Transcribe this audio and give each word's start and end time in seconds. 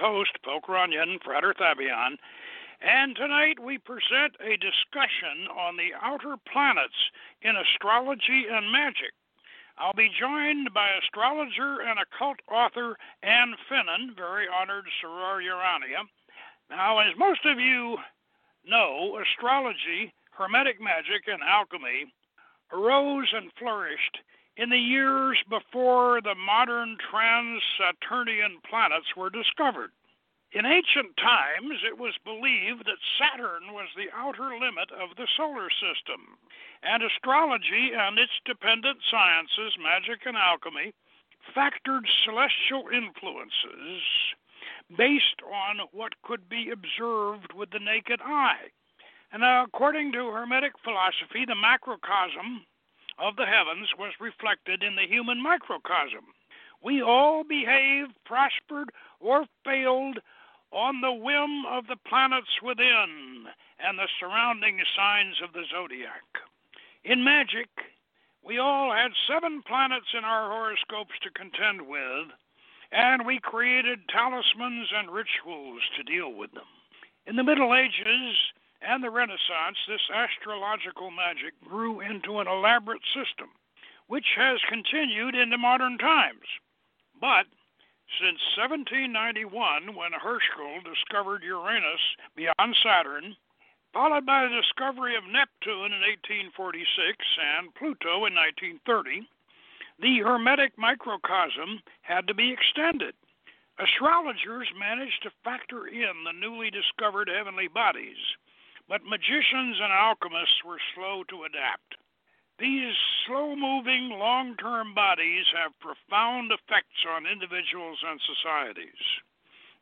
host, 0.00 0.32
Poke 0.42 0.68
Runyon, 0.68 1.18
Frater 1.22 1.54
Thabion. 1.54 2.16
And 2.80 3.14
tonight 3.14 3.60
we 3.60 3.76
present 3.76 4.40
a 4.40 4.56
discussion 4.56 5.46
on 5.52 5.76
the 5.76 5.92
outer 6.00 6.36
planets 6.50 6.96
in 7.42 7.54
astrology 7.56 8.46
and 8.50 8.72
magic. 8.72 9.12
I'll 9.76 9.92
be 9.92 10.10
joined 10.18 10.72
by 10.72 10.88
astrologer 11.02 11.80
and 11.80 12.00
occult 12.00 12.38
author 12.50 12.96
Ann 13.22 13.54
Finnin, 13.68 14.16
very 14.16 14.46
honored 14.48 14.86
Soror 15.00 15.44
Urania. 15.44 16.08
Now, 16.70 16.98
as 16.98 17.16
most 17.18 17.44
of 17.44 17.58
you 17.58 17.98
know, 18.66 19.20
astrology, 19.20 20.12
Hermetic 20.32 20.80
magic, 20.80 21.28
and 21.28 21.42
alchemy 21.42 22.12
arose 22.72 23.28
and 23.34 23.50
flourished 23.58 24.18
in 24.60 24.68
the 24.68 24.76
years 24.76 25.38
before 25.48 26.20
the 26.20 26.34
modern 26.34 26.98
trans 27.10 27.62
Saturnian 27.80 28.60
planets 28.68 29.16
were 29.16 29.30
discovered. 29.30 29.90
In 30.52 30.66
ancient 30.66 31.16
times, 31.16 31.80
it 31.80 31.96
was 31.96 32.12
believed 32.28 32.84
that 32.84 33.00
Saturn 33.16 33.72
was 33.72 33.88
the 33.96 34.12
outer 34.12 34.52
limit 34.60 34.92
of 34.92 35.16
the 35.16 35.26
solar 35.34 35.70
system, 35.70 36.36
and 36.82 37.02
astrology 37.02 37.96
and 37.96 38.18
its 38.18 38.36
dependent 38.44 38.98
sciences, 39.10 39.80
magic 39.80 40.26
and 40.26 40.36
alchemy, 40.36 40.92
factored 41.56 42.04
celestial 42.24 42.84
influences 42.92 44.04
based 44.92 45.40
on 45.40 45.88
what 45.92 46.20
could 46.20 46.50
be 46.50 46.68
observed 46.68 47.54
with 47.54 47.70
the 47.70 47.80
naked 47.80 48.20
eye. 48.20 48.68
And 49.32 49.42
according 49.42 50.12
to 50.12 50.32
Hermetic 50.32 50.72
philosophy, 50.84 51.46
the 51.46 51.54
macrocosm 51.54 52.66
of 53.20 53.36
the 53.36 53.46
heavens 53.46 53.88
was 53.98 54.12
reflected 54.20 54.82
in 54.82 54.96
the 54.96 55.06
human 55.06 55.42
microcosm. 55.42 56.24
We 56.82 57.02
all 57.02 57.44
behaved, 57.44 58.14
prospered, 58.24 58.90
or 59.20 59.44
failed 59.64 60.18
on 60.72 61.00
the 61.00 61.12
whim 61.12 61.66
of 61.68 61.86
the 61.86 61.98
planets 62.08 62.62
within 62.62 63.44
and 63.78 63.98
the 63.98 64.08
surrounding 64.18 64.80
signs 64.96 65.36
of 65.44 65.52
the 65.52 65.64
zodiac. 65.70 66.24
In 67.04 67.24
magic, 67.24 67.68
we 68.42 68.58
all 68.58 68.92
had 68.92 69.12
seven 69.28 69.62
planets 69.66 70.14
in 70.16 70.24
our 70.24 70.50
horoscopes 70.50 71.18
to 71.22 71.30
contend 71.30 71.82
with, 71.82 72.32
and 72.92 73.26
we 73.26 73.38
created 73.40 74.08
talismans 74.08 74.88
and 74.94 75.10
rituals 75.10 75.82
to 75.96 76.02
deal 76.02 76.32
with 76.32 76.52
them. 76.52 76.68
In 77.26 77.36
the 77.36 77.44
Middle 77.44 77.74
Ages, 77.74 78.36
and 78.82 79.04
the 79.04 79.10
Renaissance, 79.10 79.76
this 79.86 80.08
astrological 80.12 81.10
magic 81.10 81.52
grew 81.62 82.00
into 82.00 82.40
an 82.40 82.48
elaborate 82.48 83.02
system, 83.12 83.48
which 84.06 84.26
has 84.36 84.58
continued 84.68 85.34
into 85.34 85.58
modern 85.58 85.98
times. 85.98 86.46
But 87.20 87.46
since 88.18 88.40
1791, 88.56 89.94
when 89.94 90.12
Herschel 90.12 90.80
discovered 90.82 91.42
Uranus 91.44 92.00
beyond 92.34 92.76
Saturn, 92.82 93.36
followed 93.92 94.24
by 94.24 94.44
the 94.44 94.60
discovery 94.60 95.14
of 95.14 95.24
Neptune 95.24 95.92
in 95.92 96.00
1846 96.50 96.88
and 97.58 97.74
Pluto 97.74 98.24
in 98.24 98.34
1930, 98.34 99.28
the 100.00 100.24
Hermetic 100.24 100.72
microcosm 100.78 101.82
had 102.00 102.26
to 102.26 102.34
be 102.34 102.50
extended. 102.50 103.14
Astrologers 103.78 104.68
managed 104.78 105.22
to 105.22 105.30
factor 105.44 105.86
in 105.86 106.24
the 106.24 106.32
newly 106.32 106.70
discovered 106.70 107.28
heavenly 107.28 107.68
bodies 107.68 108.18
but 108.90 109.06
magicians 109.06 109.78
and 109.78 109.94
alchemists 109.94 110.66
were 110.66 110.82
slow 110.98 111.22
to 111.30 111.46
adapt. 111.46 111.94
These 112.58 112.92
slow 113.24 113.54
moving, 113.54 114.10
long 114.18 114.56
term 114.58 114.92
bodies 114.92 115.46
have 115.54 115.78
profound 115.78 116.50
effects 116.50 117.06
on 117.08 117.24
individuals 117.24 118.02
and 118.02 118.18
societies. 118.18 119.00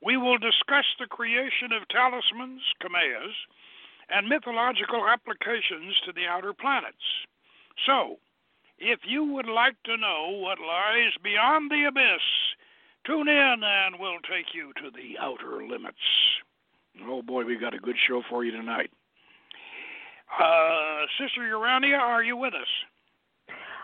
We 0.05 0.19
will 0.21 0.37
discuss 0.37 0.85
the 1.01 1.09
creation 1.09 1.73
of 1.73 1.89
talismans, 1.89 2.61
kameas, 2.85 3.35
and 4.13 4.29
mythological 4.29 5.09
applications 5.09 5.97
to 6.05 6.13
the 6.13 6.29
outer 6.29 6.53
planets. 6.53 7.27
So, 7.89 8.21
if 8.79 9.01
you 9.09 9.25
would 9.25 9.49
like 9.49 9.83
to 9.89 9.97
know 9.97 10.37
what 10.37 10.61
lies 10.61 11.17
beyond 11.25 11.73
the 11.73 11.89
abyss, 11.89 12.23
tune 13.07 13.27
in 13.27 13.57
and 13.65 13.97
we'll 13.99 14.21
take 14.29 14.55
you 14.55 14.73
to 14.85 14.93
the 14.93 15.17
outer 15.19 15.65
limits. 15.67 16.05
Oh 17.07 17.23
boy, 17.23 17.45
we've 17.45 17.61
got 17.61 17.75
a 17.75 17.79
good 17.79 17.97
show 18.07 18.23
for 18.29 18.45
you 18.45 18.53
tonight. 18.53 18.91
Uh, 20.33 21.07
Sister 21.21 21.47
Urania, 21.47 21.97
are 21.97 22.23
you 22.23 22.37
with 22.37 22.55
us? 22.55 22.69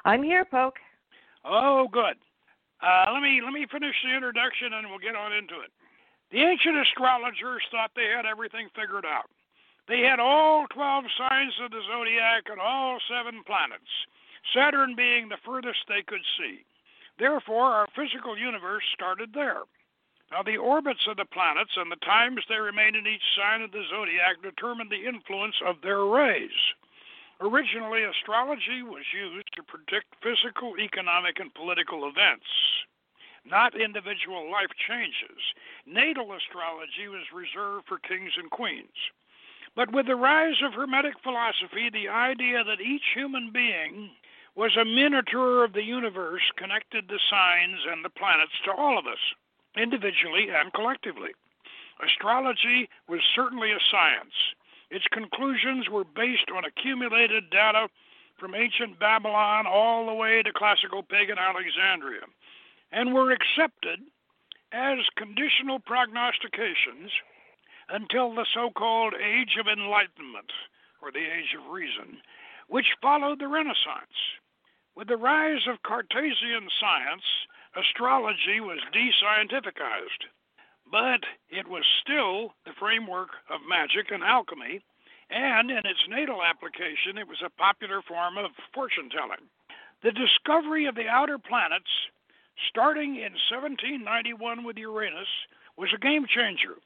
I'm 0.05 0.22
here, 0.22 0.44
Poke. 0.44 0.77
Oh, 1.44 1.88
good. 1.91 2.16
Uh, 2.82 3.12
let 3.12 3.22
me 3.22 3.41
let 3.43 3.53
me 3.53 3.66
finish 3.71 3.94
the 4.05 4.15
introduction 4.15 4.75
and 4.75 4.88
we'll 4.88 4.99
get 4.99 5.16
on 5.16 5.32
into 5.32 5.60
it. 5.60 5.72
The 6.31 6.43
ancient 6.43 6.77
astrologers 6.77 7.62
thought 7.71 7.93
they 7.97 8.12
had 8.15 8.27
everything 8.27 8.69
figured 8.75 9.06
out. 9.06 9.31
They 9.88 10.00
had 10.00 10.21
all 10.21 10.66
12 10.72 11.05
signs 11.16 11.53
of 11.62 11.71
the 11.71 11.81
zodiac 11.88 12.44
and 12.50 12.61
all 12.61 12.99
seven 13.09 13.43
planets, 13.47 13.93
Saturn 14.55 14.94
being 14.97 15.28
the 15.28 15.41
furthest 15.44 15.81
they 15.88 16.03
could 16.06 16.25
see. 16.38 16.65
Therefore, 17.19 17.71
our 17.71 17.88
physical 17.94 18.37
universe 18.37 18.82
started 18.94 19.31
there. 19.32 19.62
Now, 20.34 20.43
the 20.43 20.59
orbits 20.59 21.06
of 21.06 21.17
the 21.17 21.31
planets 21.31 21.77
and 21.77 21.93
the 21.93 22.03
times 22.03 22.43
they 22.49 22.59
remain 22.59 22.97
in 22.97 23.06
each 23.06 23.22
sign 23.39 23.62
of 23.62 23.71
the 23.71 23.84
zodiac 23.89 24.43
determine 24.43 24.89
the 24.89 25.06
influence 25.06 25.55
of 25.65 25.81
their 25.81 26.06
rays. 26.06 26.75
Originally, 27.41 28.03
astrology 28.03 28.83
was 28.83 29.05
used 29.15 29.47
to 29.55 29.62
predict 29.62 30.11
physical, 30.21 30.75
economic, 30.77 31.39
and 31.39 31.55
political 31.55 32.09
events, 32.09 32.50
not 33.47 33.81
individual 33.81 34.50
life 34.50 34.75
changes. 34.89 35.39
Natal 35.87 36.33
astrology 36.34 37.06
was 37.06 37.31
reserved 37.31 37.87
for 37.87 38.00
kings 38.00 38.33
and 38.37 38.50
queens. 38.50 38.99
But 39.77 39.93
with 39.93 40.06
the 40.06 40.17
rise 40.17 40.61
of 40.67 40.75
Hermetic 40.75 41.15
philosophy, 41.23 41.91
the 41.91 42.09
idea 42.09 42.65
that 42.65 42.81
each 42.81 43.06
human 43.15 43.53
being 43.53 44.11
was 44.56 44.77
a 44.77 44.84
miniature 44.84 45.62
of 45.62 45.75
the 45.75 45.84
universe 45.84 46.43
connected 46.56 47.06
the 47.06 47.21
signs 47.31 47.87
and 47.87 48.05
the 48.05 48.11
planets 48.11 48.59
to 48.65 48.73
all 48.73 48.99
of 48.99 49.06
us 49.06 49.23
individually 49.77 50.49
and 50.51 50.73
collectively. 50.73 51.31
Astrology 52.03 52.89
was 53.09 53.21
certainly 53.35 53.73
a 53.73 53.79
science. 53.91 54.35
Its 54.91 55.06
conclusions 55.12 55.88
were 55.88 56.05
based 56.05 56.50
on 56.55 56.65
accumulated 56.65 57.50
data 57.50 57.88
from 58.38 58.55
ancient 58.55 58.99
Babylon 58.99 59.67
all 59.67 60.06
the 60.06 60.15
way 60.15 60.43
to 60.43 60.53
classical 60.53 61.03
pagan 61.03 61.38
Alexandria 61.38 62.26
and 62.93 63.15
were 63.15 63.32
accepted 63.32 64.00
as 64.73 64.99
conditional 65.17 65.79
prognostications 65.79 67.11
until 67.88 68.35
the 68.35 68.47
so 68.55 68.70
called 68.70 69.15
Age 69.15 69.56
of 69.59 69.67
Enlightenment, 69.67 70.50
or 71.03 71.12
the 71.12 71.19
Age 71.19 71.55
of 71.59 71.73
Reason, 71.73 72.19
which 72.69 72.97
followed 73.00 73.38
the 73.38 73.49
Renaissance. 73.49 74.19
With 74.97 75.09
the 75.09 75.17
rise 75.17 75.67
of 75.69 75.82
Cartesian 75.82 76.69
science, 76.81 77.25
astrology 77.76 78.61
was 78.61 78.79
descientificized, 78.93 80.31
but 80.91 81.21
it 81.50 81.67
was 81.69 81.85
still 82.00 82.55
the 82.65 82.73
framework 82.79 83.31
of 83.50 83.61
magic 83.69 84.11
and 84.11 84.23
alchemy, 84.23 84.82
and 85.31 85.71
in 85.71 85.79
its 85.79 86.06
natal 86.09 86.43
application, 86.43 87.19
it 87.19 87.29
was 87.29 87.43
a 87.44 87.50
popular 87.50 88.03
form 88.03 88.38
of 88.38 88.50
fortune 88.73 89.11
telling. 89.11 89.49
The 90.03 90.12
discovery 90.12 90.87
of 90.87 90.94
the 90.94 91.09
outer 91.09 91.38
planets, 91.38 91.91
starting 92.69 93.17
in 93.17 93.32
1791 93.50 94.65
with 94.65 94.77
Uranus, 94.77 95.29
was 95.77 95.91
a 95.94 95.99
game 95.99 96.27
changer. 96.29 96.77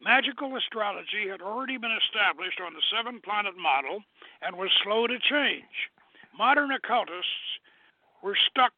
Magical 0.00 0.56
astrology 0.56 1.28
had 1.28 1.42
already 1.42 1.76
been 1.76 1.96
established 2.04 2.60
on 2.60 2.74
the 2.74 2.82
seven 2.94 3.20
planet 3.20 3.56
model 3.56 4.00
and 4.42 4.56
was 4.56 4.70
slow 4.82 5.06
to 5.06 5.18
change. 5.18 5.90
Modern 6.36 6.70
occultists 6.72 7.60
were 8.22 8.36
stuck 8.50 8.72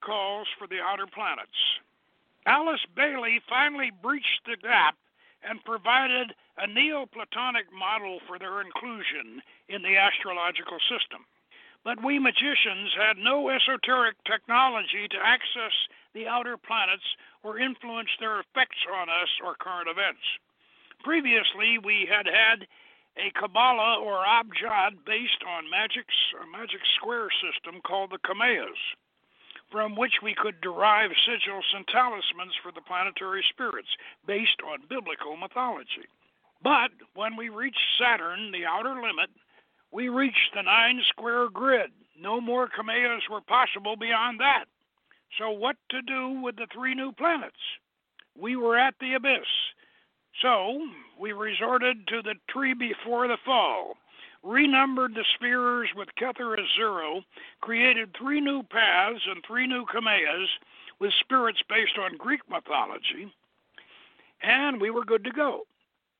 calls 0.00 0.48
for 0.58 0.66
the 0.66 0.80
outer 0.80 1.06
planets. 1.06 1.80
Alice 2.46 2.84
Bailey 2.96 3.40
finally 3.48 3.90
breached 4.02 4.42
the 4.46 4.56
gap 4.56 4.96
and 5.42 5.64
provided 5.64 6.34
a 6.58 6.66
Neoplatonic 6.66 7.72
model 7.72 8.20
for 8.26 8.38
their 8.38 8.60
inclusion 8.60 9.42
in 9.68 9.82
the 9.82 9.96
astrological 9.96 10.78
system. 10.80 11.24
But 11.84 12.04
we 12.04 12.18
magicians 12.18 12.92
had 12.96 13.16
no 13.16 13.48
esoteric 13.48 14.16
technology 14.24 15.08
to 15.08 15.16
access 15.16 15.72
the 16.12 16.26
outer 16.26 16.56
planets 16.56 17.16
or 17.42 17.58
influence 17.58 18.10
their 18.18 18.40
effects 18.40 18.84
on 18.92 19.08
us 19.08 19.30
or 19.42 19.54
current 19.54 19.88
events. 19.88 20.20
Previously, 21.02 21.78
we 21.78 22.06
had 22.10 22.26
had 22.26 22.66
a 23.16 23.30
Kabbalah 23.32 24.00
or 24.00 24.24
Abjad 24.26 25.04
based 25.06 25.42
on 25.46 25.70
magic's, 25.70 26.16
a 26.42 26.46
magic 26.46 26.80
square 26.96 27.28
system 27.40 27.80
called 27.80 28.10
the 28.10 28.18
Kameas 28.18 28.76
from 29.70 29.96
which 29.96 30.14
we 30.22 30.34
could 30.34 30.60
derive 30.60 31.10
sigils 31.26 31.74
and 31.74 31.86
talismans 31.86 32.54
for 32.62 32.72
the 32.72 32.80
planetary 32.80 33.44
spirits 33.50 33.88
based 34.26 34.60
on 34.66 34.88
biblical 34.88 35.36
mythology. 35.36 36.08
But 36.62 36.90
when 37.14 37.36
we 37.36 37.48
reached 37.48 37.80
Saturn, 37.98 38.52
the 38.52 38.66
outer 38.66 38.94
limit, 38.94 39.30
we 39.92 40.08
reached 40.08 40.54
the 40.54 40.62
nine 40.62 41.00
square 41.08 41.48
grid. 41.48 41.90
No 42.18 42.40
more 42.40 42.68
Kameas 42.68 43.22
were 43.30 43.40
possible 43.40 43.96
beyond 43.96 44.40
that. 44.40 44.64
So, 45.38 45.50
what 45.50 45.76
to 45.90 46.02
do 46.02 46.40
with 46.42 46.56
the 46.56 46.66
three 46.72 46.94
new 46.94 47.12
planets? 47.12 47.56
We 48.36 48.56
were 48.56 48.76
at 48.76 48.94
the 49.00 49.14
abyss. 49.14 49.46
So, 50.42 50.80
we 51.18 51.32
resorted 51.32 52.06
to 52.08 52.22
the 52.22 52.34
tree 52.48 52.74
before 52.74 53.28
the 53.28 53.38
fall, 53.44 53.96
renumbered 54.42 55.14
the 55.14 55.24
spheres 55.34 55.88
with 55.94 56.08
Kether 56.18 56.58
as 56.58 56.66
zero, 56.76 57.22
created 57.60 58.14
three 58.16 58.40
new 58.40 58.62
paths 58.62 59.20
and 59.28 59.42
three 59.46 59.66
new 59.66 59.84
Kameas 59.86 60.48
with 60.98 61.12
spirits 61.20 61.60
based 61.68 61.98
on 61.98 62.16
Greek 62.16 62.40
mythology, 62.48 63.32
and 64.42 64.80
we 64.80 64.90
were 64.90 65.04
good 65.04 65.24
to 65.24 65.30
go. 65.30 65.62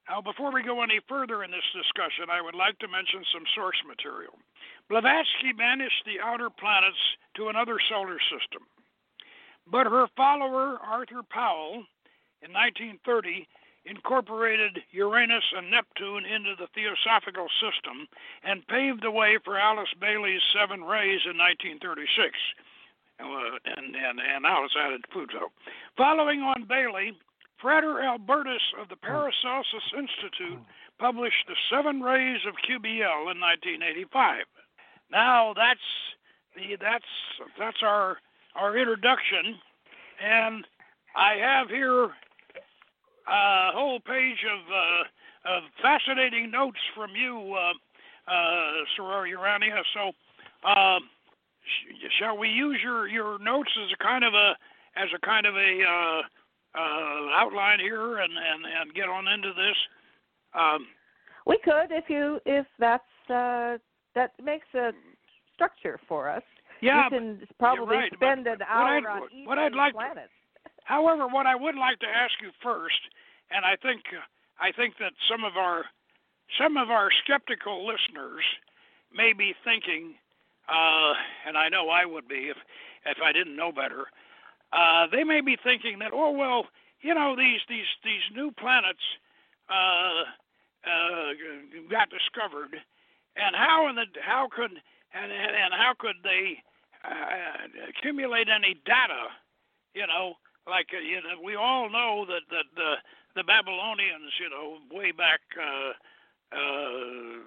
Now, 0.08 0.20
before 0.20 0.52
we 0.52 0.62
go 0.62 0.82
any 0.82 1.00
further 1.08 1.44
in 1.44 1.50
this 1.50 1.70
discussion, 1.72 2.30
I 2.30 2.42
would 2.42 2.54
like 2.54 2.78
to 2.80 2.88
mention 2.88 3.22
some 3.32 3.44
source 3.54 3.76
material. 3.86 4.34
Blavatsky 4.88 5.52
banished 5.56 6.02
the 6.04 6.18
outer 6.18 6.50
planets 6.50 6.98
to 7.36 7.48
another 7.48 7.78
solar 7.88 8.18
system, 8.26 8.66
but 9.70 9.86
her 9.86 10.06
follower, 10.16 10.78
Arthur 10.82 11.22
Powell, 11.22 11.84
in 12.42 12.52
1930, 12.52 13.46
incorporated 13.84 14.78
Uranus 14.90 15.44
and 15.56 15.70
Neptune 15.70 16.26
into 16.26 16.54
the 16.58 16.68
Theosophical 16.74 17.48
system 17.60 18.06
and 18.44 18.66
paved 18.68 19.02
the 19.02 19.10
way 19.10 19.38
for 19.44 19.58
Alice 19.58 19.92
Bailey's 20.00 20.42
seven 20.52 20.82
rays 20.84 21.20
in 21.24 21.36
1936. 21.38 22.36
Uh, 23.20 23.26
and, 23.76 23.94
and, 23.96 24.18
and 24.18 24.46
Alice 24.46 24.72
added 24.78 25.04
Pluto. 25.12 25.52
Following 25.96 26.40
on 26.40 26.64
Bailey, 26.68 27.12
Frater 27.60 28.00
Albertus 28.00 28.62
of 28.80 28.88
the 28.88 28.96
Paracelsus 28.96 29.92
Institute 29.96 30.58
published 30.98 31.44
The 31.46 31.56
Seven 31.70 32.00
Rays 32.00 32.40
of 32.48 32.54
QBL 32.64 33.32
in 33.32 33.40
1985. 33.40 34.44
Now 35.10 35.52
that's 35.54 35.80
the 36.56 36.76
that's 36.80 37.04
that's 37.58 37.82
our 37.82 38.16
our 38.54 38.76
introduction, 38.76 39.58
and 40.22 40.66
I 41.16 41.34
have 41.34 41.68
here 41.68 42.10
a 43.30 43.72
whole 43.72 44.00
page 44.00 44.44
of 44.44 44.60
uh, 44.72 45.56
of 45.56 45.62
fascinating 45.82 46.50
notes 46.50 46.78
from 46.94 47.10
you, 47.14 47.54
uh, 47.54 47.72
uh, 48.30 48.72
Soror 48.98 49.28
Urania. 49.28 49.82
So, 49.94 50.12
uh, 50.64 50.98
sh- 51.64 52.10
shall 52.18 52.36
we 52.36 52.48
use 52.48 52.78
your 52.82 53.08
your 53.08 53.38
notes 53.38 53.70
as 53.84 53.90
a 53.92 54.02
kind 54.02 54.24
of 54.24 54.34
a 54.34 54.56
as 54.96 55.08
a 55.14 55.24
kind 55.24 55.46
of 55.46 55.54
a 55.54 55.82
uh, 55.82 56.22
uh, 56.78 57.40
outline 57.40 57.80
here 57.80 58.18
and, 58.18 58.32
and, 58.32 58.64
and 58.64 58.94
get 58.94 59.08
on 59.08 59.28
into 59.28 59.52
this? 59.54 59.76
Um, 60.54 60.86
we 61.46 61.58
could 61.64 61.90
if 61.90 62.04
you 62.08 62.40
if 62.46 62.66
that's 62.78 63.30
uh, 63.30 63.78
that 64.14 64.32
makes 64.42 64.66
a 64.74 64.90
structure 65.54 65.98
for 66.08 66.28
us. 66.28 66.42
Yeah, 66.82 67.04
you 67.04 67.10
can 67.10 67.40
probably 67.58 67.96
right, 67.96 68.12
spend 68.14 68.46
an 68.46 68.62
hour 68.66 68.96
I'd, 68.96 69.04
on 69.04 69.28
each 69.32 69.46
what 69.46 69.58
I'd 69.58 69.74
like 69.74 69.92
planet. 69.92 70.30
To, 70.64 70.70
however, 70.84 71.28
what 71.28 71.46
I 71.46 71.54
would 71.54 71.76
like 71.76 71.98
to 72.00 72.06
ask 72.06 72.32
you 72.40 72.50
first, 72.62 73.00
and 73.50 73.64
I 73.64 73.76
think 73.76 74.02
I 74.60 74.72
think 74.72 74.94
that 74.98 75.12
some 75.30 75.44
of 75.44 75.56
our 75.56 75.84
some 76.58 76.76
of 76.76 76.90
our 76.90 77.10
skeptical 77.24 77.86
listeners 77.86 78.44
may 79.14 79.32
be 79.32 79.54
thinking, 79.64 80.14
uh, 80.68 81.14
and 81.46 81.56
I 81.56 81.68
know 81.68 81.88
I 81.88 82.04
would 82.04 82.28
be 82.28 82.48
if 82.50 82.56
if 83.06 83.18
I 83.22 83.32
didn't 83.32 83.56
know 83.56 83.72
better 83.72 84.06
uh, 84.72 85.06
they 85.10 85.24
may 85.24 85.40
be 85.40 85.56
thinking 85.62 85.98
that, 85.98 86.12
oh 86.12 86.30
well, 86.30 86.66
you 87.02 87.14
know 87.14 87.34
these 87.36 87.60
these 87.68 87.90
these 88.04 88.22
new 88.34 88.50
planets 88.52 89.02
uh, 89.68 90.22
uh, 90.86 91.32
got 91.90 92.08
discovered, 92.10 92.78
and 93.36 93.56
how 93.56 93.88
in 93.88 93.96
the 93.96 94.06
how 94.22 94.48
could 94.50 94.70
and 94.70 95.32
and, 95.32 95.54
and 95.56 95.74
how 95.74 95.92
could 95.98 96.16
they 96.22 96.62
uh, 97.04 97.88
accumulate 97.88 98.48
any 98.48 98.74
data? 98.86 99.34
You 99.94 100.06
know, 100.06 100.34
like 100.68 100.86
uh, 100.94 101.02
you 101.02 101.16
know, 101.16 101.42
we 101.42 101.56
all 101.56 101.90
know 101.90 102.24
that 102.26 102.46
that 102.50 102.66
the 102.76 102.94
the 103.34 103.44
Babylonians, 103.44 104.32
you 104.40 104.50
know, 104.50 104.78
way 104.90 105.12
back. 105.12 105.40
Uh, 105.56 105.92
uh, 106.50 107.38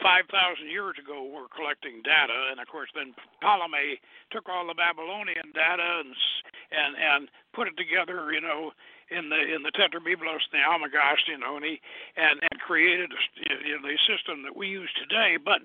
5,000 0.00 0.70
years 0.70 0.96
ago 0.96 1.28
were 1.28 1.52
collecting 1.52 2.00
data, 2.00 2.48
and 2.50 2.60
of 2.60 2.68
course 2.68 2.88
then 2.94 3.12
Ptolemy 3.42 4.00
took 4.32 4.48
all 4.48 4.66
the 4.66 4.72
Babylonian 4.72 5.52
data 5.52 6.00
and 6.00 6.14
and 6.72 6.96
and 6.96 7.28
put 7.52 7.68
it 7.68 7.76
together, 7.76 8.32
you 8.32 8.40
know, 8.40 8.72
in 9.10 9.28
the 9.28 9.36
in 9.36 9.62
the 9.62 9.72
Tetrabiblos, 9.74 10.48
the 10.50 10.64
Almagest, 10.64 11.28
you 11.28 11.38
know, 11.38 11.56
and 11.56 11.64
he 11.64 11.80
and 12.16 12.40
and 12.40 12.60
created 12.60 13.12
you 13.36 13.76
know, 13.76 13.82
the 13.84 13.98
system 14.08 14.42
that 14.42 14.56
we 14.56 14.68
use 14.68 14.90
today. 14.96 15.36
But 15.36 15.60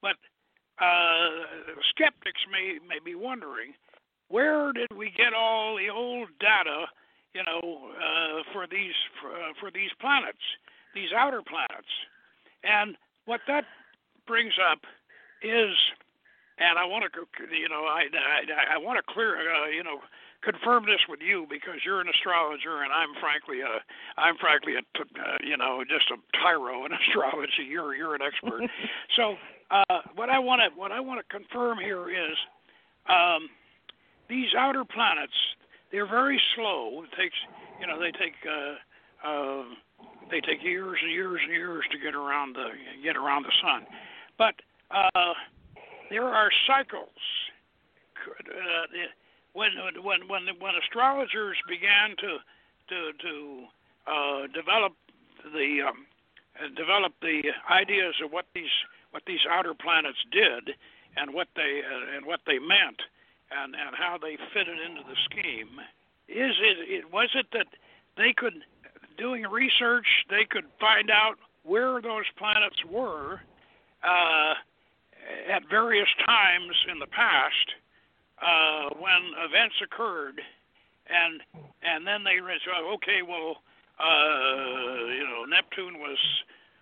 but 0.00 0.16
uh, 0.80 1.44
skeptics 1.90 2.40
may 2.50 2.78
may 2.86 2.98
be 3.04 3.14
wondering 3.14 3.74
where 4.28 4.72
did 4.72 4.94
we 4.96 5.10
get 5.10 5.34
all 5.34 5.76
the 5.76 5.90
old 5.90 6.28
data, 6.38 6.86
you 7.34 7.42
know, 7.44 7.90
uh, 7.94 8.42
for 8.52 8.66
these 8.66 8.94
for, 9.20 9.30
uh, 9.30 9.52
for 9.60 9.70
these 9.70 9.90
planets? 10.00 10.42
these 10.94 11.10
outer 11.16 11.42
planets. 11.42 11.90
And 12.64 12.96
what 13.24 13.40
that 13.46 13.64
brings 14.26 14.54
up 14.58 14.80
is, 15.42 15.74
and 16.58 16.78
I 16.78 16.84
want 16.84 17.04
to, 17.06 17.26
you 17.56 17.68
know, 17.68 17.84
I 17.88 18.04
I, 18.12 18.76
I 18.76 18.78
want 18.78 18.98
to 18.98 19.12
clear, 19.12 19.38
uh, 19.38 19.68
you 19.68 19.82
know, 19.82 20.00
confirm 20.42 20.84
this 20.84 21.00
with 21.08 21.20
you 21.20 21.46
because 21.48 21.80
you're 21.84 22.00
an 22.00 22.08
astrologer 22.08 22.82
and 22.82 22.92
I'm 22.92 23.12
frankly 23.20 23.60
a 23.60 23.80
I'm 24.20 24.36
frankly 24.36 24.74
a 24.74 24.80
uh, 24.80 25.36
you 25.44 25.56
know 25.56 25.84
just 25.84 26.10
a 26.10 26.16
tyro 26.36 26.84
in 26.84 26.92
astrology. 27.08 27.64
You're 27.68 27.94
you're 27.94 28.14
an 28.14 28.22
expert. 28.22 28.68
so 29.16 29.36
uh, 29.70 30.00
what 30.14 30.28
I 30.28 30.38
want 30.38 30.60
to 30.60 30.78
what 30.78 30.92
I 30.92 31.00
want 31.00 31.20
to 31.20 31.26
confirm 31.36 31.78
here 31.78 32.10
is 32.10 32.36
um, 33.08 33.48
these 34.28 34.52
outer 34.56 34.84
planets. 34.84 35.36
They're 35.92 36.08
very 36.08 36.40
slow. 36.54 37.02
It 37.04 37.10
takes 37.16 37.36
you 37.80 37.86
know 37.86 37.98
they 37.98 38.12
take. 38.12 38.34
Uh, 38.46 38.74
uh, 39.26 39.64
they 40.30 40.40
take 40.40 40.62
years 40.62 40.98
and 41.02 41.10
years 41.10 41.40
and 41.42 41.52
years 41.52 41.84
to 41.90 41.98
get 41.98 42.14
around 42.14 42.54
the 42.54 42.70
get 43.02 43.16
around 43.16 43.44
the 43.44 43.52
sun, 43.60 43.84
but 44.38 44.54
uh, 44.90 45.34
there 46.10 46.24
are 46.24 46.50
cycles. 46.66 47.08
Uh, 48.26 48.86
when 49.52 49.70
when 50.04 50.28
when 50.28 50.42
when 50.58 50.74
astrologers 50.82 51.56
began 51.68 52.16
to 52.18 52.38
to 52.88 53.12
to 53.18 53.64
uh, 54.06 54.46
develop 54.54 54.92
the 55.52 55.82
um, 55.88 56.06
develop 56.76 57.12
the 57.22 57.42
ideas 57.70 58.14
of 58.24 58.30
what 58.30 58.46
these 58.54 58.70
what 59.10 59.22
these 59.26 59.40
outer 59.50 59.74
planets 59.74 60.18
did 60.30 60.74
and 61.16 61.34
what 61.34 61.48
they 61.56 61.82
uh, 61.82 62.16
and 62.16 62.26
what 62.26 62.40
they 62.46 62.58
meant 62.58 63.00
and 63.50 63.74
and 63.74 63.94
how 63.96 64.18
they 64.20 64.36
fitted 64.52 64.78
into 64.78 65.02
the 65.02 65.16
scheme 65.28 65.80
is 66.28 66.54
it, 66.62 66.78
it 66.88 67.12
was 67.12 67.28
it 67.34 67.46
that 67.52 67.66
they 68.16 68.32
could 68.32 68.54
doing 69.20 69.42
research, 69.42 70.06
they 70.30 70.46
could 70.48 70.64
find 70.80 71.10
out 71.10 71.36
where 71.62 72.00
those 72.00 72.24
planets 72.38 72.82
were 72.88 73.40
uh, 74.02 74.54
at 75.52 75.68
various 75.68 76.08
times 76.24 76.72
in 76.90 76.98
the 76.98 77.06
past 77.06 77.76
uh, 78.40 78.88
when 78.96 79.20
events 79.44 79.76
occurred, 79.84 80.40
and 81.12 81.42
and 81.82 82.06
then 82.06 82.24
they 82.24 82.40
realized, 82.40 82.64
okay, 82.96 83.20
well, 83.20 83.60
uh, 84.00 85.04
you 85.12 85.24
know, 85.24 85.44
Neptune 85.44 86.00
was 86.00 86.18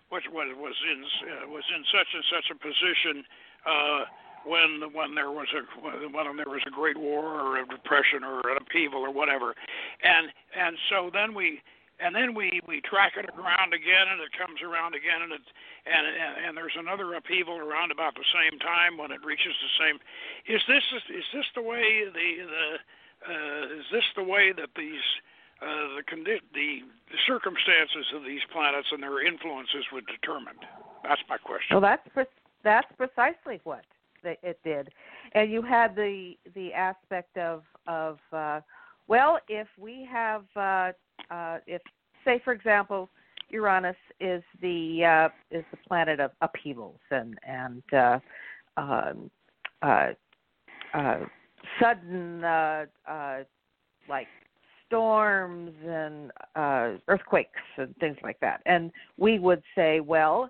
was 0.09 0.23
was 0.31 0.47
was 0.55 0.75
in 0.87 1.03
uh, 1.03 1.49
was 1.49 1.63
in 1.75 1.83
such 1.91 2.07
and 2.15 2.23
such 2.31 2.47
a 2.49 2.55
position. 2.55 3.25
Uh, 3.65 4.05
when 4.45 4.93
when 4.93 5.15
there 5.15 5.31
was 5.31 5.47
a 5.53 5.63
when 5.81 6.37
there 6.37 6.49
was 6.49 6.61
a 6.67 6.71
great 6.71 6.97
war 6.97 7.25
or 7.25 7.57
a 7.57 7.65
depression 7.65 8.23
or 8.23 8.39
an 8.49 8.57
upheaval 8.57 9.01
or 9.01 9.11
whatever, 9.11 9.55
and 10.03 10.31
and 10.55 10.77
so 10.89 11.09
then 11.13 11.33
we 11.33 11.61
and 11.99 12.15
then 12.15 12.33
we 12.33 12.61
we 12.67 12.81
track 12.81 13.13
it 13.17 13.29
around 13.37 13.73
again, 13.73 14.07
and 14.07 14.21
it 14.21 14.31
comes 14.31 14.61
around 14.61 14.95
again, 14.95 15.21
and 15.21 15.31
it 15.31 15.41
and 15.85 16.07
and, 16.07 16.45
and 16.47 16.57
there's 16.57 16.75
another 16.77 17.13
upheaval 17.13 17.57
around 17.57 17.91
about 17.91 18.15
the 18.15 18.27
same 18.31 18.59
time 18.59 18.97
when 18.97 19.11
it 19.11 19.23
reaches 19.23 19.53
the 19.59 19.73
same. 19.83 19.99
Is 20.47 20.61
this 20.67 20.83
is 21.09 21.25
this 21.33 21.45
the 21.55 21.61
way 21.61 22.05
the 22.07 22.29
the 22.47 22.65
uh, 23.27 23.79
is 23.79 23.85
this 23.91 24.07
the 24.15 24.23
way 24.23 24.53
that 24.55 24.69
these 24.75 25.03
uh, 25.61 25.99
the, 25.99 26.03
condi- 26.07 26.43
the 26.55 26.87
the 27.11 27.19
circumstances 27.27 28.07
of 28.15 28.23
these 28.23 28.41
planets 28.51 28.87
and 28.91 29.03
their 29.03 29.19
influences 29.25 29.83
were 29.91 30.01
determined? 30.01 30.63
That's 31.03 31.21
my 31.27 31.37
question. 31.37 31.75
Well, 31.75 31.81
that's 31.81 32.07
pre- 32.13 32.31
that's 32.63 32.87
precisely 32.95 33.59
what 33.63 33.83
it 34.23 34.59
did, 34.63 34.89
and 35.33 35.51
you 35.51 35.61
had 35.61 35.95
the 35.95 36.33
the 36.55 36.73
aspect 36.73 37.37
of 37.37 37.63
of 37.87 38.19
uh, 38.33 38.61
well, 39.07 39.39
if 39.47 39.67
we 39.77 40.07
have 40.11 40.43
uh, 40.55 40.91
uh, 41.31 41.57
if 41.67 41.81
say 42.25 42.41
for 42.43 42.53
example 42.53 43.09
Uranus 43.49 43.95
is 44.19 44.43
the 44.61 45.03
uh, 45.05 45.29
is 45.55 45.65
the 45.71 45.77
planet 45.87 46.19
of 46.19 46.31
upheavals 46.41 46.99
and 47.11 47.37
and 47.43 47.83
uh, 47.93 48.19
um, 48.77 49.31
uh, 49.81 50.09
uh, 50.93 51.19
sudden 51.81 52.43
uh, 52.43 52.85
uh, 53.07 53.39
like 54.07 54.27
storms 54.85 55.73
and 55.85 56.31
uh, 56.55 56.97
earthquakes 57.07 57.59
and 57.77 57.95
things 57.97 58.17
like 58.23 58.39
that. 58.39 58.61
And 58.65 58.91
we 59.17 59.39
would 59.39 59.61
say, 59.75 59.99
well, 59.99 60.49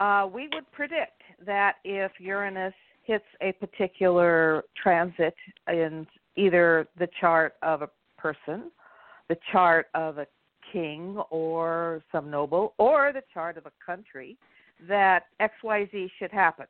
uh, 0.00 0.28
we 0.32 0.48
would 0.52 0.70
predict 0.72 1.22
that 1.44 1.76
if 1.84 2.12
Uranus 2.18 2.74
hits 3.04 3.24
a 3.40 3.52
particular 3.52 4.64
transit 4.80 5.34
in 5.68 6.06
either 6.36 6.86
the 6.98 7.08
chart 7.20 7.54
of 7.62 7.82
a 7.82 7.90
person, 8.18 8.70
the 9.28 9.36
chart 9.50 9.86
of 9.94 10.18
a 10.18 10.26
king 10.72 11.16
or 11.30 12.02
some 12.12 12.30
noble, 12.30 12.74
or 12.78 13.12
the 13.12 13.22
chart 13.32 13.56
of 13.56 13.66
a 13.66 13.72
country 13.84 14.36
that 14.88 15.24
XYZ 15.40 16.10
should 16.18 16.30
happen. 16.30 16.66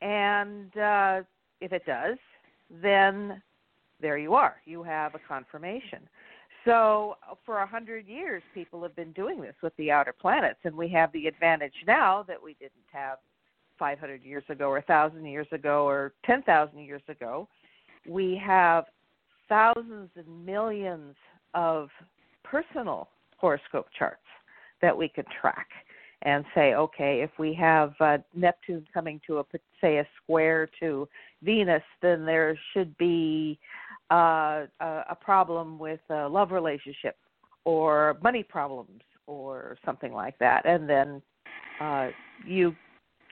And 0.00 0.76
uh, 0.76 1.22
if 1.60 1.72
it 1.72 1.84
does, 1.86 2.18
then 2.82 3.42
there 4.00 4.18
you 4.18 4.34
are. 4.34 4.56
You 4.64 4.82
have 4.82 5.14
a 5.14 5.20
confirmation. 5.26 6.00
So 6.64 7.16
for 7.46 7.58
a 7.58 7.66
hundred 7.66 8.06
years, 8.06 8.42
people 8.54 8.82
have 8.82 8.94
been 8.94 9.12
doing 9.12 9.40
this 9.40 9.54
with 9.62 9.74
the 9.76 9.90
outer 9.90 10.14
planets, 10.18 10.58
and 10.64 10.74
we 10.74 10.88
have 10.90 11.10
the 11.12 11.26
advantage 11.26 11.72
now 11.86 12.22
that 12.28 12.42
we 12.42 12.54
didn't 12.54 12.72
have 12.92 13.18
500 13.80 14.22
years 14.22 14.44
ago, 14.48 14.66
or 14.66 14.74
1,000 14.74 15.24
years 15.24 15.48
ago, 15.50 15.88
or 15.88 16.12
10,000 16.24 16.78
years 16.78 17.02
ago. 17.08 17.48
We 18.06 18.40
have 18.46 18.84
thousands 19.48 20.10
and 20.14 20.46
millions 20.46 21.16
of 21.54 21.88
personal 22.44 23.08
horoscope 23.38 23.86
charts 23.98 24.20
that 24.82 24.96
we 24.96 25.08
could 25.08 25.26
track 25.40 25.66
and 26.22 26.44
say, 26.54 26.74
okay, 26.74 27.22
if 27.22 27.30
we 27.38 27.54
have 27.54 27.94
uh, 27.98 28.18
Neptune 28.34 28.86
coming 28.92 29.20
to 29.26 29.38
a 29.38 29.44
say 29.80 29.98
a 29.98 30.06
square 30.22 30.68
to 30.78 31.08
Venus, 31.42 31.82
then 32.02 32.26
there 32.26 32.58
should 32.72 32.96
be 32.98 33.58
uh, 34.10 34.66
a, 34.80 35.04
a 35.10 35.16
problem 35.18 35.78
with 35.78 36.00
a 36.10 36.28
love 36.28 36.50
relationship 36.50 37.16
or 37.64 38.18
money 38.22 38.42
problems 38.42 39.00
or 39.26 39.78
something 39.84 40.12
like 40.12 40.38
that, 40.38 40.66
and 40.66 40.88
then 40.88 41.22
uh, 41.80 42.08
you 42.46 42.74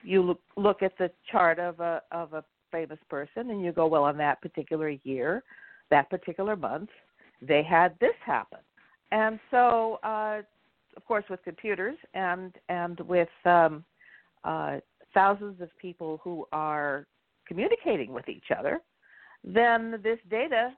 you 0.03 0.21
look, 0.21 0.41
look 0.55 0.81
at 0.81 0.97
the 0.97 1.11
chart 1.31 1.59
of 1.59 1.79
a 1.79 2.01
of 2.11 2.33
a 2.33 2.43
famous 2.71 2.99
person 3.09 3.49
and 3.49 3.63
you 3.63 3.71
go, 3.71 3.87
well, 3.87 4.03
on 4.03 4.17
that 4.17 4.41
particular 4.41 4.89
year, 5.03 5.43
that 5.89 6.09
particular 6.09 6.55
month, 6.55 6.89
they 7.41 7.63
had 7.63 7.95
this 7.99 8.15
happen, 8.25 8.59
and 9.11 9.39
so 9.49 9.99
uh, 10.03 10.41
of 10.99 11.05
course, 11.05 11.23
with 11.29 11.41
computers 11.43 11.95
and 12.13 12.53
and 12.67 12.99
with 13.01 13.29
um, 13.45 13.83
uh, 14.43 14.77
thousands 15.13 15.61
of 15.61 15.69
people 15.79 16.19
who 16.23 16.45
are 16.51 17.07
communicating 17.47 18.13
with 18.13 18.27
each 18.27 18.51
other, 18.57 18.79
then 19.43 19.99
this 20.03 20.19
data 20.29 20.71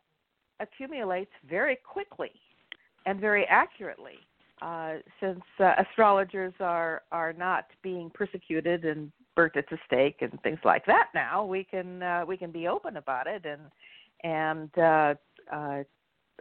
accumulates 0.60 1.32
very 1.50 1.76
quickly 1.76 2.32
and 3.06 3.20
very 3.20 3.46
accurately. 3.46 4.20
Uh, 4.62 4.98
since 5.20 5.42
uh, 5.60 5.74
astrologers 5.80 6.54
are 6.60 7.02
are 7.12 7.34
not 7.34 7.66
being 7.82 8.12
persecuted 8.14 8.86
and 8.86 9.12
burnt 9.36 9.58
at 9.58 9.66
the 9.72 9.78
stake 9.88 10.18
and 10.22 10.40
things 10.44 10.60
like 10.64 10.86
that 10.86 11.08
now, 11.16 11.44
we 11.44 11.64
can 11.64 12.04
uh, 12.04 12.24
we 12.28 12.38
can 12.38 12.52
be 12.52 12.68
open 12.68 12.98
about 12.98 13.26
it 13.28 13.44
and 13.46 13.62
and 14.24 14.70
uh, 14.78 15.16
uh, 15.52 15.84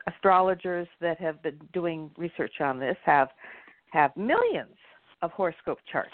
astrologers 0.06 0.88
that 1.00 1.18
have 1.18 1.42
been 1.42 1.58
doing 1.72 2.10
research 2.16 2.60
on 2.60 2.78
this 2.78 2.96
have 3.04 3.28
have 3.90 4.14
millions 4.16 4.76
of 5.22 5.30
horoscope 5.32 5.78
charts 5.90 6.10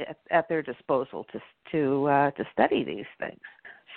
at, 0.00 0.18
at 0.30 0.48
their 0.48 0.62
disposal 0.62 1.24
to 1.32 1.40
to 1.70 2.06
uh, 2.08 2.30
to 2.32 2.44
study 2.52 2.84
these 2.84 3.06
things. 3.18 3.40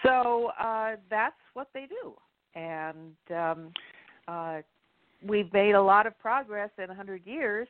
So 0.04 0.52
uh, 0.60 0.96
that's 1.10 1.36
what 1.54 1.70
they 1.74 1.88
do, 1.88 2.14
and 2.54 3.16
um, 3.36 3.74
uh, 4.28 4.62
we've 5.26 5.52
made 5.54 5.74
a 5.74 5.82
lot 5.82 6.06
of 6.06 6.18
progress 6.20 6.70
in 6.82 6.90
a 6.90 6.96
hundred 6.96 7.26
years 7.26 7.68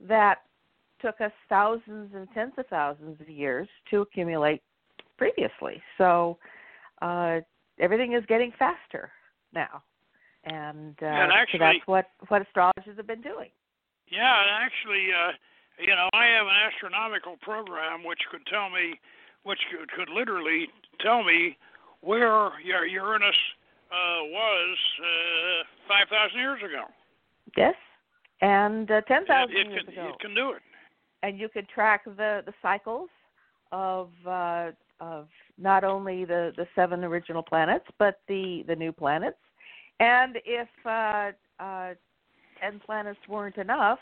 that 0.00 0.42
took 1.00 1.20
us 1.20 1.32
thousands 1.48 2.12
and 2.14 2.26
tens 2.32 2.52
of 2.58 2.66
thousands 2.68 3.20
of 3.20 3.28
years 3.28 3.68
to 3.90 4.00
accumulate 4.00 4.62
previously. 5.18 5.82
So 5.98 6.38
uh, 7.02 7.40
everything 7.78 8.14
is 8.14 8.24
getting 8.26 8.52
faster 8.58 9.10
now, 9.52 9.82
and, 10.44 10.94
uh, 11.02 11.06
and 11.06 11.32
actually, 11.32 11.58
so 11.58 11.64
that's 11.64 11.86
what 11.86 12.10
what 12.28 12.42
astrologers 12.42 12.96
have 12.96 13.06
been 13.06 13.22
doing. 13.22 13.50
Yeah, 14.10 14.42
and 14.42 14.50
actually, 14.50 15.08
uh, 15.12 15.32
you 15.78 15.94
know, 15.94 16.08
I 16.12 16.26
have 16.26 16.46
an 16.46 16.56
astronomical 16.72 17.36
program 17.42 18.04
which 18.04 18.20
could 18.30 18.46
tell 18.46 18.70
me, 18.70 19.00
which 19.42 19.58
could, 19.70 19.90
could 19.90 20.08
literally 20.08 20.68
tell 21.00 21.24
me 21.24 21.58
where 22.00 22.50
your 22.62 22.86
Uranus 22.86 23.36
uh, 23.90 24.24
was 24.24 24.76
uh, 25.00 25.88
5,000 25.88 26.38
years 26.38 26.60
ago. 26.62 26.84
Yes, 27.56 27.74
and 28.40 28.90
uh, 28.90 29.00
10,000 29.02 29.54
years 29.54 29.84
can, 29.84 29.92
ago. 29.92 30.08
It 30.14 30.20
can 30.20 30.34
do 30.34 30.50
it. 30.50 30.62
And 31.22 31.38
you 31.38 31.48
could 31.48 31.68
track 31.68 32.04
the, 32.04 32.42
the 32.44 32.52
cycles 32.62 33.08
of 33.72 34.10
uh, 34.26 34.70
of 35.00 35.28
not 35.58 35.84
only 35.84 36.24
the, 36.24 36.52
the 36.56 36.66
seven 36.74 37.04
original 37.04 37.42
planets, 37.42 37.86
but 37.98 38.20
the, 38.28 38.64
the 38.66 38.76
new 38.76 38.92
planets. 38.92 39.36
And 40.00 40.38
if 40.44 40.68
uh, 40.84 41.32
uh, 41.62 41.94
10 42.60 42.80
planets 42.84 43.18
weren't 43.28 43.56
enough, 43.56 43.98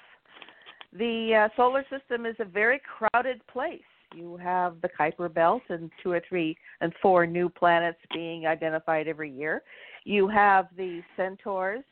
the 0.93 1.47
uh, 1.47 1.57
solar 1.57 1.85
system 1.91 2.27
is 2.27 2.37
a 2.39 2.45
very 2.45 2.81
crowded 2.99 3.45
place. 3.47 3.81
You 4.15 4.37
have 4.37 4.81
the 4.81 4.89
Kuiper 4.89 5.33
Belt 5.33 5.63
and 5.69 5.91
two 6.03 6.13
or 6.13 6.23
three 6.29 6.57
and 6.81 6.93
four 7.03 7.27
new 7.27 7.49
planets 7.49 7.99
being 8.13 8.47
identified 8.47 9.09
every 9.09 9.31
year. 9.31 9.63
You 10.05 10.29
have 10.29 10.69
the 10.77 11.03
centaurs 11.17 11.85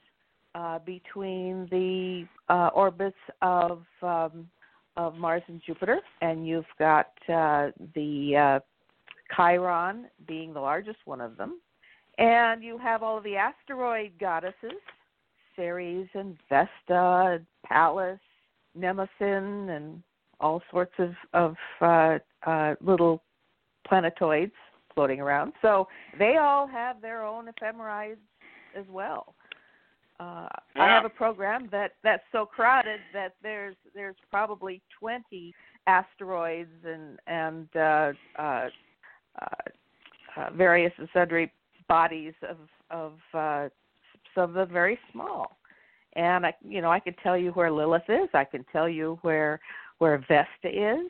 uh, 0.54 0.78
between 0.80 1.66
the 1.70 2.26
uh, 2.48 2.68
orbits 2.74 3.16
of 3.40 3.82
um, 4.02 4.48
of 4.96 5.16
Mars 5.16 5.42
and 5.48 5.60
Jupiter, 5.64 6.00
and 6.20 6.46
you've 6.46 6.66
got 6.78 7.08
uh, 7.26 7.70
the 7.94 8.36
uh, 8.36 8.60
Chiron 9.34 10.06
being 10.28 10.52
the 10.52 10.60
largest 10.60 10.98
one 11.06 11.22
of 11.22 11.38
them, 11.38 11.60
and 12.18 12.62
you 12.62 12.76
have 12.76 13.02
all 13.02 13.16
of 13.16 13.24
the 13.24 13.36
asteroid 13.36 14.12
goddesses 14.20 14.72
Ceres 15.56 16.08
and 16.14 16.36
Vesta, 16.48 17.40
Pallas, 17.64 18.20
Nemesis, 18.74 19.10
and 19.20 20.02
all 20.42 20.62
sorts 20.70 20.92
of 20.98 21.14
of 21.32 21.56
uh, 21.80 22.18
uh, 22.48 22.74
little 22.80 23.22
planetoids 23.86 24.52
floating 24.94 25.20
around. 25.20 25.52
So 25.62 25.88
they 26.18 26.36
all 26.36 26.66
have 26.66 27.00
their 27.00 27.24
own 27.24 27.48
ephemerides 27.48 28.16
as 28.76 28.84
well. 28.90 29.34
Uh, 30.20 30.48
yeah. 30.76 30.82
I 30.82 30.86
have 30.88 31.04
a 31.04 31.10
program 31.10 31.68
that 31.72 31.92
that's 32.04 32.22
so 32.30 32.44
crowded 32.44 33.00
that 33.12 33.34
there's 33.42 33.76
there's 33.94 34.16
probably 34.30 34.82
20 34.98 35.54
asteroids 35.86 36.70
and 36.84 37.18
and 37.26 37.68
uh, 37.74 38.12
uh, 38.38 38.68
uh, 39.40 39.48
uh, 40.36 40.50
various 40.54 40.92
and 40.98 41.08
sundry 41.12 41.50
bodies 41.88 42.34
of 42.48 42.56
of 42.90 43.12
uh, 43.34 43.68
some 44.34 44.50
of 44.50 44.54
them 44.54 44.68
very 44.72 44.98
small. 45.12 45.56
And 46.14 46.44
I, 46.44 46.54
you 46.62 46.82
know, 46.82 46.92
I 46.92 47.00
can 47.00 47.14
tell 47.22 47.38
you 47.38 47.52
where 47.52 47.72
Lilith 47.72 48.08
is. 48.08 48.28
I 48.34 48.44
can 48.44 48.64
tell 48.70 48.88
you 48.88 49.18
where 49.22 49.60
where 50.02 50.18
Vesta 50.18 50.66
is. 50.66 51.08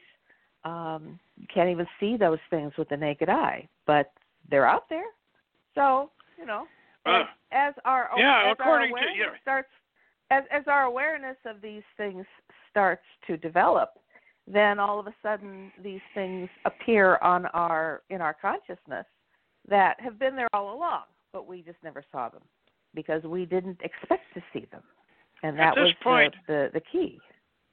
Um, 0.64 1.18
you 1.40 1.46
can't 1.52 1.70
even 1.70 1.87
see 1.99 2.18
those 2.18 2.38
things 2.50 2.75
with 2.76 2.90
the 2.90 2.96
naked 2.96 3.30
eye, 3.30 3.66
but 3.87 4.12
they're 4.50 4.66
out 4.66 4.84
there. 4.90 5.06
So, 5.75 6.11
you 6.38 6.44
know, 6.44 6.66
uh, 7.06 7.22
as, 7.52 7.72
our 7.87 8.11
yeah, 8.18 8.50
as 8.50 8.56
according 8.61 8.92
our 8.92 8.99
to 8.99 9.06
awareness 9.06 9.16
yeah. 9.18 9.40
starts 9.40 9.68
as 10.30 10.44
as 10.52 10.64
our 10.66 10.82
awareness 10.82 11.38
of 11.46 11.62
these 11.62 11.82
things 11.96 12.26
starts 12.70 13.02
to 13.26 13.38
develop, 13.38 13.94
then 14.46 14.78
all 14.78 15.00
of 15.00 15.06
a 15.06 15.14
sudden 15.22 15.72
these 15.82 16.02
things 16.12 16.50
appear 16.66 17.16
on 17.22 17.46
our 17.46 18.02
in 18.11 18.20
our 18.20 18.37
consciousness 18.42 19.06
that 19.70 19.99
have 20.00 20.18
been 20.18 20.37
there 20.37 20.49
all 20.52 20.76
along, 20.76 21.04
but 21.32 21.49
we 21.49 21.62
just 21.62 21.78
never 21.82 22.04
saw 22.12 22.28
them 22.28 22.42
because 22.94 23.22
we 23.22 23.46
didn't 23.46 23.80
expect 23.82 24.25
to 24.34 24.42
see 24.52 24.66
them, 24.70 24.82
and 25.42 25.58
that 25.58 25.75
was 25.76 25.94
point, 26.02 26.34
the, 26.46 26.70
the 26.75 26.80
the 26.80 26.84
key. 26.92 27.18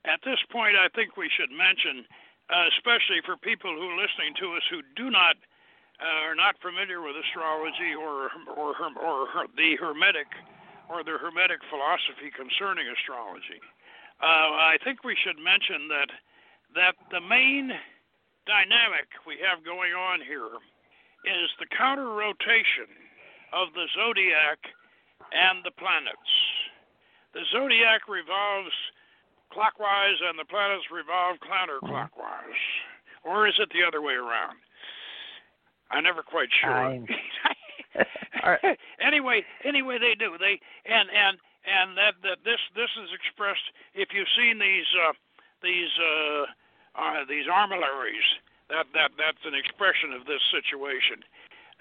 At 0.10 0.26
this 0.26 0.42
point, 0.50 0.74
I 0.74 0.90
think 0.98 1.18
we 1.22 1.30
should 1.30 1.54
mention, 1.54 2.02
uh, 2.50 2.66
especially 2.74 3.22
for 3.22 3.38
people 3.38 3.70
who 3.70 3.94
are 3.94 4.02
listening 4.02 4.34
to 4.42 4.58
us 4.58 4.66
who 4.74 4.82
do 4.98 5.14
not 5.14 5.38
uh, 6.02 6.26
are 6.26 6.36
not 6.36 6.56
familiar 6.66 7.06
with 7.06 7.14
astrology 7.14 7.94
or 7.94 8.34
or 8.58 8.74
or, 8.74 9.30
or 9.30 9.46
the 9.54 9.78
hermetic 9.78 10.28
or 10.90 11.06
the 11.06 11.22
hermetic 11.22 11.62
philosophy 11.70 12.34
concerning 12.34 12.90
astrology. 12.90 13.62
Uh, 14.18 14.74
I 14.74 14.82
think 14.84 15.06
we 15.06 15.14
should 15.14 15.38
mention 15.38 15.88
that 15.94 16.10
that 16.74 16.96
the 17.14 17.22
main 17.22 17.70
dynamic 18.50 19.14
we 19.30 19.38
have 19.46 19.62
going 19.62 19.94
on 19.94 20.26
here 20.26 20.58
is 21.30 21.54
the 21.62 21.70
counter 21.70 22.10
rotation 22.18 22.90
of 23.54 23.70
the 23.78 23.86
zodiac 23.94 24.58
and 25.30 25.62
the 25.62 25.76
planets. 25.78 26.34
The 27.38 27.46
zodiac 27.54 28.10
revolves 28.10 28.74
clockwise 29.52 30.22
and 30.22 30.38
the 30.38 30.46
planets 30.46 30.86
revolve 30.92 31.38
counterclockwise. 31.44 32.62
Or 33.24 33.48
is 33.48 33.56
it 33.60 33.70
the 33.74 33.84
other 33.86 34.02
way 34.02 34.14
around? 34.14 34.58
I'm 35.92 36.04
never 36.04 36.24
quite 36.24 36.50
sure. 36.62 36.72
anyway, 39.02 39.44
anyway 39.66 39.98
they 40.00 40.16
do. 40.16 40.38
They 40.40 40.60
and 40.86 41.10
and 41.10 41.38
and 41.66 41.98
that 41.98 42.14
that 42.24 42.38
this 42.46 42.62
this 42.76 42.90
is 43.02 43.10
expressed 43.12 43.74
if 43.94 44.10
you've 44.14 44.30
seen 44.38 44.60
these 44.60 44.86
uh 44.96 45.14
these 45.64 45.90
uh, 45.98 46.46
uh 46.96 47.26
these 47.28 47.48
armillaries 47.50 48.24
that 48.70 48.86
that 48.94 49.12
that's 49.18 49.44
an 49.46 49.58
expression 49.58 50.14
of 50.14 50.26
this 50.30 50.42
situation. 50.54 51.26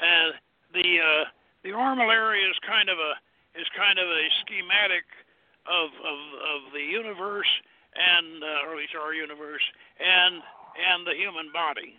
And 0.00 0.34
the 0.72 0.88
uh 0.98 1.24
the 1.62 1.76
armillary 1.76 2.42
is 2.48 2.56
kind 2.64 2.88
of 2.88 2.98
a 2.98 3.12
is 3.60 3.68
kind 3.76 3.98
of 3.98 4.08
a 4.08 4.24
schematic 4.40 5.04
of 5.68 5.92
of 5.92 6.18
of 6.40 6.60
the 6.72 6.82
universe 6.82 7.50
and 7.94 8.42
uh, 8.42 8.66
or 8.66 8.74
at 8.74 8.78
least 8.80 8.96
our 8.96 9.12
universe 9.14 9.64
and 10.00 10.42
and 10.78 11.06
the 11.06 11.14
human 11.14 11.52
body. 11.52 11.94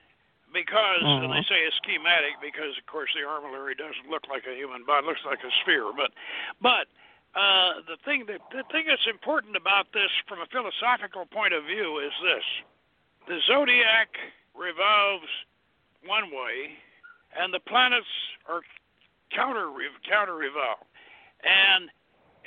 Because 0.49 1.05
uh-huh. 1.05 1.29
and 1.29 1.29
they 1.29 1.45
say 1.45 1.61
a 1.61 1.73
schematic 1.77 2.41
because 2.41 2.73
of 2.73 2.85
course 2.89 3.13
the 3.13 3.21
armillary 3.21 3.77
doesn't 3.77 4.09
look 4.09 4.25
like 4.25 4.49
a 4.49 4.55
human 4.57 4.81
body. 4.81 5.05
It 5.05 5.09
looks 5.09 5.25
like 5.25 5.45
a 5.45 5.53
sphere 5.61 5.93
but 5.93 6.09
but 6.57 6.89
uh, 7.37 7.85
the 7.85 8.01
thing 8.01 8.25
that 8.25 8.41
the 8.49 8.65
thing 8.73 8.89
that's 8.89 9.05
important 9.05 9.53
about 9.53 9.93
this 9.93 10.09
from 10.25 10.41
a 10.41 10.49
philosophical 10.49 11.29
point 11.29 11.53
of 11.53 11.69
view 11.69 12.01
is 12.01 12.13
this. 12.25 12.47
The 13.29 13.37
zodiac 13.45 14.09
revolves 14.57 15.29
one 16.01 16.33
way 16.33 16.73
and 17.37 17.53
the 17.53 17.61
planets 17.61 18.09
are 18.49 18.61
counter 19.29 19.69
counter 20.09 20.33
revolve 20.33 20.81
and 21.45 21.89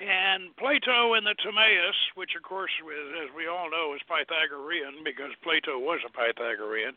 and 0.02 0.50
Plato 0.56 1.14
in 1.14 1.22
the 1.22 1.34
Timaeus, 1.38 1.94
which 2.14 2.34
of 2.34 2.42
course, 2.42 2.70
as 3.22 3.30
we 3.36 3.46
all 3.46 3.70
know, 3.70 3.94
is 3.94 4.02
Pythagorean 4.02 5.04
because 5.04 5.30
Plato 5.42 5.78
was 5.78 6.00
a 6.02 6.10
Pythagorean, 6.10 6.94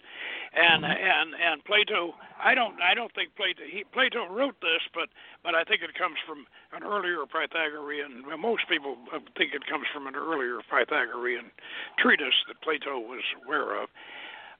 and 0.53 0.83
mm-hmm. 0.83 0.89
and 0.89 1.29
and 1.37 1.63
Plato, 1.65 2.15
I 2.41 2.55
don't 2.55 2.81
I 2.81 2.93
don't 2.93 3.13
think 3.13 3.35
Plato 3.37 3.61
he, 3.69 3.85
Plato 3.93 4.25
wrote 4.25 4.59
this, 4.61 4.81
but 4.93 5.09
but 5.43 5.53
I 5.53 5.63
think 5.63 5.81
it 5.83 5.93
comes 5.93 6.17
from 6.25 6.49
an 6.73 6.81
earlier 6.81 7.21
Pythagorean. 7.29 8.25
Well, 8.25 8.37
most 8.37 8.67
people 8.67 8.97
think 9.37 9.53
it 9.53 9.65
comes 9.69 9.85
from 9.93 10.07
an 10.07 10.15
earlier 10.15 10.59
Pythagorean 10.65 11.51
treatise 11.99 12.41
that 12.47 12.61
Plato 12.61 12.97
was 12.97 13.23
aware 13.45 13.81
of. 13.81 13.89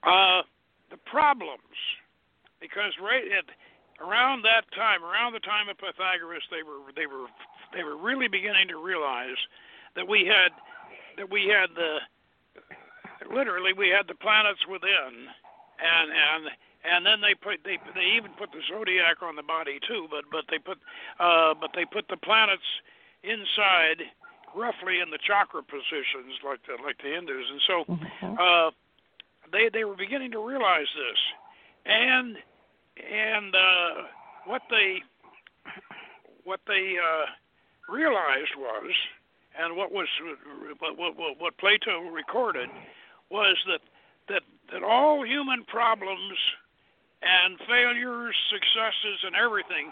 Uh, 0.05 0.45
the 0.91 0.97
problems, 1.09 1.81
because 2.61 2.93
right 3.01 3.25
at 3.25 3.49
around 4.03 4.43
that 4.43 4.69
time, 4.75 5.03
around 5.03 5.33
the 5.33 5.41
time 5.41 5.69
of 5.69 5.77
Pythagoras, 5.77 6.43
they 6.51 6.61
were 6.61 6.93
they 6.95 7.07
were 7.07 7.27
they 7.75 7.83
were 7.83 7.97
really 7.97 8.27
beginning 8.27 8.67
to 8.69 8.79
realize 8.79 9.37
that 9.95 10.07
we 10.07 10.25
had 10.25 10.55
that 11.17 11.29
we 11.29 11.51
had 11.51 11.69
the 11.75 11.99
literally 13.33 13.73
we 13.73 13.89
had 13.89 14.07
the 14.07 14.15
planets 14.15 14.63
within 14.71 15.27
and 15.79 16.09
and 16.09 16.43
and 16.85 17.05
then 17.05 17.19
they 17.19 17.35
put 17.35 17.59
they 17.63 17.77
they 17.93 18.15
even 18.15 18.31
put 18.39 18.51
the 18.51 18.63
zodiac 18.71 19.21
on 19.21 19.35
the 19.35 19.43
body 19.43 19.79
too 19.87 20.07
but 20.09 20.23
but 20.31 20.45
they 20.49 20.57
put 20.57 20.79
uh 21.19 21.53
but 21.59 21.71
they 21.75 21.85
put 21.85 22.07
the 22.07 22.17
planets 22.17 22.65
inside 23.23 24.03
roughly 24.55 25.03
in 25.03 25.09
the 25.11 25.19
chakra 25.19 25.61
positions 25.63 26.39
like 26.47 26.59
the 26.67 26.79
like 26.83 26.97
the 27.03 27.11
Hindus 27.11 27.47
and 27.51 27.61
so 27.67 27.75
mm-hmm. 27.83 28.35
uh 28.39 28.71
they 29.51 29.69
they 29.71 29.83
were 29.83 29.99
beginning 29.99 30.31
to 30.31 30.39
realize 30.39 30.87
this 30.95 31.21
and 31.85 32.37
and 33.03 33.55
uh 33.55 34.07
what 34.45 34.61
they 34.69 35.03
what 36.43 36.59
they 36.67 36.95
uh 37.01 37.25
realized 37.89 38.55
was, 38.57 38.91
and 39.57 39.75
what 39.75 39.91
was 39.91 40.07
what, 40.79 40.97
what, 40.97 41.39
what 41.39 41.57
Plato 41.57 42.01
recorded, 42.09 42.69
was 43.29 43.57
that 43.67 43.81
that 44.29 44.43
that 44.71 44.83
all 44.83 45.25
human 45.25 45.63
problems 45.65 46.37
and 47.21 47.57
failures, 47.67 48.35
successes, 48.51 49.23
and 49.23 49.35
everything 49.35 49.91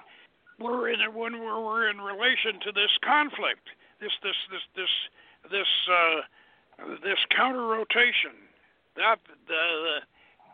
were 0.60 0.90
in 0.90 1.00
when 1.14 1.34
we 1.34 1.46
were 1.46 1.90
in 1.90 2.00
relation 2.00 2.60
to 2.62 2.72
this 2.72 2.92
conflict, 3.04 3.70
this 4.00 4.12
this 4.22 4.36
this 4.52 4.62
this 4.76 4.94
this 5.52 5.72
uh, 5.90 6.22
this 7.04 7.20
counter 7.36 7.66
rotation. 7.66 8.38
That 8.96 9.18
the, 9.48 10.06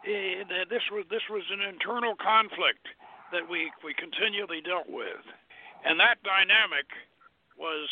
the, 0.05 0.65
this 0.69 0.83
was 0.91 1.05
this 1.09 1.23
was 1.29 1.43
an 1.51 1.61
internal 1.61 2.15
conflict 2.15 2.87
that 3.31 3.47
we 3.49 3.71
we 3.83 3.93
continually 3.93 4.61
dealt 4.61 4.89
with, 4.89 5.23
and 5.85 5.99
that 5.99 6.23
dynamic 6.23 6.87
was 7.59 7.87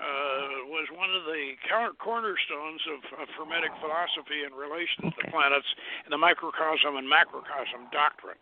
uh, 0.00 0.64
was 0.72 0.88
one 0.96 1.12
of 1.12 1.24
the 1.28 1.52
cornerstones 1.98 2.80
of, 2.88 3.20
of 3.20 3.28
Hermetic 3.36 3.70
philosophy 3.80 4.48
in 4.48 4.56
relation 4.56 5.10
to 5.10 5.12
the 5.20 5.30
planets 5.30 5.66
and 6.04 6.12
the 6.12 6.18
microcosm 6.18 6.96
and 6.96 7.06
macrocosm 7.06 7.90
doctrine. 7.92 8.40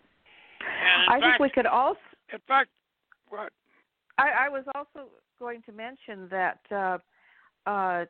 And 0.62 1.10
I 1.10 1.18
fact, 1.18 1.22
think 1.24 1.40
we 1.40 1.50
could 1.50 1.66
also. 1.66 1.98
In 2.32 2.38
fact, 2.46 2.70
what? 3.28 3.50
I, 4.18 4.46
I 4.46 4.48
was 4.48 4.64
also 4.74 5.08
going 5.38 5.62
to 5.62 5.72
mention 5.72 6.28
that 6.30 6.60
uh, 6.70 6.98
uh, 7.68 8.04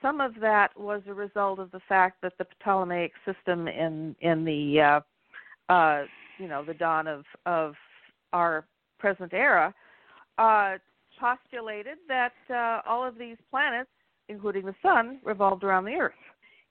some 0.00 0.20
of 0.20 0.34
that 0.40 0.78
was 0.78 1.02
a 1.06 1.14
result 1.14 1.58
of 1.58 1.70
the 1.72 1.80
fact 1.88 2.22
that 2.22 2.34
the 2.38 2.46
Ptolemaic 2.62 3.12
system 3.26 3.68
in 3.68 4.14
in 4.20 4.44
the 4.44 4.80
uh, 4.80 5.72
uh, 5.72 6.04
you 6.38 6.48
know 6.48 6.64
the 6.64 6.74
dawn 6.74 7.06
of 7.06 7.24
of 7.44 7.74
our 8.32 8.64
present 8.98 9.32
era 9.32 9.74
uh, 10.38 10.76
postulated 11.18 11.98
that 12.08 12.32
uh, 12.50 12.80
all 12.88 13.06
of 13.06 13.18
these 13.18 13.36
planets, 13.50 13.90
including 14.28 14.66
the 14.66 14.74
sun, 14.82 15.18
revolved 15.24 15.64
around 15.64 15.84
the 15.84 15.94
Earth. 15.94 16.12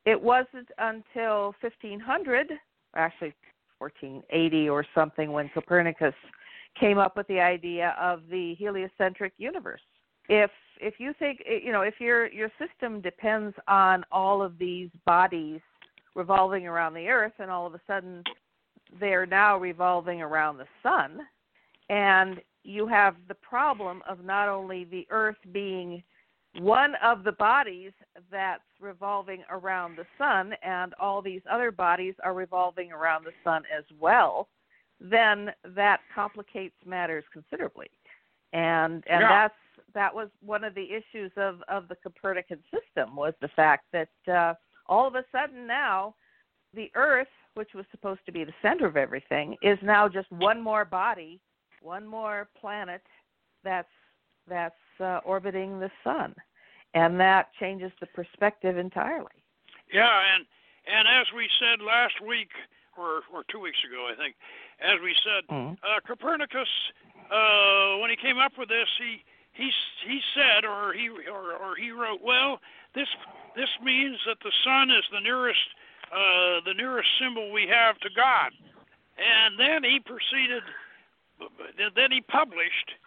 It 0.05 0.21
wasn't 0.21 0.69
until 0.77 1.53
1500, 1.61 2.47
actually 2.95 3.33
1480 3.79 4.69
or 4.69 4.85
something, 4.95 5.31
when 5.31 5.49
Copernicus 5.53 6.13
came 6.79 6.97
up 6.97 7.17
with 7.17 7.27
the 7.27 7.39
idea 7.39 7.95
of 7.99 8.21
the 8.29 8.55
heliocentric 8.55 9.33
universe. 9.37 9.81
If 10.29 10.51
if 10.79 10.95
you 10.99 11.13
think 11.17 11.41
you 11.45 11.71
know 11.71 11.81
if 11.81 11.95
your 11.99 12.31
your 12.31 12.51
system 12.59 13.01
depends 13.01 13.55
on 13.67 14.03
all 14.11 14.41
of 14.41 14.57
these 14.57 14.89
bodies 15.05 15.61
revolving 16.15 16.67
around 16.67 16.93
the 16.93 17.07
Earth, 17.07 17.33
and 17.39 17.49
all 17.49 17.65
of 17.65 17.73
a 17.73 17.81
sudden 17.87 18.23
they're 18.99 19.25
now 19.25 19.57
revolving 19.57 20.21
around 20.21 20.57
the 20.57 20.67
sun, 20.83 21.19
and 21.89 22.41
you 22.67 22.85
have 22.85 23.15
the 23.29 23.35
problem 23.35 24.03
of 24.07 24.23
not 24.23 24.49
only 24.49 24.83
the 24.83 25.07
Earth 25.09 25.37
being 25.53 26.03
one 26.59 26.95
of 27.03 27.23
the 27.23 27.31
bodies 27.31 27.93
that's 28.29 28.61
revolving 28.81 29.43
around 29.49 29.95
the 29.95 30.05
sun, 30.17 30.53
and 30.63 30.93
all 30.99 31.21
these 31.21 31.41
other 31.49 31.71
bodies 31.71 32.13
are 32.23 32.33
revolving 32.33 32.91
around 32.91 33.23
the 33.23 33.31
sun 33.43 33.63
as 33.75 33.85
well, 33.99 34.49
then 34.99 35.51
that 35.75 36.01
complicates 36.13 36.75
matters 36.85 37.23
considerably. 37.31 37.87
And 38.51 39.03
and 39.09 39.21
yeah. 39.21 39.29
that's 39.29 39.53
that 39.93 40.13
was 40.13 40.29
one 40.45 40.63
of 40.63 40.75
the 40.75 40.87
issues 40.91 41.31
of 41.37 41.61
of 41.69 41.87
the 41.87 41.95
Copernican 41.95 42.59
system 42.71 43.15
was 43.15 43.33
the 43.39 43.49
fact 43.49 43.85
that 43.93 44.09
uh, 44.31 44.55
all 44.87 45.07
of 45.07 45.15
a 45.15 45.23
sudden 45.31 45.67
now 45.67 46.15
the 46.73 46.91
Earth, 46.95 47.27
which 47.53 47.73
was 47.73 47.85
supposed 47.91 48.21
to 48.25 48.31
be 48.31 48.43
the 48.43 48.53
center 48.61 48.85
of 48.85 48.97
everything, 48.97 49.55
is 49.61 49.77
now 49.81 50.09
just 50.09 50.29
one 50.31 50.61
more 50.61 50.83
body 50.83 51.39
one 51.81 52.05
more 52.05 52.47
planet 52.59 53.01
that's 53.63 53.87
that's 54.47 54.75
uh, 54.99 55.19
orbiting 55.25 55.79
the 55.79 55.91
sun, 56.03 56.33
and 56.93 57.19
that 57.19 57.49
changes 57.59 57.91
the 57.99 58.07
perspective 58.07 58.77
entirely. 58.77 59.43
Yeah, 59.93 60.21
and 60.35 60.45
and 60.87 61.07
as 61.07 61.27
we 61.35 61.49
said 61.59 61.83
last 61.83 62.15
week 62.25 62.49
or 62.97 63.21
or 63.33 63.43
two 63.51 63.59
weeks 63.59 63.79
ago, 63.87 64.09
I 64.11 64.15
think, 64.15 64.35
as 64.79 64.99
we 65.03 65.13
said, 65.23 65.43
mm-hmm. 65.51 65.73
uh, 65.83 65.99
Copernicus, 66.07 66.69
uh, 67.31 67.99
when 67.99 68.09
he 68.09 68.15
came 68.15 68.37
up 68.37 68.53
with 68.57 68.69
this, 68.69 68.87
he 68.97 69.23
he 69.53 69.69
he 70.07 70.19
said, 70.33 70.65
or 70.65 70.93
he 70.93 71.09
or, 71.09 71.53
or 71.59 71.75
he 71.75 71.91
wrote, 71.91 72.21
well, 72.23 72.59
this 72.95 73.07
this 73.55 73.69
means 73.83 74.17
that 74.25 74.37
the 74.43 74.51
sun 74.63 74.89
is 74.89 75.03
the 75.11 75.21
nearest 75.21 75.67
uh, 76.11 76.63
the 76.65 76.73
nearest 76.73 77.09
symbol 77.19 77.51
we 77.51 77.67
have 77.67 77.99
to 77.99 78.09
God, 78.15 78.51
and 79.19 79.59
then 79.59 79.83
he 79.83 79.99
proceeded 79.99 80.63
then 81.95 82.11
he 82.11 82.21
published, 82.21 82.97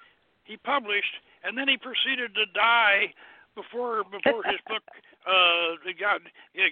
he 0.44 0.56
published, 0.56 1.20
and 1.44 1.56
then 1.56 1.68
he 1.68 1.76
proceeded 1.76 2.34
to 2.34 2.46
die 2.54 3.12
before 3.54 4.04
before 4.04 4.42
his 4.44 4.60
book 4.68 4.82
uh 5.26 5.74
got 5.98 6.22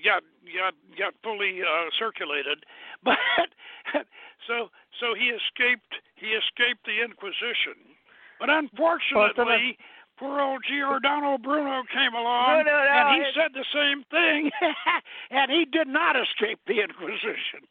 got 0.05 0.23
got 0.47 0.75
got 0.97 1.14
fully 1.23 1.61
uh 1.62 1.90
circulated. 1.99 2.64
But 3.05 4.05
so 4.47 4.68
so 5.01 5.14
he 5.14 5.31
escaped 5.31 6.03
he 6.16 6.35
escaped 6.35 6.85
the 6.85 7.03
inquisition. 7.03 7.79
But 8.40 8.51
unfortunately 8.51 9.79
poor 10.18 10.40
old 10.40 10.62
giordano 10.66 11.38
bruno 11.38 11.83
came 11.94 12.12
along 12.12 12.66
no, 12.66 12.75
no, 12.75 12.75
no, 12.75 12.90
and 12.90 13.07
he 13.14 13.23
it's... 13.23 13.38
said 13.38 13.55
the 13.55 13.64
same 13.71 14.03
thing 14.11 14.51
and 15.31 15.51
he 15.51 15.64
did 15.64 15.87
not 15.87 16.16
escape 16.16 16.59
the 16.66 16.83
inquisition. 16.83 17.62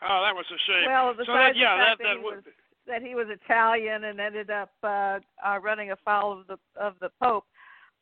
Oh 0.00 0.24
that 0.24 0.34
was 0.34 0.46
a 0.48 0.58
shame. 0.64 0.88
Well 0.88 1.12
so 1.26 1.32
that, 1.32 1.56
yeah 1.56 1.76
that 1.76 1.98
that, 1.98 2.16
that 2.16 2.22
was 2.22 2.40
that 2.88 3.02
he 3.02 3.14
was 3.14 3.26
Italian 3.30 4.04
and 4.04 4.20
ended 4.20 4.50
up 4.50 4.70
uh, 4.82 5.18
uh, 5.46 5.58
running 5.62 5.92
afoul 5.92 6.40
of 6.40 6.46
the 6.46 6.58
of 6.80 6.94
the 7.00 7.10
Pope. 7.22 7.44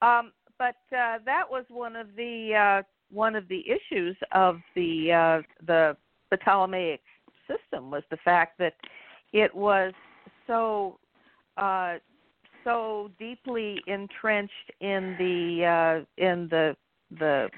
Um, 0.02 0.32
but 0.58 0.76
uh, 0.96 1.18
that 1.24 1.44
was 1.48 1.64
one 1.68 1.96
of 1.96 2.08
the 2.16 2.54
uh, 2.54 2.82
one 3.12 3.36
of 3.36 3.46
the 3.48 3.62
issues 3.68 4.16
of 4.32 4.60
the 4.74 5.12
uh, 5.12 5.42
the 5.66 5.96
Ptolemaic 6.34 7.00
system 7.46 7.90
was 7.90 8.02
the 8.10 8.16
fact 8.24 8.58
that 8.58 8.74
it 9.32 9.54
was 9.54 9.92
so 10.46 10.98
uh, 11.56 11.96
so 12.64 13.10
deeply 13.18 13.80
entrenched 13.86 14.72
in 14.80 15.14
the 15.18 15.64
uh, 15.64 16.22
in 16.22 16.48
the 16.48 16.76
the 17.18 17.48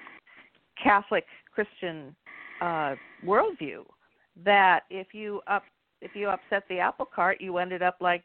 Catholic 0.82 1.24
Christian 1.52 2.14
uh, 2.60 2.94
worldview 3.24 3.84
that 4.44 4.80
if 4.90 5.08
you 5.12 5.40
up 5.46 5.64
if 6.00 6.12
you 6.14 6.28
upset 6.28 6.64
the 6.68 6.78
apple 6.78 7.06
cart, 7.06 7.40
you 7.40 7.58
ended 7.58 7.82
up 7.82 7.96
like 8.00 8.22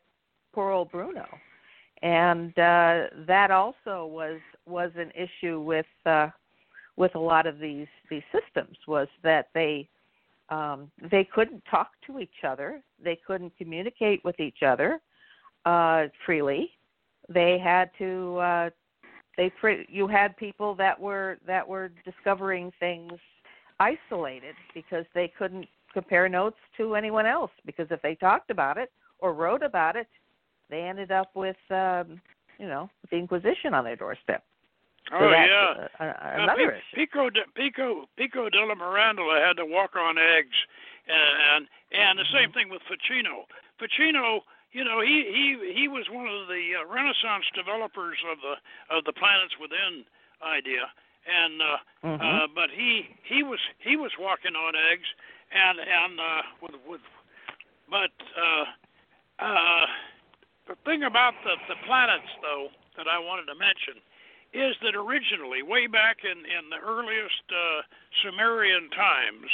poor 0.53 0.71
old 0.71 0.91
Bruno, 0.91 1.25
and 2.01 2.51
uh, 2.59 3.07
that 3.27 3.49
also 3.51 4.05
was 4.05 4.39
was 4.65 4.91
an 4.95 5.12
issue 5.15 5.59
with 5.59 5.86
uh, 6.05 6.27
with 6.95 7.15
a 7.15 7.19
lot 7.19 7.47
of 7.47 7.59
these 7.59 7.88
these 8.09 8.23
systems 8.31 8.77
was 8.88 9.07
that 9.23 9.49
they 9.53 9.88
um, 10.49 10.91
they 11.12 11.23
couldn't 11.23 11.63
talk 11.69 11.91
to 12.07 12.19
each 12.19 12.43
other, 12.47 12.81
they 13.03 13.17
couldn't 13.25 13.57
communicate 13.57 14.23
with 14.23 14.39
each 14.39 14.62
other 14.62 14.99
uh, 15.65 16.05
freely. 16.25 16.69
They 17.29 17.57
had 17.57 17.89
to 17.97 18.38
uh, 18.38 18.69
they 19.38 19.51
you 19.89 20.07
had 20.07 20.38
people 20.38 20.75
that 20.75 20.99
were 20.99 21.38
that 21.47 21.67
were 21.67 21.91
discovering 22.05 22.71
things 22.79 23.13
isolated 23.79 24.55
because 24.73 25.05
they 25.15 25.31
couldn't 25.38 25.67
compare 25.93 26.27
notes 26.27 26.58
to 26.77 26.95
anyone 26.95 27.25
else 27.25 27.51
because 27.65 27.88
if 27.91 28.01
they 28.01 28.15
talked 28.15 28.49
about 28.49 28.77
it 28.77 28.91
or 29.19 29.34
wrote 29.34 29.63
about 29.63 29.95
it, 29.95 30.08
they 30.69 30.82
ended 30.82 31.12
up 31.12 31.29
with 31.36 31.58
um, 31.69 32.21
you 32.58 32.67
know 32.67 32.89
the 33.10 33.17
Inquisition 33.17 33.73
on 33.73 33.84
their 33.84 33.95
doorstep. 33.95 34.43
So 35.10 35.17
oh 35.19 35.29
yeah, 35.29 35.88
a, 35.99 36.41
another 36.41 36.75
uh, 36.75 36.95
Pico 36.95 37.29
de, 37.29 37.41
Pico 37.56 38.06
Pico 38.17 38.49
della 38.49 38.75
Mirandola 38.75 39.45
had 39.45 39.58
to 39.58 39.65
walk 39.65 39.95
on 39.95 40.17
eggs, 40.17 40.56
and 41.08 41.67
and 41.91 42.17
the 42.17 42.25
same 42.32 42.49
mm-hmm. 42.49 42.58
thing 42.58 42.69
with 42.69 42.82
Ficino. 42.88 43.45
Ficino, 43.79 44.41
you 44.71 44.84
know, 44.84 45.01
he 45.01 45.27
he 45.27 45.73
he 45.73 45.88
was 45.88 46.08
one 46.10 46.27
of 46.27 46.47
the 46.47 46.79
uh, 46.79 46.88
Renaissance 46.88 47.45
developers 47.53 48.17
of 48.32 48.39
the 48.39 48.56
of 48.95 49.03
the 49.03 49.13
planets 49.13 49.53
within 49.60 50.06
idea, 50.41 50.88
and 51.27 51.62
uh, 51.62 51.77
mm-hmm. 52.08 52.23
uh, 52.23 52.47
but 52.56 52.69
he 52.71 53.12
he 53.27 53.43
was 53.43 53.60
he 53.79 53.95
was 53.95 54.12
walking 54.17 54.56
on 54.56 54.73
eggs, 54.75 55.08
and 55.53 55.77
and 55.79 56.19
uh, 56.19 56.41
with 56.61 56.75
with, 56.87 57.05
but 57.89 58.13
uh, 58.33 58.65
uh, 59.39 59.85
the 60.67 60.75
thing 60.85 61.03
about 61.03 61.33
the 61.43 61.55
the 61.69 61.79
planets 61.85 62.29
though 62.41 62.67
that 62.97 63.07
I 63.07 63.19
wanted 63.19 63.45
to 63.47 63.55
mention 63.55 64.01
is 64.53 64.77
that 64.85 64.93
originally, 64.93 65.65
way 65.65 65.87
back 65.87 66.21
in, 66.21 66.45
in 66.45 66.69
the 66.69 66.77
earliest 66.77 67.41
uh, 67.49 67.81
Sumerian 68.21 68.89
times, 68.93 69.49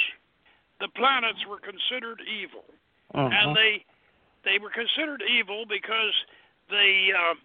the 0.84 0.90
planets 0.92 1.40
were 1.48 1.60
considered 1.60 2.20
evil, 2.28 2.68
uh-huh. 3.16 3.30
and 3.32 3.56
they 3.56 3.84
they 4.44 4.60
were 4.60 4.72
considered 4.72 5.24
evil 5.24 5.64
because 5.68 6.16
they 6.70 7.12
uh, 7.16 7.36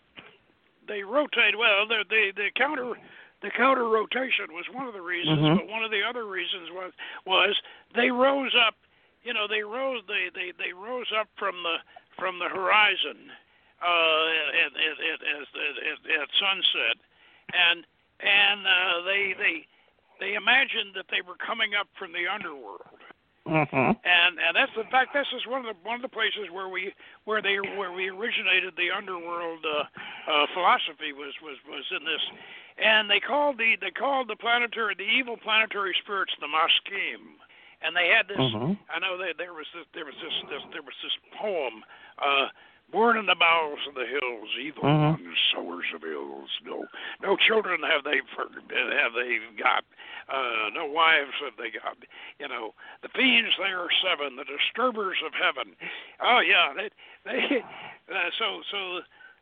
they 0.86 1.02
rotate 1.02 1.58
well. 1.58 1.86
The 1.86 2.04
the 2.10 2.32
the 2.34 2.50
counter 2.58 2.94
the 3.42 3.50
counter 3.50 3.86
rotation 3.86 4.50
was 4.50 4.66
one 4.72 4.86
of 4.86 4.94
the 4.94 5.02
reasons, 5.02 5.38
mm-hmm. 5.38 5.56
but 5.56 5.68
one 5.68 5.84
of 5.84 5.90
the 5.90 6.02
other 6.02 6.26
reasons 6.26 6.70
was 6.72 6.92
was 7.26 7.54
they 7.94 8.11
rose 8.11 8.54
up. 8.66 8.74
You 9.22 9.33
know, 9.33 9.46
they 9.48 9.62
rose 9.62 10.02
they 10.07 10.28
they 10.35 10.52
they 10.59 10.72
rose 10.72 11.11
up 11.18 11.28
from 11.38 11.62
the 11.62 11.76
from 12.18 12.38
the 12.38 12.48
horizon 12.48 13.30
uh, 13.83 14.24
at, 14.64 14.70
at, 14.70 14.96
at, 15.02 15.20
at, 15.20 16.22
at 16.22 16.28
sunset 16.38 16.96
and 17.52 17.85
and 18.20 18.64
uh, 18.64 19.04
they 19.04 19.35
they 19.37 19.66
they 20.20 20.35
imagined 20.35 20.94
that 20.94 21.07
they 21.11 21.20
were 21.20 21.37
coming 21.37 21.74
up 21.74 21.88
from 21.98 22.12
the 22.12 22.30
underworld. 22.30 22.87
Mm-hmm. 23.44 23.92
And 24.00 24.33
and 24.40 24.52
that's 24.57 24.72
in 24.72 24.88
fact 24.88 25.12
this 25.12 25.28
is 25.37 25.44
one 25.44 25.66
of 25.66 25.68
the 25.68 25.76
one 25.85 25.96
of 25.96 26.02
the 26.02 26.12
places 26.12 26.48
where 26.48 26.68
we 26.68 26.94
where 27.24 27.42
they 27.42 27.61
where 27.76 27.92
we 27.92 28.09
originated 28.09 28.72
the 28.76 28.88
underworld 28.88 29.61
uh, 29.61 29.85
uh, 30.30 30.46
philosophy 30.54 31.12
was 31.12 31.35
was 31.44 31.59
was 31.68 31.85
in 31.92 32.09
this, 32.09 32.24
and 32.80 33.11
they 33.11 33.20
called 33.20 33.59
the 33.59 33.76
they 33.80 33.92
called 33.92 34.28
the 34.33 34.37
planetary 34.37 34.94
the 34.96 35.04
evil 35.04 35.37
planetary 35.37 35.92
spirits 36.00 36.33
the 36.40 36.48
Maskim, 36.48 37.37
and 37.84 37.94
they 37.94 38.08
had 38.08 38.26
this. 38.26 38.40
Mm-hmm. 38.40 38.80
I 38.88 38.98
know 38.98 39.20
that 39.20 39.36
there 39.38 39.52
was 39.52 39.66
this 39.76 39.86
there 39.94 40.04
was 40.04 40.16
this, 40.18 40.34
this 40.48 40.62
there 40.72 40.82
was 40.82 40.96
this 41.02 41.16
poem. 41.36 41.84
Uh, 42.18 42.48
Born 42.92 43.16
in 43.16 43.26
the 43.26 43.34
bowels 43.34 43.80
of 43.88 43.94
the 43.94 44.04
hills, 44.06 44.48
evil 44.60 44.84
mm-hmm. 44.84 45.24
ones, 45.24 45.38
sowers 45.50 45.88
of 45.96 46.04
ills. 46.04 46.50
No, 46.64 46.84
no 47.22 47.34
children 47.34 47.80
have 47.82 48.04
they 48.04 48.20
have 48.20 49.12
they 49.16 49.40
got. 49.56 49.84
Uh, 50.28 50.68
no 50.72 50.84
wives 50.86 51.32
have 51.42 51.56
they 51.56 51.72
got. 51.72 51.96
You 52.38 52.46
know, 52.46 52.74
the 53.02 53.08
fiends 53.08 53.56
they 53.58 53.72
are 53.72 53.88
seven, 54.04 54.36
the 54.36 54.44
disturbers 54.44 55.16
of 55.24 55.32
heaven. 55.32 55.74
Oh 56.20 56.40
yeah, 56.44 56.72
they 56.76 56.90
they. 57.24 57.64
Uh, 58.04 58.28
so 58.38 58.60
so 58.70 59.00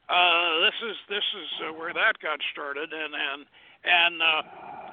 uh, 0.09 0.61
this 0.63 0.79
is 0.87 0.97
this 1.09 1.27
is 1.35 1.51
uh, 1.67 1.73
where 1.75 1.93
that 1.93 2.15
got 2.23 2.39
started, 2.53 2.93
and 2.93 3.11
and 3.11 3.43
and 3.83 4.23
uh, 4.23 4.43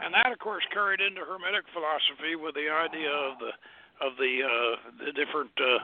and 0.04 0.14
that 0.14 0.32
of 0.32 0.40
course 0.40 0.64
carried 0.72 1.02
into 1.02 1.22
Hermetic 1.22 1.66
philosophy 1.74 2.36
with 2.36 2.56
the 2.56 2.70
idea 2.70 3.12
of 3.12 3.40
the 3.40 3.52
of 4.00 4.16
the 4.18 4.34
uh, 4.44 4.74
the 5.06 5.12
different 5.12 5.52
uh, 5.60 5.84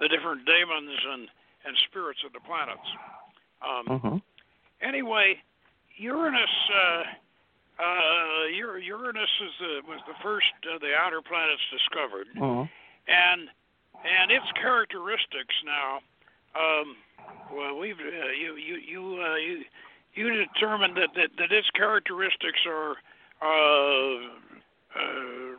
the 0.00 0.08
different 0.08 0.44
daemons 0.46 0.98
and 1.12 1.28
and 1.64 1.76
spirits 1.88 2.20
of 2.24 2.32
the 2.32 2.40
planets. 2.44 2.88
Um, 3.64 3.84
mm-hmm. 3.88 4.16
Anyway, 4.80 5.40
Uranus. 5.96 6.54
Uh, 6.70 7.02
uh, 7.74 8.46
Uranus 8.54 9.34
is 9.42 9.50
the, 9.58 9.82
was 9.90 9.98
the 10.06 10.14
first 10.22 10.46
of 10.72 10.80
the 10.80 10.94
outer 10.94 11.20
planets 11.20 11.62
discovered, 11.74 12.28
mm-hmm. 12.36 12.70
and 13.10 13.50
and 14.04 14.30
its 14.30 14.46
characteristics 14.54 15.54
now. 15.66 15.98
Um, 16.54 16.96
well, 17.50 17.76
we've 17.76 17.98
uh, 17.98 18.30
you 18.30 18.54
you 18.54 18.76
you 18.76 19.02
uh, 19.18 19.36
you 19.36 19.64
you 20.14 20.46
determined 20.46 20.96
that, 20.96 21.10
that 21.16 21.30
that 21.38 21.50
its 21.50 21.68
characteristics 21.74 22.62
are 22.68 22.94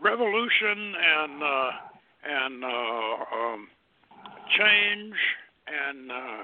revolution 0.01 0.93
and 0.95 1.43
uh, 1.43 1.71
and 2.27 2.63
uh, 2.63 3.35
um, 3.35 3.67
change 4.57 5.15
and 5.67 6.11
uh, 6.11 6.43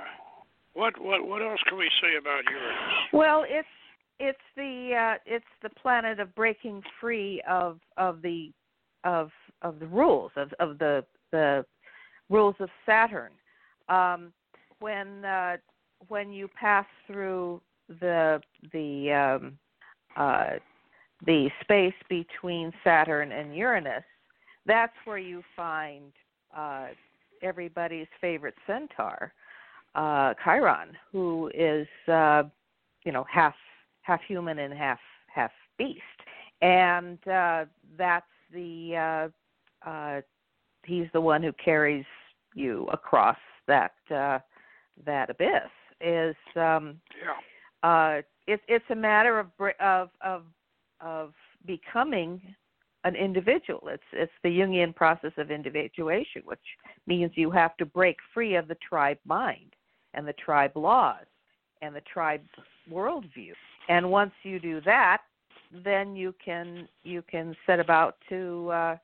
what 0.73 0.99
what 1.01 1.25
what 1.27 1.41
else 1.41 1.59
can 1.67 1.77
we 1.77 1.89
say 2.01 2.17
about 2.19 2.43
Uranus? 2.49 2.93
Well, 3.13 3.45
it's 3.47 3.67
it's 4.19 4.39
the 4.55 5.15
uh, 5.15 5.17
it's 5.25 5.45
the 5.61 5.69
planet 5.69 6.19
of 6.19 6.33
breaking 6.35 6.81
free 6.99 7.41
of 7.49 7.79
of 7.97 8.21
the 8.21 8.51
of 9.03 9.31
of 9.61 9.79
the 9.79 9.87
rules 9.87 10.31
of 10.35 10.53
of 10.59 10.77
the 10.79 11.03
the 11.31 11.65
rules 12.29 12.55
of 12.59 12.69
Saturn. 12.85 13.31
Um, 13.89 14.31
when 14.79 15.25
uh, 15.25 15.57
when 16.07 16.31
you 16.31 16.47
pass 16.47 16.85
through 17.07 17.61
the 17.99 18.41
the 18.71 19.11
um, 19.11 19.57
uh, 20.15 20.57
the 21.25 21.49
space 21.61 21.93
between 22.09 22.73
Saturn 22.83 23.31
and 23.31 23.55
Uranus, 23.55 24.03
that's 24.65 24.93
where 25.05 25.17
you 25.17 25.43
find 25.55 26.11
uh, 26.55 26.87
everybody's 27.41 28.07
favorite 28.19 28.55
centaur, 28.67 29.33
uh, 29.95 30.33
Chiron, 30.43 30.97
who 31.11 31.51
is 31.53 31.87
uh, 32.07 32.43
you 33.03 33.11
know 33.11 33.25
half 33.31 33.55
half 34.01 34.21
human 34.27 34.59
and 34.59 34.73
half 34.73 34.99
half 35.27 35.51
beast, 35.77 36.01
and 36.61 37.17
uh, 37.27 37.65
that's 37.97 38.25
the 38.53 39.29
uh, 39.85 39.89
uh, 39.89 40.21
he's 40.83 41.07
the 41.13 41.21
one 41.21 41.43
who 41.43 41.51
carries 41.53 42.05
you 42.53 42.87
across 42.91 43.37
that 43.67 43.93
uh, 44.13 44.39
that 45.05 45.29
abyss. 45.29 45.69
Is 45.99 46.35
um, 46.55 46.99
yeah. 47.21 47.89
uh, 47.89 48.21
it's 48.47 48.63
it's 48.67 48.85
a 48.89 48.95
matter 48.95 49.39
of 49.39 49.47
of 49.79 50.09
of 50.21 50.43
of 51.03 51.33
becoming 51.65 52.41
an 53.03 53.15
individual. 53.15 53.87
It's 53.87 54.03
it's 54.13 54.31
the 54.43 54.49
Jungian 54.49 54.95
process 54.95 55.31
of 55.37 55.51
individuation, 55.51 56.43
which 56.45 56.59
means 57.07 57.31
you 57.35 57.49
have 57.51 57.75
to 57.77 57.85
break 57.85 58.17
free 58.33 58.55
of 58.55 58.67
the 58.67 58.77
tribe 58.87 59.17
mind 59.25 59.73
and 60.13 60.27
the 60.27 60.33
tribe 60.33 60.75
laws 60.75 61.25
and 61.81 61.95
the 61.95 62.01
tribe 62.01 62.41
worldview. 62.91 63.53
And 63.89 64.09
once 64.11 64.31
you 64.43 64.59
do 64.59 64.81
that, 64.81 65.21
then 65.83 66.15
you 66.15 66.35
can 66.43 66.87
you 67.03 67.23
can 67.29 67.55
set 67.65 67.79
about 67.79 68.17
to 68.29 68.69
uh, 68.69 68.97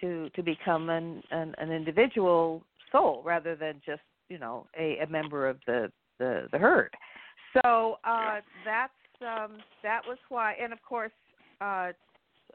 to 0.00 0.28
to 0.30 0.42
become 0.42 0.90
an, 0.90 1.22
an 1.30 1.54
an 1.58 1.70
individual 1.70 2.62
soul 2.92 3.22
rather 3.24 3.56
than 3.56 3.80
just 3.84 4.02
you 4.28 4.38
know 4.38 4.66
a, 4.78 4.98
a 4.98 5.06
member 5.06 5.48
of 5.48 5.58
the 5.66 5.90
the, 6.18 6.46
the 6.52 6.58
herd. 6.58 6.94
So 7.54 7.96
uh, 8.04 8.40
that's 8.64 8.92
um, 9.22 9.58
that 9.82 10.02
was 10.06 10.18
why, 10.28 10.54
and 10.62 10.72
of 10.72 10.82
course, 10.82 11.12
uh, 11.60 11.92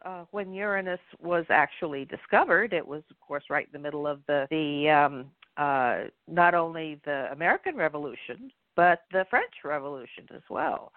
uh, 0.03 0.25
when 0.31 0.53
Uranus 0.53 0.99
was 1.21 1.45
actually 1.49 2.05
discovered, 2.05 2.73
it 2.73 2.85
was, 2.85 3.03
of 3.09 3.19
course, 3.19 3.43
right 3.49 3.65
in 3.65 3.71
the 3.73 3.83
middle 3.83 4.05
of 4.07 4.19
the 4.27 4.47
the 4.49 4.89
um, 4.89 5.25
uh, 5.57 6.09
not 6.27 6.53
only 6.53 6.99
the 7.05 7.27
American 7.31 7.75
Revolution 7.75 8.51
but 8.75 9.03
the 9.11 9.25
French 9.29 9.53
Revolution 9.63 10.27
as 10.35 10.41
well. 10.49 10.91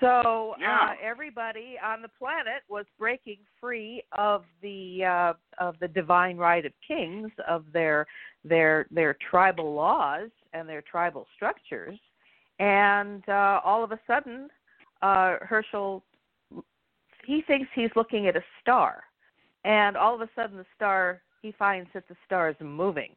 So 0.00 0.54
yeah. 0.58 0.88
uh, 0.90 0.94
everybody 1.02 1.76
on 1.84 2.00
the 2.00 2.08
planet 2.08 2.62
was 2.68 2.86
breaking 2.98 3.38
free 3.60 4.02
of 4.16 4.44
the 4.62 5.04
uh, 5.04 5.32
of 5.62 5.76
the 5.78 5.88
divine 5.88 6.38
right 6.38 6.64
of 6.64 6.72
kings, 6.86 7.30
of 7.46 7.64
their 7.72 8.06
their 8.42 8.86
their 8.90 9.16
tribal 9.30 9.74
laws 9.74 10.30
and 10.54 10.66
their 10.66 10.82
tribal 10.82 11.26
structures, 11.36 11.98
and 12.58 13.22
uh, 13.28 13.60
all 13.62 13.84
of 13.84 13.92
a 13.92 14.00
sudden, 14.06 14.48
uh, 15.02 15.36
Herschel 15.42 16.02
he 17.24 17.42
thinks 17.42 17.68
he's 17.74 17.90
looking 17.96 18.26
at 18.26 18.36
a 18.36 18.42
star, 18.60 19.02
and 19.64 19.96
all 19.96 20.14
of 20.14 20.20
a 20.20 20.28
sudden 20.34 20.56
the 20.56 20.66
star 20.76 21.20
he 21.42 21.52
finds 21.52 21.88
that 21.94 22.06
the 22.08 22.16
star 22.26 22.50
is 22.50 22.56
moving. 22.60 23.14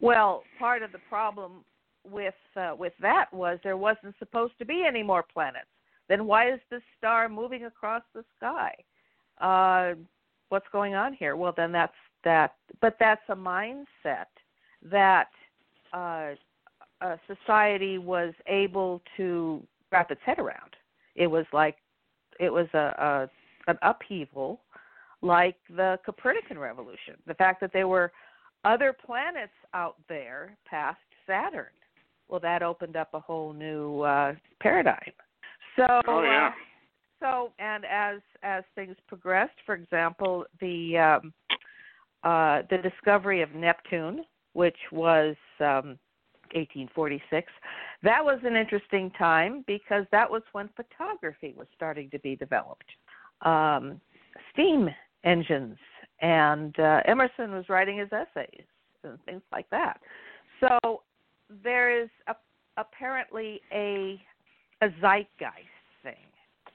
Well, 0.00 0.42
part 0.58 0.82
of 0.82 0.92
the 0.92 1.00
problem 1.08 1.64
with 2.04 2.34
uh, 2.56 2.74
with 2.78 2.92
that 3.00 3.32
was 3.32 3.58
there 3.62 3.76
wasn't 3.76 4.14
supposed 4.18 4.54
to 4.58 4.64
be 4.64 4.84
any 4.86 5.02
more 5.02 5.22
planets. 5.22 5.66
Then 6.08 6.26
why 6.26 6.52
is 6.52 6.60
this 6.70 6.82
star 6.98 7.28
moving 7.28 7.64
across 7.64 8.02
the 8.14 8.24
sky? 8.36 8.74
Uh, 9.40 9.94
what's 10.50 10.66
going 10.72 10.94
on 10.94 11.12
here? 11.14 11.36
Well, 11.36 11.52
then 11.56 11.72
that's 11.72 11.92
that. 12.24 12.54
But 12.80 12.96
that's 13.00 13.22
a 13.28 13.34
mindset 13.34 14.26
that 14.82 15.28
uh, 15.92 16.30
a 17.00 17.18
society 17.26 17.98
was 17.98 18.34
able 18.46 19.02
to 19.16 19.62
wrap 19.90 20.10
its 20.10 20.20
head 20.24 20.38
around. 20.38 20.76
It 21.14 21.26
was 21.26 21.46
like 21.52 21.76
it 22.40 22.50
was 22.50 22.66
a, 22.74 22.78
a 22.78 23.30
an 23.68 23.78
upheaval, 23.82 24.60
like 25.22 25.56
the 25.68 25.98
Copernican 26.04 26.58
revolution. 26.58 27.14
The 27.26 27.34
fact 27.34 27.60
that 27.60 27.72
there 27.72 27.88
were 27.88 28.12
other 28.64 28.92
planets 28.92 29.52
out 29.74 29.96
there 30.08 30.56
past 30.68 30.98
Saturn. 31.26 31.66
Well, 32.28 32.40
that 32.40 32.62
opened 32.62 32.96
up 32.96 33.10
a 33.14 33.20
whole 33.20 33.52
new 33.52 34.00
uh, 34.02 34.34
paradigm. 34.60 35.12
So, 35.76 35.86
oh 36.06 36.22
yeah. 36.22 36.48
Uh, 36.48 36.50
so, 37.20 37.52
and 37.58 37.84
as 37.84 38.20
as 38.42 38.64
things 38.74 38.96
progressed, 39.06 39.56
for 39.64 39.74
example, 39.74 40.44
the 40.60 40.98
um, 40.98 41.32
uh, 42.24 42.62
the 42.70 42.78
discovery 42.78 43.42
of 43.42 43.54
Neptune, 43.54 44.24
which 44.52 44.76
was 44.90 45.36
um, 45.60 45.98
1846, 46.56 47.52
that 48.02 48.24
was 48.24 48.38
an 48.44 48.56
interesting 48.56 49.10
time 49.18 49.64
because 49.66 50.04
that 50.12 50.30
was 50.30 50.42
when 50.52 50.68
photography 50.74 51.54
was 51.56 51.66
starting 51.74 52.10
to 52.10 52.18
be 52.20 52.36
developed, 52.36 52.90
um, 53.42 54.00
steam 54.52 54.88
engines, 55.24 55.76
and 56.20 56.78
uh, 56.78 57.00
Emerson 57.06 57.52
was 57.52 57.68
writing 57.68 57.98
his 57.98 58.08
essays 58.12 58.64
and 59.04 59.18
things 59.24 59.42
like 59.52 59.68
that. 59.70 60.00
So 60.60 61.02
there 61.62 62.02
is 62.02 62.08
a, 62.26 62.34
apparently 62.76 63.60
a 63.72 64.20
a 64.82 64.88
zeitgeist 65.00 65.66
thing 66.02 66.14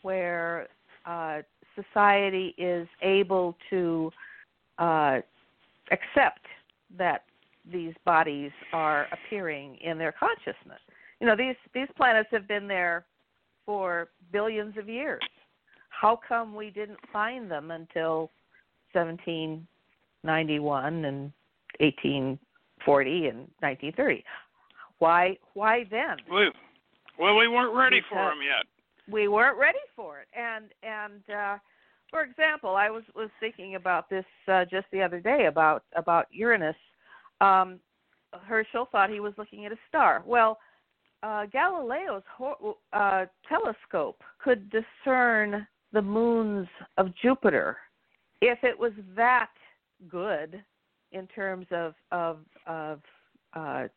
where 0.02 0.68
uh, 1.06 1.42
society 1.76 2.56
is 2.58 2.88
able 3.02 3.56
to 3.70 4.12
uh, 4.80 5.20
accept 5.92 6.46
that 6.98 7.24
these 7.70 7.94
bodies 8.06 8.52
are 8.74 9.08
appearing 9.12 9.76
in 9.78 9.98
their 9.98 10.14
consciousness. 10.14 10.80
You 11.20 11.28
know, 11.28 11.36
these 11.36 11.56
these 11.74 11.90
planets 11.96 12.30
have 12.32 12.48
been 12.48 12.68
there 12.68 13.06
for 13.66 14.10
billions 14.32 14.78
of 14.78 14.88
years. 14.90 15.22
How 15.90 16.20
come 16.28 16.56
we 16.56 16.72
didn't 16.72 16.98
find 17.14 17.52
them 17.52 17.72
until 17.72 18.32
1791 18.94 21.06
and 21.06 21.32
1840 21.80 23.28
and 23.28 23.38
1930? 23.60 24.24
Why 25.00 25.38
why 25.54 25.86
then? 25.90 26.18
We, 26.30 26.52
well, 27.20 27.38
we 27.38 27.48
weren't 27.48 27.76
ready 27.76 27.98
because 27.98 28.10
for 28.12 28.30
them 28.30 28.40
yet. 28.44 28.66
We 29.12 29.28
weren't 29.28 29.58
ready 29.58 29.80
for 29.96 30.20
it, 30.20 30.28
and 30.38 30.66
and 30.84 31.24
uh, 31.30 31.58
for 32.10 32.24
example, 32.24 32.76
I 32.76 32.90
was 32.90 33.04
was 33.16 33.30
thinking 33.40 33.76
about 33.76 34.10
this 34.10 34.26
uh, 34.48 34.66
just 34.66 34.88
the 34.92 35.02
other 35.02 35.20
day 35.20 35.46
about 35.48 35.84
about 35.96 36.28
Uranus. 36.32 36.76
Um, 37.42 37.80
Herschel 38.46 38.88
thought 38.92 39.10
he 39.10 39.20
was 39.20 39.34
looking 39.38 39.66
at 39.66 39.72
a 39.72 39.78
star. 39.90 40.24
Well, 40.26 40.60
uh, 41.24 41.46
Galileo's 41.48 42.24
uh, 42.94 43.26
telescope 43.50 44.22
could 44.40 44.72
discern 44.72 45.68
the 45.92 46.02
moons 46.02 46.68
of 46.98 47.10
Jupiter. 47.22 47.78
If 48.42 48.64
it 48.64 48.78
was 48.78 48.94
that 49.16 49.50
good 50.10 50.64
in 51.12 51.28
terms 51.28 51.68
of 51.72 51.94
of, 52.12 52.40
of 52.66 53.02
uh, 53.54 53.88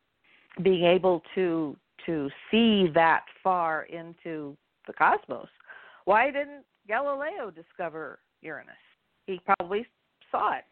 being 0.62 0.84
able 0.84 1.22
to 1.34 1.76
to 2.06 2.28
see 2.50 2.88
that 2.94 3.24
far 3.42 3.84
into 3.84 4.56
the 4.86 4.92
cosmos, 4.92 5.48
why 6.04 6.26
didn't 6.26 6.64
Galileo 6.86 7.50
discover 7.50 8.18
Uranus? 8.42 8.74
He 9.26 9.40
probably 9.46 9.86
saw 10.30 10.56
it 10.56 10.64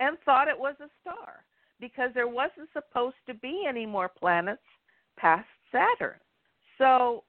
and 0.00 0.18
thought 0.26 0.48
it 0.48 0.58
was 0.58 0.74
a 0.80 0.88
star 1.00 1.44
because 1.80 2.10
there 2.14 2.28
wasn't 2.28 2.68
supposed 2.72 3.16
to 3.26 3.34
be 3.34 3.64
any 3.68 3.86
more 3.86 4.08
planets 4.08 4.62
past 5.16 5.46
Saturn. 5.70 6.18
So 6.78 7.24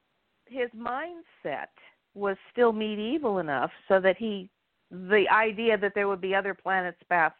his 0.46 0.70
mindset 0.78 1.68
was 2.14 2.38
still 2.52 2.72
medieval 2.72 3.40
enough 3.40 3.72
so 3.88 4.00
that 4.00 4.18
he 4.18 4.50
the 4.92 5.26
idea 5.32 5.78
that 5.78 5.94
there 5.96 6.08
would 6.08 6.22
be 6.22 6.36
other 6.36 6.54
planets 6.54 7.00
past 7.10 7.36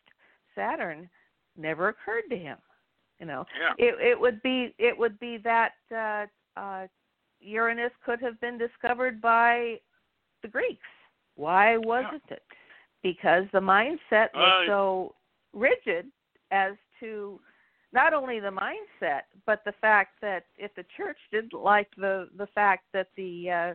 Saturn 0.56 1.10
never 1.58 1.90
occurred 1.90 2.24
to 2.30 2.38
him. 2.38 2.58
You 3.20 3.28
know, 3.28 3.46
yeah. 3.60 3.86
it 3.88 3.96
it 4.02 4.20
would 4.20 4.42
be 4.42 4.74
it 4.78 4.98
would 4.98 5.18
be 5.20 5.38
that 5.38 5.74
uh, 5.96 6.26
uh, 6.60 6.88
Uranus 7.40 7.92
could 8.06 8.20
have 8.22 8.40
been 8.42 8.58
discovered 8.58 9.22
by 9.22 9.80
the 10.42 10.48
Greeks. 10.50 10.82
Why 11.36 11.78
wasn't 11.78 12.24
yeah. 12.30 12.38
it? 12.38 12.44
Because 13.04 13.46
the 13.54 13.60
mindset 13.60 14.30
was 14.34 14.66
uh, 14.66 14.68
so 14.68 15.16
rigid 15.54 16.08
as 16.52 16.74
to 17.06 17.40
not 17.94 18.14
only 18.14 18.40
the 18.40 18.52
mindset, 18.52 19.22
but 19.46 19.62
the 19.66 19.74
fact 19.80 20.16
that 20.22 20.46
if 20.58 20.74
the 20.76 20.86
church 20.98 21.18
didn't 21.32 21.54
like 21.54 21.88
the 21.98 22.30
the 22.38 22.48
fact 22.48 22.86
that 22.94 23.08
the 23.16 23.50
uh, 23.50 23.74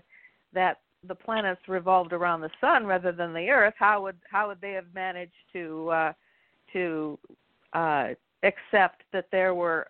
that 0.52 0.78
the 1.08 1.14
planets 1.14 1.62
revolved 1.68 2.12
around 2.12 2.42
the 2.42 2.50
sun 2.60 2.86
rather 2.86 3.12
than 3.12 3.32
the 3.32 3.48
earth, 3.48 3.74
how 3.78 4.02
would 4.02 4.18
how 4.30 4.48
would 4.48 4.60
they 4.60 4.72
have 4.72 4.92
managed 4.94 5.32
to 5.52 5.88
uh, 5.88 6.12
to 6.72 7.18
uh, 7.72 8.08
accept 8.42 9.02
that 9.12 9.26
there 9.32 9.54
were 9.54 9.86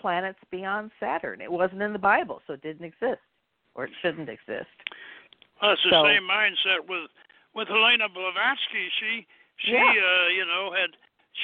planets 0.00 0.38
beyond 0.50 0.90
Saturn? 1.00 1.40
It 1.40 1.50
wasn't 1.50 1.82
in 1.82 1.92
the 1.92 1.98
Bible, 1.98 2.40
so 2.46 2.52
it 2.52 2.62
didn't 2.62 2.84
exist, 2.84 3.22
or 3.74 3.84
it 3.84 3.90
shouldn't 4.00 4.28
exist. 4.28 4.70
Well, 5.60 5.72
it's 5.72 5.82
the 5.82 5.90
so, 5.90 6.04
same 6.04 6.22
mindset 6.22 6.88
with 6.88 7.10
with 7.54 7.68
Helena 7.68 8.08
Blavatsky. 8.08 8.88
She 9.00 9.26
she 9.58 9.72
yeah. 9.72 9.90
uh, 9.90 10.28
you 10.28 10.46
know 10.46 10.70
had 10.72 10.90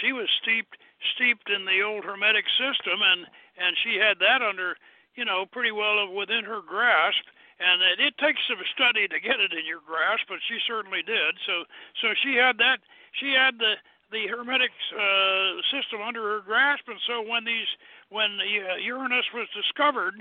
she 0.00 0.12
was 0.12 0.28
steeped 0.42 0.76
steeped 1.14 1.50
in 1.50 1.64
the 1.64 1.82
old 1.82 2.04
Hermetic 2.04 2.44
system, 2.58 3.00
and 3.02 3.26
and 3.58 3.76
she 3.82 3.98
had 3.98 4.18
that 4.20 4.42
under 4.42 4.76
you 5.14 5.24
know 5.24 5.46
pretty 5.46 5.72
well 5.72 6.10
within 6.12 6.44
her 6.44 6.60
grasp. 6.62 7.24
And 7.58 7.82
it, 7.82 7.98
it 7.98 8.14
takes 8.22 8.38
some 8.46 8.62
study 8.70 9.10
to 9.10 9.18
get 9.18 9.42
it 9.42 9.50
in 9.50 9.66
your 9.66 9.82
grasp, 9.82 10.30
but 10.30 10.38
she 10.46 10.62
certainly 10.62 11.02
did. 11.02 11.34
So 11.46 11.66
so 12.02 12.14
she 12.22 12.38
had 12.38 12.58
that 12.58 12.78
she 13.18 13.34
had 13.34 13.58
the 13.58 13.74
the 14.10 14.26
hermetic 14.26 14.70
uh, 14.96 15.60
system 15.68 16.00
under 16.00 16.22
her 16.22 16.40
grasp, 16.40 16.88
and 16.88 17.00
so 17.06 17.20
when 17.20 17.44
these 17.44 17.68
when 18.08 18.38
uh, 18.40 18.76
Uranus 18.80 19.26
was 19.34 19.48
discovered, 19.52 20.16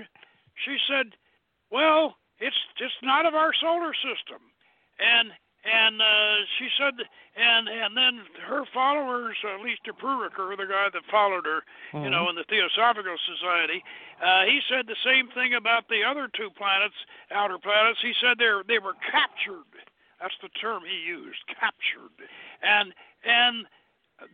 she 0.64 0.76
said, 0.88 1.16
"Well, 1.70 2.16
it's 2.38 2.58
just 2.76 3.00
not 3.02 3.24
of 3.24 3.34
our 3.34 3.54
solar 3.54 3.94
system," 3.94 4.42
and 4.98 5.32
and 5.64 6.00
uh, 6.00 6.36
she 6.58 6.68
said, 6.78 6.94
and 7.34 7.68
and 7.68 7.96
then 7.96 8.22
her 8.46 8.62
followers, 8.72 9.36
uh, 9.42 9.62
Lisa 9.62 9.94
Pruriker, 9.94 10.54
the 10.56 10.70
guy 10.70 10.88
that 10.92 11.02
followed 11.10 11.46
her, 11.46 11.62
mm-hmm. 11.92 12.04
you 12.04 12.10
know, 12.10 12.30
in 12.30 12.36
the 12.36 12.46
Theosophical 12.46 13.18
Society, 13.26 13.82
uh, 14.22 14.46
he 14.46 14.60
said 14.70 14.86
the 14.86 14.98
same 15.04 15.28
thing 15.34 15.54
about 15.54 15.88
the 15.88 16.06
other 16.06 16.30
two 16.30 16.50
planets, 16.54 16.94
outer 17.34 17.58
planets. 17.58 17.98
He 18.02 18.14
said 18.22 18.38
they 18.38 18.50
they 18.66 18.78
were 18.78 18.94
captured. 19.10 19.66
That's 20.22 20.34
the 20.42 20.50
term 20.58 20.82
he 20.86 20.98
used, 21.06 21.42
captured. 21.46 22.14
And 22.62 22.94
and 23.26 23.66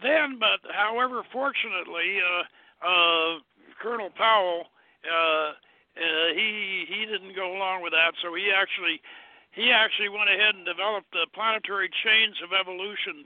then, 0.03 0.39
but 0.39 0.61
however, 0.73 1.23
fortunately, 1.33 2.21
uh, 2.21 2.45
uh, 2.85 3.41
Colonel 3.83 4.11
Powell, 4.17 4.69
uh, 5.05 5.53
uh, 5.97 6.29
he 6.35 6.85
he 6.89 7.05
didn't 7.05 7.37
go 7.37 7.57
along 7.57 7.83
with 7.83 7.93
that, 7.93 8.13
so 8.23 8.35
he 8.35 8.51
actually 8.53 9.01
he 9.55 9.71
actually 9.71 10.11
went 10.11 10.29
ahead 10.29 10.59
and 10.59 10.67
developed 10.67 11.11
the 11.15 11.27
planetary 11.33 11.89
chains 12.03 12.37
of 12.43 12.51
evolution 12.51 13.25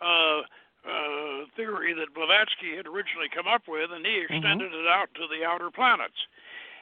uh, 0.00 0.46
uh, 0.86 1.50
theory 1.56 1.94
that 1.94 2.14
Blavatsky 2.14 2.76
had 2.76 2.86
originally 2.86 3.28
come 3.32 3.50
up 3.50 3.66
with, 3.66 3.90
and 3.90 4.06
he 4.06 4.22
mm-hmm. 4.22 4.34
extended 4.38 4.70
mm-hmm. 4.70 4.86
it 4.86 4.88
out 4.88 5.10
to 5.18 5.26
the 5.26 5.42
outer 5.42 5.70
planets. 5.70 6.18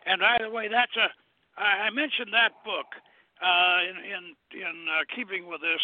And 0.05 0.21
by 0.21 0.39
the 0.43 0.51
way, 0.51 0.69
that's 0.69 0.95
a 0.97 1.09
I 1.57 1.91
mentioned 1.91 2.33
that 2.33 2.53
book 2.65 2.97
uh, 3.41 3.79
in 3.85 3.97
in, 4.05 4.23
in 4.57 4.77
uh, 4.89 5.05
keeping 5.15 5.47
with 5.47 5.61
this 5.61 5.83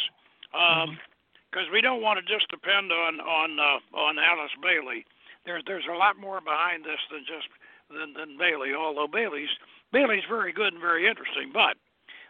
because 0.51 0.89
um, 0.89 0.97
mm-hmm. 0.97 1.73
we 1.73 1.81
don't 1.81 2.03
want 2.03 2.19
to 2.19 2.25
just 2.25 2.49
depend 2.51 2.93
on 2.93 3.21
on 3.21 3.59
uh, 3.61 3.81
on 3.97 4.19
Alice 4.19 4.55
Bailey. 4.63 5.05
There's 5.45 5.63
there's 5.67 5.87
a 5.89 5.97
lot 5.97 6.19
more 6.19 6.41
behind 6.41 6.85
this 6.85 7.01
than 7.13 7.25
just 7.25 7.49
than, 7.89 8.13
than 8.13 8.37
Bailey. 8.39 8.75
Although 8.75 9.09
Bailey's 9.09 9.53
Bailey's 9.93 10.27
very 10.29 10.53
good 10.53 10.73
and 10.73 10.83
very 10.83 11.07
interesting, 11.07 11.51
but 11.53 11.77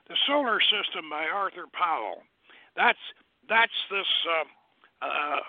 the 0.09 0.17
Solar 0.27 0.61
System 0.61 1.09
by 1.11 1.25
Arthur 1.25 1.67
Powell. 1.73 2.23
That's 2.77 3.01
that's 3.49 3.79
this 3.91 4.09
uh, 4.29 4.49
uh, 5.05 5.41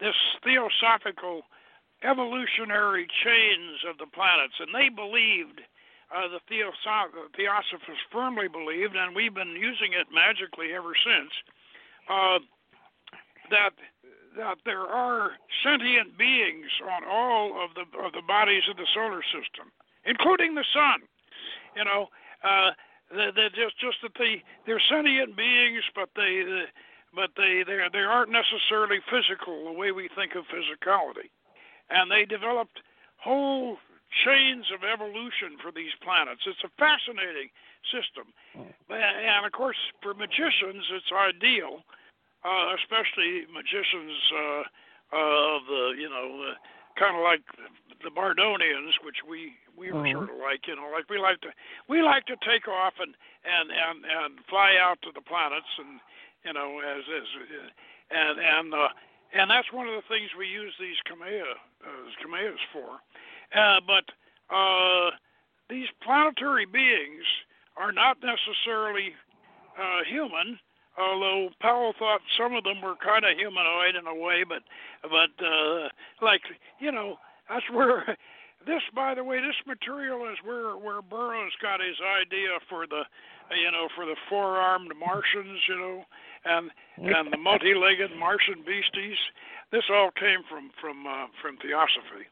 this 0.00 0.16
theosophical 0.44 1.42
evolutionary 2.02 3.06
chains 3.24 3.84
of 3.88 3.98
the 3.98 4.08
planets, 4.08 4.56
and 4.58 4.72
they 4.74 4.88
believed 4.88 5.60
uh, 6.10 6.26
the 6.28 6.40
theosoph- 6.48 7.12
theosophists 7.36 8.04
firmly 8.10 8.48
believed, 8.48 8.96
and 8.96 9.14
we've 9.14 9.34
been 9.34 9.54
using 9.54 9.92
it 9.92 10.08
magically 10.12 10.72
ever 10.72 10.92
since. 10.96 11.32
Uh, 12.08 12.38
that 13.50 13.74
that 14.36 14.58
there 14.64 14.86
are 14.86 15.32
sentient 15.62 16.16
beings 16.16 16.70
on 16.86 17.02
all 17.04 17.62
of 17.62 17.74
the 17.74 17.84
of 17.98 18.12
the 18.12 18.22
bodies 18.26 18.62
of 18.70 18.76
the 18.76 18.86
solar 18.94 19.22
system, 19.22 19.70
including 20.06 20.54
the 20.54 20.64
sun. 20.72 21.02
You 21.76 21.84
know, 21.84 22.08
uh, 22.42 22.70
they're 23.10 23.50
just 23.50 23.78
just 23.80 23.98
that 24.02 24.14
they 24.18 24.42
they're 24.66 24.82
sentient 24.88 25.36
beings, 25.36 25.82
but 25.94 26.10
they 26.14 26.66
but 27.14 27.30
they 27.36 27.62
they 27.66 27.78
they 27.92 28.04
aren't 28.06 28.30
necessarily 28.30 28.98
physical 29.10 29.64
the 29.64 29.72
way 29.72 29.92
we 29.92 30.08
think 30.14 30.34
of 30.34 30.44
physicality, 30.46 31.30
and 31.90 32.10
they 32.10 32.24
developed 32.24 32.80
whole 33.18 33.76
chains 34.24 34.66
of 34.74 34.82
evolution 34.82 35.58
for 35.62 35.70
these 35.70 35.94
planets. 36.02 36.42
It's 36.46 36.62
a 36.64 36.72
fascinating 36.78 37.50
system, 37.90 38.30
and 38.90 39.46
of 39.46 39.52
course 39.52 39.78
for 40.02 40.14
magicians 40.14 40.86
it's 40.94 41.10
ideal, 41.10 41.82
uh, 42.44 42.74
especially 42.78 43.46
magicians 43.50 44.18
uh, 44.34 44.62
of 45.18 45.60
the 45.66 45.94
you 45.98 46.08
know. 46.08 46.50
Uh, 46.50 46.54
kind 46.98 47.16
of 47.16 47.22
like 47.22 47.42
the 48.02 48.10
Bardonians, 48.10 48.96
which 49.04 49.22
we 49.28 49.54
we 49.76 49.92
were 49.92 50.04
mm-hmm. 50.04 50.26
sort 50.26 50.30
of 50.30 50.38
like, 50.40 50.66
you 50.68 50.76
know, 50.76 50.88
like 50.92 51.08
we 51.08 51.18
like 51.18 51.40
to 51.42 51.52
we 51.88 52.02
like 52.02 52.26
to 52.26 52.36
take 52.44 52.68
off 52.68 52.94
and 53.00 53.14
and 53.44 53.70
and 53.70 54.04
and 54.04 54.44
fly 54.48 54.76
out 54.80 55.00
to 55.02 55.10
the 55.14 55.20
planets 55.24 55.70
and 55.78 56.00
you 56.44 56.52
know 56.52 56.80
as 56.80 57.04
as 57.08 57.28
and 58.10 58.38
and 58.38 58.74
uh, 58.74 58.88
and 59.32 59.50
that's 59.50 59.72
one 59.72 59.86
of 59.86 59.94
the 59.94 60.06
things 60.08 60.30
we 60.36 60.46
use 60.46 60.74
these 60.80 60.98
Kamea 61.06 61.56
uh, 61.84 62.08
Kameas 62.22 62.60
for. 62.72 62.98
Uh, 63.54 63.80
but 63.86 64.06
uh, 64.54 65.10
these 65.68 65.88
planetary 66.02 66.66
beings 66.66 67.24
are 67.76 67.92
not 67.92 68.18
necessarily 68.22 69.14
uh, 69.78 70.02
human 70.08 70.58
although 70.98 71.50
Powell 71.60 71.94
thought 71.98 72.20
some 72.36 72.54
of 72.54 72.64
them 72.64 72.80
were 72.82 72.96
kind 72.96 73.24
of 73.24 73.36
humanoid 73.36 73.96
in 73.96 74.06
a 74.06 74.14
way, 74.14 74.44
but 74.48 74.62
but 75.02 75.32
uh, 75.44 75.88
like 76.22 76.42
you 76.78 76.92
know 76.92 77.16
that's 77.48 77.68
where 77.70 78.16
this 78.66 78.82
by 78.94 79.14
the 79.14 79.24
way 79.24 79.40
this 79.40 79.56
material 79.66 80.30
is 80.30 80.38
where 80.44 80.76
where 80.76 81.02
Burroughs 81.02 81.52
got 81.62 81.80
his 81.80 81.96
idea 82.00 82.58
for 82.68 82.86
the 82.86 83.02
you 83.50 83.70
know 83.70 83.88
for 83.94 84.04
the 84.06 84.16
four-armed 84.28 84.92
Martians 84.98 85.60
you 85.68 85.76
know 85.76 86.04
and 86.44 86.70
and 86.98 87.32
the 87.32 87.38
multi-legged 87.38 88.10
Martian 88.18 88.62
beasties. 88.66 89.18
This 89.72 89.84
all 89.90 90.10
came 90.10 90.40
from 90.48 90.70
from 90.80 91.06
uh, 91.06 91.26
from 91.40 91.56
Theosophy 91.58 92.26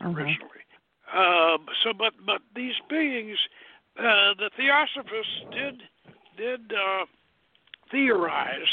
mm-hmm. 0.00 0.16
originally. 0.16 0.62
Uh, 1.12 1.58
so 1.82 1.92
but 1.92 2.12
but 2.24 2.42
these 2.54 2.74
beings, 2.88 3.38
uh, 3.98 4.34
the 4.38 4.50
Theosophists 4.56 5.40
did 5.52 5.82
did. 6.36 6.72
Uh, 6.72 7.06
theorize 7.92 8.72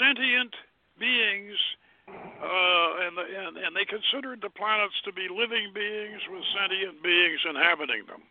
sentient 0.00 0.56
beings, 0.98 1.54
uh, 2.08 2.90
and, 3.06 3.14
the, 3.14 3.24
and 3.28 3.54
and 3.60 3.76
they 3.76 3.84
considered 3.84 4.40
the 4.40 4.50
planets 4.50 4.96
to 5.04 5.12
be 5.12 5.28
living 5.28 5.70
beings 5.76 6.24
with 6.32 6.42
sentient 6.56 7.02
beings 7.04 7.38
inhabiting 7.44 8.02
them, 8.08 8.24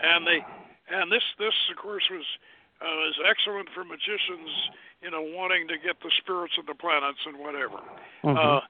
and 0.00 0.24
they 0.26 0.40
and 0.88 1.10
this 1.10 1.26
this 1.38 1.54
of 1.70 1.76
course 1.76 2.06
was 2.08 2.24
uh, 2.80 3.08
is 3.10 3.18
excellent 3.28 3.68
for 3.74 3.84
magicians, 3.84 4.48
you 5.02 5.10
know, 5.10 5.22
wanting 5.22 5.66
to 5.68 5.76
get 5.78 5.98
the 6.02 6.12
spirits 6.22 6.54
of 6.58 6.66
the 6.66 6.74
planets 6.74 7.20
and 7.26 7.38
whatever. 7.38 7.80
Mm-hmm. 8.22 8.36
Uh, 8.36 8.60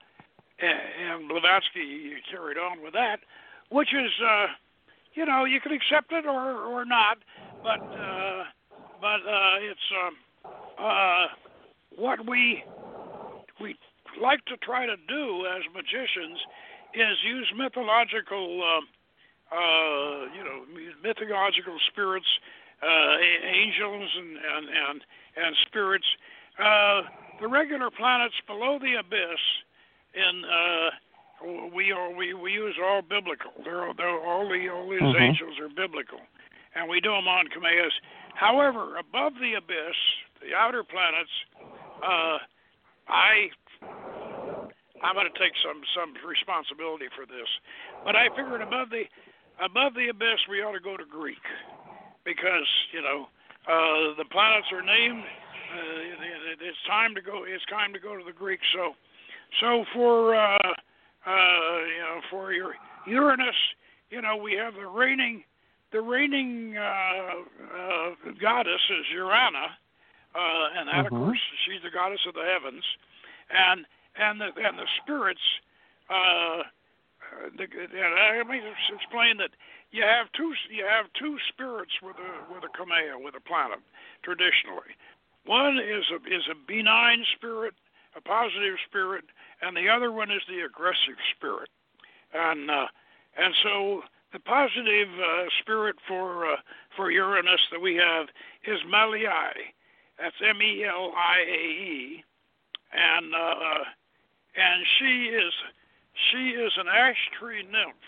and, 0.59 0.81
and 0.97 1.29
Blavatsky 1.29 2.17
carried 2.31 2.57
on 2.57 2.83
with 2.83 2.95
that, 2.95 3.21
which 3.69 3.93
is, 3.93 4.11
uh, 4.25 4.47
you 5.15 5.27
know, 5.27 5.45
you 5.45 5.61
can 5.61 5.73
accept 5.73 6.13
it 6.13 6.25
or 6.25 6.65
or 6.65 6.85
not, 6.85 7.19
but 7.63 7.83
uh, 7.83 8.45
but 9.01 9.21
uh, 9.27 9.61
it's. 9.61 9.87
Um, 9.93 10.17
uh, 10.79 11.27
what 11.97 12.29
we 12.29 12.65
we 13.61 13.77
like 14.21 14.45
to 14.47 14.57
try 14.59 14.87
to 14.87 14.97
do 15.09 15.47
as 15.47 15.63
magicians 15.75 16.39
is 16.95 17.17
use 17.25 17.53
mythological, 17.57 18.63
uh, 18.63 19.55
uh, 19.55 20.25
you 20.33 20.45
know, 20.45 20.65
mythological 21.03 21.77
spirits, 21.91 22.27
uh, 22.83 23.17
angels 23.45 24.11
and 24.17 24.37
and 24.37 24.67
and, 24.69 25.01
and 25.37 25.57
spirits. 25.67 26.07
Uh, 26.59 27.03
the 27.41 27.49
regular 27.49 27.91
planets 27.91 28.35
below 28.47 28.79
the 28.79 28.95
abyss, 28.99 29.43
in 30.15 30.43
uh, 30.45 30.91
we 31.75 31.93
are 31.93 32.13
we 32.15 32.33
we 32.35 32.53
use 32.53 32.77
all 32.83 33.03
biblical. 33.03 33.53
They're, 33.65 33.93
they're 33.97 34.21
all 34.21 34.49
the 34.49 34.69
all 34.69 34.89
these 34.89 35.01
mm-hmm. 35.01 35.23
angels 35.23 35.59
are 35.61 35.69
biblical, 35.69 36.21
and 36.75 36.89
we 36.89 37.01
do 37.01 37.11
them 37.11 37.29
on 37.29 37.49
Kameas. 37.49 37.93
However, 38.35 38.97
above 38.97 39.35
the 39.41 39.55
abyss, 39.55 39.97
the 40.47 40.55
outer 40.55 40.85
planets, 40.87 41.35
uh, 41.99 42.39
I 43.11 43.51
I'm 45.03 45.15
going 45.15 45.27
to 45.27 45.39
take 45.39 45.53
some 45.63 45.83
some 45.93 46.15
responsibility 46.23 47.11
for 47.19 47.27
this, 47.27 47.51
but 48.05 48.15
I 48.15 48.31
figured 48.31 48.63
above 48.63 48.91
the 48.91 49.05
above 49.59 49.95
the 49.95 50.09
abyss 50.09 50.41
we 50.49 50.63
ought 50.63 50.73
to 50.73 50.81
go 50.81 50.97
to 50.97 51.05
Greek 51.05 51.43
because 52.25 52.69
you 52.95 53.03
know 53.03 53.27
uh, 53.67 54.15
the 54.17 54.25
planets 54.31 54.71
are 54.73 54.83
named. 54.83 55.25
Uh, 55.67 56.63
it's 56.63 56.79
time 56.87 57.15
to 57.15 57.21
go. 57.21 57.43
It's 57.43 57.65
time 57.67 57.93
to 57.93 57.99
go 57.99 58.17
to 58.17 58.25
the 58.25 58.33
Greek. 58.33 58.61
So, 58.73 58.95
so 59.61 59.85
for 59.93 60.35
uh, 60.35 60.59
uh, 60.63 61.77
you 61.91 62.03
know 62.07 62.21
for 62.31 62.53
your 62.53 62.75
Uranus, 63.07 63.59
you 64.11 64.23
know 64.23 64.37
we 64.37 64.55
have 64.55 64.75
the 64.75 64.87
reigning 64.87 65.43
the 65.93 66.01
reigning 66.01 66.77
uh, 66.77 66.83
uh, 66.83 68.33
goddess 68.41 68.83
is 68.91 69.07
Urana, 69.15 69.75
uh, 70.37 70.67
and 70.77 70.89
that, 70.89 71.07
mm-hmm. 71.07 71.17
of 71.17 71.23
course, 71.33 71.41
she's 71.65 71.81
the 71.83 71.91
goddess 71.91 72.21
of 72.29 72.35
the 72.35 72.45
heavens, 72.45 72.85
and 73.49 73.87
and 74.21 74.41
the 74.41 74.53
and 74.61 74.77
the 74.77 74.89
spirits. 75.01 75.41
Uh, 76.13 76.69
the, 77.57 77.65
and 77.65 78.13
let 78.39 78.47
me 78.47 78.61
explain 78.95 79.39
that 79.39 79.51
you 79.91 80.03
have 80.03 80.29
two 80.37 80.53
you 80.69 80.85
have 80.85 81.07
two 81.19 81.37
spirits 81.49 81.93
with 82.03 82.17
a 82.21 82.53
with 82.53 82.65
a 82.65 82.73
kamea 82.77 83.17
with 83.17 83.35
a 83.35 83.41
planet 83.41 83.81
traditionally. 84.23 84.93
One 85.47 85.79
is 85.79 86.05
a 86.13 86.21
is 86.29 86.45
a 86.51 86.57
benign 86.69 87.25
spirit, 87.37 87.75
a 88.17 88.21
positive 88.21 88.77
spirit, 88.87 89.25
and 89.63 89.77
the 89.77 89.89
other 89.89 90.13
one 90.13 90.31
is 90.31 90.43
the 90.49 90.61
aggressive 90.61 91.17
spirit. 91.37 91.71
And 92.35 92.71
uh, 92.71 92.87
and 93.39 93.55
so 93.63 94.03
the 94.33 94.41
positive 94.41 95.09
uh, 95.17 95.45
spirit 95.61 95.97
for 96.07 96.53
uh, 96.53 96.57
for 96.97 97.11
Uranus 97.11 97.61
that 97.71 97.81
we 97.81 97.95
have 97.97 98.27
is 98.67 98.81
Meliae, 98.91 99.73
that's 100.19 100.37
M 100.41 100.61
E 100.63 100.85
L 100.85 101.13
I 101.13 101.39
A 101.45 101.65
E, 101.85 102.25
and 102.93 103.35
uh, 103.35 103.85
and 104.57 104.79
she 104.99 105.29
is 105.29 105.53
she 106.33 106.57
is 106.57 106.73
an 106.79 106.89
ash 106.89 107.21
tree 107.39 107.63
nymph. 107.63 108.01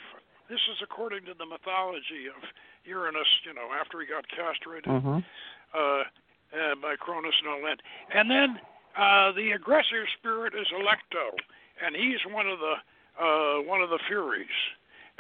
This 0.49 0.61
is 0.73 0.81
according 0.83 1.27
to 1.27 1.35
the 1.37 1.45
mythology 1.45 2.33
of 2.33 2.41
Uranus. 2.85 3.29
You 3.45 3.53
know, 3.53 3.69
after 3.77 4.01
he 4.01 4.07
got 4.07 4.25
castrated 4.33 4.89
mm-hmm. 4.89 5.21
uh, 5.21 5.77
uh, 5.77 6.75
by 6.81 6.97
Cronus 6.97 7.37
and 7.45 7.49
all 7.53 7.63
that, 7.69 7.81
and 8.15 8.31
then 8.31 8.57
uh, 8.97 9.33
the 9.33 9.53
aggressive 9.53 10.09
spirit 10.19 10.55
is 10.57 10.67
Alecto, 10.73 11.37
and 11.85 11.95
he's 11.95 12.25
one 12.33 12.49
of 12.49 12.59
the 12.59 12.77
uh, 13.21 13.63
one 13.69 13.83
of 13.83 13.91
the 13.91 14.01
Furies, 14.09 14.59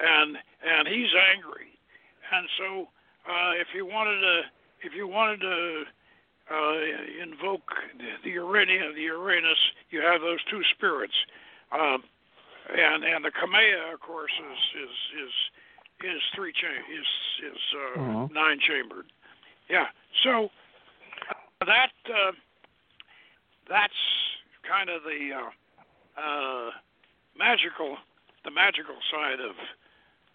and 0.01 0.37
and 0.65 0.89
he's 0.89 1.13
angry, 1.37 1.77
and 2.33 2.49
so 2.57 2.89
uh, 3.29 3.53
if 3.61 3.69
you 3.75 3.85
wanted 3.85 4.21
to 4.21 4.41
if 4.81 4.97
you 4.97 5.07
wanted 5.07 5.41
to 5.41 5.85
uh, 6.51 6.75
invoke 7.23 7.73
the 8.25 8.31
Urania, 8.31 8.93
the 8.95 9.03
Uranus. 9.03 9.59
You 9.91 10.01
have 10.01 10.21
those 10.21 10.43
two 10.51 10.63
spirits, 10.75 11.15
um, 11.73 12.03
and 12.69 13.05
and 13.05 13.25
the 13.25 13.31
Kamea, 13.31 13.93
of 13.93 14.01
course, 14.01 14.33
is 14.33 14.83
is 14.83 15.25
is 15.25 16.15
is 16.17 16.23
three 16.35 16.53
cha- 16.53 16.85
is 16.93 17.53
is 17.53 17.61
uh, 17.75 18.01
mm-hmm. 18.01 18.35
nine 18.35 18.59
chambered. 18.61 19.07
Yeah. 19.69 19.87
So 20.23 20.51
uh, 21.61 21.65
that 21.67 21.93
uh, 22.07 22.33
that's 23.69 23.93
kind 24.69 24.89
of 24.89 25.03
the 25.03 25.33
uh, 25.35 26.21
uh, 26.21 26.71
magical 27.37 27.97
the 28.45 28.51
magical 28.51 28.97
side 29.13 29.41
of 29.41 29.57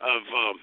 of 0.02 0.22
um, 0.34 0.60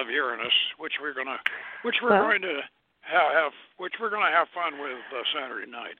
of 0.00 0.08
Uranus, 0.08 0.54
which 0.78 0.94
we're 1.00 1.14
gonna 1.14 1.38
which 1.82 1.96
we're 2.02 2.10
well, 2.10 2.22
going 2.22 2.42
to 2.42 2.60
have, 3.02 3.52
which 3.78 3.94
we're 4.00 4.10
going 4.10 4.24
to 4.24 4.36
have 4.36 4.48
fun 4.54 4.80
with 4.80 4.98
uh, 5.12 5.22
Saturday 5.34 5.70
night. 5.70 5.94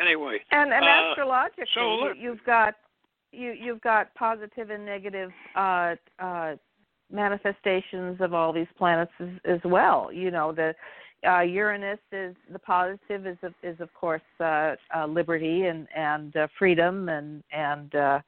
Anyway, 0.00 0.38
and 0.50 0.72
and 0.72 0.84
uh, 0.84 1.10
astrologically, 1.10 1.66
so 1.74 2.12
you, 2.12 2.30
have 2.30 2.44
got 2.44 2.74
you 3.32 3.52
you've 3.52 3.80
got 3.80 4.14
positive 4.14 4.70
and 4.70 4.84
negative 4.84 5.30
uh, 5.56 5.94
uh, 6.18 6.56
manifestations 7.12 8.20
of 8.20 8.34
all 8.34 8.52
these 8.52 8.68
planets 8.78 9.12
as, 9.20 9.28
as 9.44 9.60
well. 9.64 10.10
You 10.12 10.30
know, 10.30 10.52
the 10.52 10.74
uh, 11.28 11.40
Uranus 11.40 11.98
is 12.12 12.34
the 12.50 12.58
positive 12.58 13.26
is 13.26 13.36
of, 13.42 13.52
is 13.62 13.78
of 13.80 13.92
course 13.94 14.22
uh, 14.40 14.74
uh, 14.96 15.06
liberty 15.06 15.66
and 15.66 15.86
and 15.94 16.36
uh, 16.36 16.46
freedom 16.58 17.08
and 17.08 17.42
and 17.52 17.94
uh, 17.94 18.20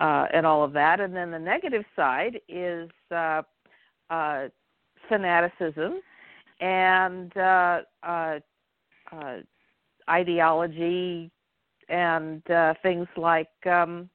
uh, 0.00 0.26
and 0.32 0.46
all 0.46 0.62
of 0.62 0.72
that, 0.72 1.00
and 1.00 1.14
then 1.14 1.30
the 1.30 1.38
negative 1.38 1.84
side 1.96 2.40
is 2.48 2.88
uh, 3.10 3.42
uh, 4.08 4.48
fanaticism 5.08 6.00
and 6.60 7.36
uh, 7.36 7.80
uh, 8.02 8.38
uh, 9.12 9.36
ideology 10.08 11.30
and 11.88 12.48
uh, 12.50 12.74
things 12.82 13.08
like 13.16 13.48
um, 13.66 14.08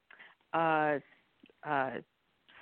uh, 0.53 0.97
uh, 1.67 1.91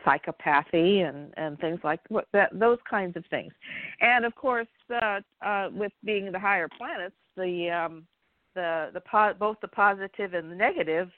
psychopathy 0.05 1.07
and 1.07 1.33
and 1.37 1.57
things 1.59 1.79
like 1.83 1.99
that 2.33 2.49
those 2.57 2.79
kinds 2.89 3.15
of 3.15 3.23
things. 3.29 3.53
And 4.01 4.25
of 4.25 4.35
course 4.35 4.67
uh, 4.89 5.19
uh, 5.45 5.69
with 5.71 5.91
being 6.03 6.31
the 6.31 6.39
higher 6.39 6.67
planets 6.77 7.15
the 7.37 7.69
um, 7.69 8.07
the 8.55 8.89
the 8.93 9.01
po- 9.01 9.33
both 9.37 9.57
the 9.61 9.67
positive 9.67 10.33
and 10.33 10.51
the 10.51 10.55
negative 10.55 11.09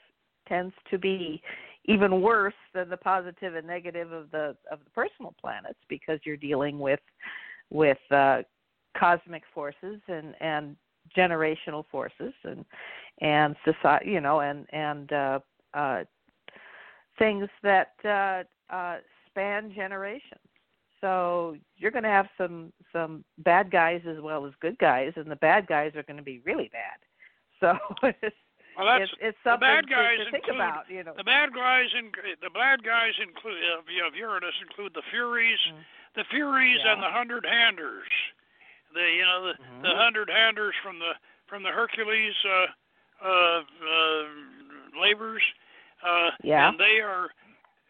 tends 0.48 0.74
to 0.90 0.98
be 0.98 1.42
even 1.86 2.20
worse 2.20 2.54
than 2.74 2.88
the 2.88 2.96
positive 2.96 3.54
and 3.54 3.66
negative 3.66 4.12
of 4.12 4.30
the 4.30 4.56
of 4.70 4.80
the 4.84 4.90
personal 4.94 5.34
planets 5.40 5.78
because 5.88 6.20
you're 6.24 6.36
dealing 6.36 6.78
with 6.78 7.00
with 7.70 7.98
uh, 8.10 8.42
cosmic 8.98 9.42
forces 9.54 10.00
and 10.08 10.34
and 10.40 10.76
generational 11.16 11.84
forces 11.90 12.32
and 12.44 12.64
and 13.20 13.56
society 13.64 14.10
you 14.10 14.20
know 14.20 14.40
and 14.40 14.66
and 14.72 15.12
uh, 15.12 15.38
uh, 15.74 16.04
things 17.18 17.48
that 17.62 17.92
uh, 18.04 18.74
uh, 18.74 18.98
span 19.28 19.72
generations. 19.74 20.40
So 21.00 21.56
you're 21.76 21.90
going 21.90 22.04
to 22.04 22.10
have 22.10 22.26
some 22.38 22.72
some 22.92 23.24
bad 23.38 23.70
guys 23.70 24.00
as 24.08 24.20
well 24.20 24.46
as 24.46 24.52
good 24.60 24.78
guys, 24.78 25.12
and 25.16 25.30
the 25.30 25.36
bad 25.36 25.66
guys 25.66 25.92
are 25.94 26.02
going 26.02 26.16
to 26.16 26.22
be 26.22 26.40
really 26.44 26.70
bad. 26.72 26.98
So 27.58 27.72
it's 28.02 28.36
well, 28.76 28.84
that's, 28.84 29.08
it's, 29.08 29.32
it's 29.32 29.38
something 29.40 29.64
the 29.64 29.80
bad 29.80 29.88
guys 29.88 30.20
to, 30.20 30.24
to 30.28 30.30
think 30.30 30.44
about. 30.52 30.84
You 30.92 31.00
know, 31.04 31.16
the 31.16 31.24
bad 31.24 31.56
guys 31.56 31.88
in 31.96 32.12
the 32.44 32.52
bad 32.52 32.84
guys 32.84 33.16
include 33.16 33.64
of, 33.72 33.88
of 33.88 34.12
Uranus 34.12 34.52
include 34.60 34.92
the 34.92 35.00
Furies, 35.08 35.56
mm. 35.72 35.80
the 36.14 36.28
Furies 36.28 36.76
yeah. 36.84 36.92
and 36.92 37.02
the 37.02 37.08
Hundred 37.08 37.48
Handers. 37.48 38.12
The 38.96 39.04
you 39.04 39.24
know 39.28 39.52
the 39.52 39.54
mm-hmm. 39.60 39.82
the 39.84 39.92
Hundred 39.92 40.32
Handers 40.32 40.74
from 40.82 40.98
the 40.98 41.12
from 41.46 41.62
the 41.62 41.70
Hercules 41.70 42.34
uh, 42.48 42.66
uh, 43.20 43.60
uh, 43.60 44.24
labors. 45.00 45.42
Uh, 46.00 46.30
yeah. 46.42 46.68
And 46.68 46.78
they 46.78 47.00
are, 47.00 47.28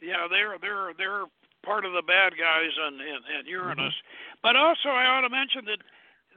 yeah, 0.03 0.27
they're 0.31 0.59
they're 0.61 0.93
they're 0.99 1.25
part 1.65 1.85
of 1.85 1.93
the 1.93 2.03
bad 2.03 2.35
guys 2.39 2.75
on 2.83 2.95
in, 2.95 3.21
in 3.39 3.47
Uranus. 3.47 3.95
Mm-hmm. 3.95 4.43
But 4.43 4.57
also, 4.57 4.91
I 4.91 5.07
ought 5.07 5.27
to 5.27 5.31
mention 5.31 5.65
that 5.67 5.83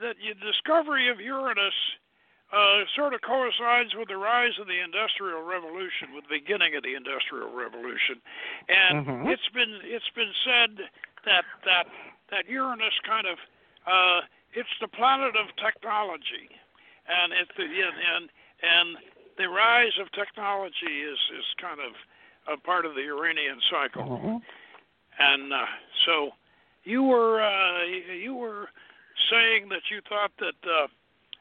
that 0.02 0.16
the 0.18 0.34
discovery 0.40 1.10
of 1.10 1.20
Uranus 1.20 1.76
uh, 2.50 2.82
sort 2.96 3.14
of 3.14 3.22
coincides 3.22 3.94
with 3.94 4.08
the 4.08 4.18
rise 4.18 4.58
of 4.58 4.66
the 4.66 4.82
Industrial 4.82 5.44
Revolution, 5.46 6.16
with 6.16 6.26
the 6.26 6.42
beginning 6.42 6.74
of 6.74 6.82
the 6.82 6.96
Industrial 6.98 7.54
Revolution, 7.54 8.18
and 8.66 9.06
mm-hmm. 9.06 9.30
it's 9.30 9.50
been 9.54 9.78
it's 9.86 10.10
been 10.16 10.34
said 10.42 10.90
that 11.26 11.46
that 11.66 11.86
that 12.34 12.50
Uranus 12.50 12.98
kind 13.06 13.28
of 13.28 13.38
uh, 13.86 14.22
it's 14.54 14.76
the 14.82 14.88
planet 14.88 15.36
of 15.36 15.48
technology, 15.58 16.50
and 17.08 17.34
it's 17.34 17.52
the 17.58 17.64
and 17.64 18.30
and 18.62 18.98
the 19.38 19.48
rise 19.48 19.96
of 20.02 20.12
technology 20.12 21.06
is 21.06 21.20
is 21.38 21.46
kind 21.62 21.80
of 21.80 21.94
a 22.52 22.58
part 22.60 22.86
of 22.86 22.96
the 22.96 23.04
Uranian 23.04 23.60
cycle, 23.70 24.04
mm-hmm. 24.04 24.38
and 25.20 25.54
uh, 25.54 25.66
so 26.06 26.32
you 26.84 27.04
were 27.04 27.42
uh, 27.42 27.84
you 28.14 28.36
were 28.36 28.70
saying 29.30 29.70
that 29.70 29.84
you 29.92 30.02
thought 30.08 30.32
that. 30.40 30.60
Uh, 30.64 30.88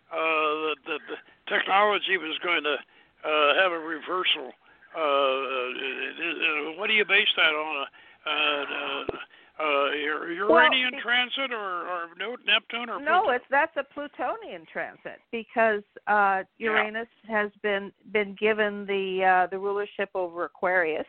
uh, 0.08 0.16
that, 0.16 0.76
that 0.86 1.00
the 1.04 1.18
technology 1.52 2.16
was 2.16 2.38
going 2.42 2.64
to 2.64 2.76
uh, 3.24 3.54
have 3.60 3.72
a 3.72 3.78
reversal. 3.78 4.52
Uh, 4.96 5.00
uh, 5.00 6.80
what 6.80 6.86
do 6.88 6.94
you 6.94 7.04
base 7.04 7.28
that 7.36 7.52
on? 7.52 7.86
Uh, 8.24 8.30
uh, 8.30 9.18
uh, 9.60 9.90
Uranian 9.90 10.92
well, 10.92 11.02
transit 11.02 11.52
or, 11.52 11.88
or 11.88 12.08
Neptune 12.46 12.88
or 12.88 13.00
no? 13.00 13.30
It's 13.30 13.44
that's 13.50 13.76
a 13.76 13.82
Plutonian 13.82 14.64
transit 14.72 15.18
because 15.32 15.82
uh, 16.06 16.42
Uranus 16.58 17.08
yeah. 17.28 17.42
has 17.42 17.50
been 17.62 17.92
been 18.12 18.36
given 18.38 18.86
the 18.86 19.24
uh, 19.24 19.46
the 19.50 19.58
rulership 19.58 20.10
over 20.14 20.44
Aquarius, 20.44 21.06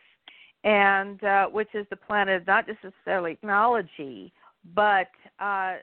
and 0.64 1.22
uh, 1.22 1.46
which 1.46 1.68
is 1.74 1.86
the 1.90 1.96
planet 1.96 2.42
of 2.42 2.46
not 2.46 2.66
necessarily 2.66 3.34
technology, 3.34 4.32
but 4.74 5.08
uh, 5.38 5.74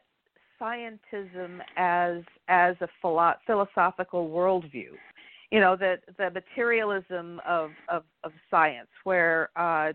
scientism 0.61 1.59
as 1.78 2.22
as 2.49 2.76
a 2.82 2.88
philo- 3.01 3.36
philosophical 3.45 4.30
worldview. 4.30 4.91
You 5.51 5.61
know, 5.61 5.78
the 5.78 5.99
the 6.18 6.32
materialism 6.32 7.39
of 7.47 7.72
of, 7.88 8.03
of 8.26 8.34
science, 8.51 8.89
where 9.05 9.49
uh, 9.55 9.93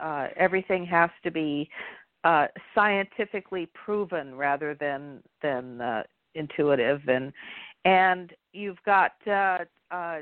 uh, 0.00 0.28
everything 0.36 0.84
has 0.86 1.10
to 1.22 1.30
be 1.30 1.68
uh, 2.24 2.46
scientifically 2.74 3.68
proven 3.74 4.34
rather 4.34 4.74
than 4.74 5.22
than 5.42 5.80
uh, 5.80 6.02
intuitive, 6.34 7.00
and 7.08 7.32
and 7.84 8.32
you've 8.52 8.82
got 8.84 9.12
uh, 9.26 9.58
uh, 9.90 10.18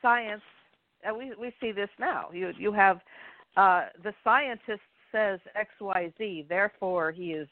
science. 0.00 0.42
Uh, 1.08 1.14
we 1.14 1.32
we 1.38 1.52
see 1.60 1.72
this 1.72 1.90
now. 1.98 2.28
You 2.32 2.52
you 2.58 2.72
have 2.72 3.00
uh, 3.56 3.86
the 4.02 4.14
scientist 4.22 4.82
says 5.12 5.40
X 5.54 5.70
Y 5.80 6.12
Z, 6.18 6.46
therefore 6.48 7.12
he 7.12 7.32
is 7.32 7.48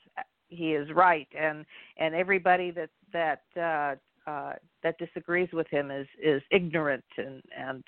he 0.48 0.72
is 0.74 0.88
right, 0.94 1.28
and 1.38 1.64
and 1.96 2.14
everybody 2.14 2.70
that 2.72 2.90
that 3.12 3.42
uh, 3.56 4.30
uh, 4.30 4.54
that 4.82 4.98
disagrees 4.98 5.48
with 5.52 5.66
him 5.68 5.90
is 5.90 6.06
is 6.22 6.42
ignorant 6.50 7.04
and 7.18 7.42
and 7.56 7.84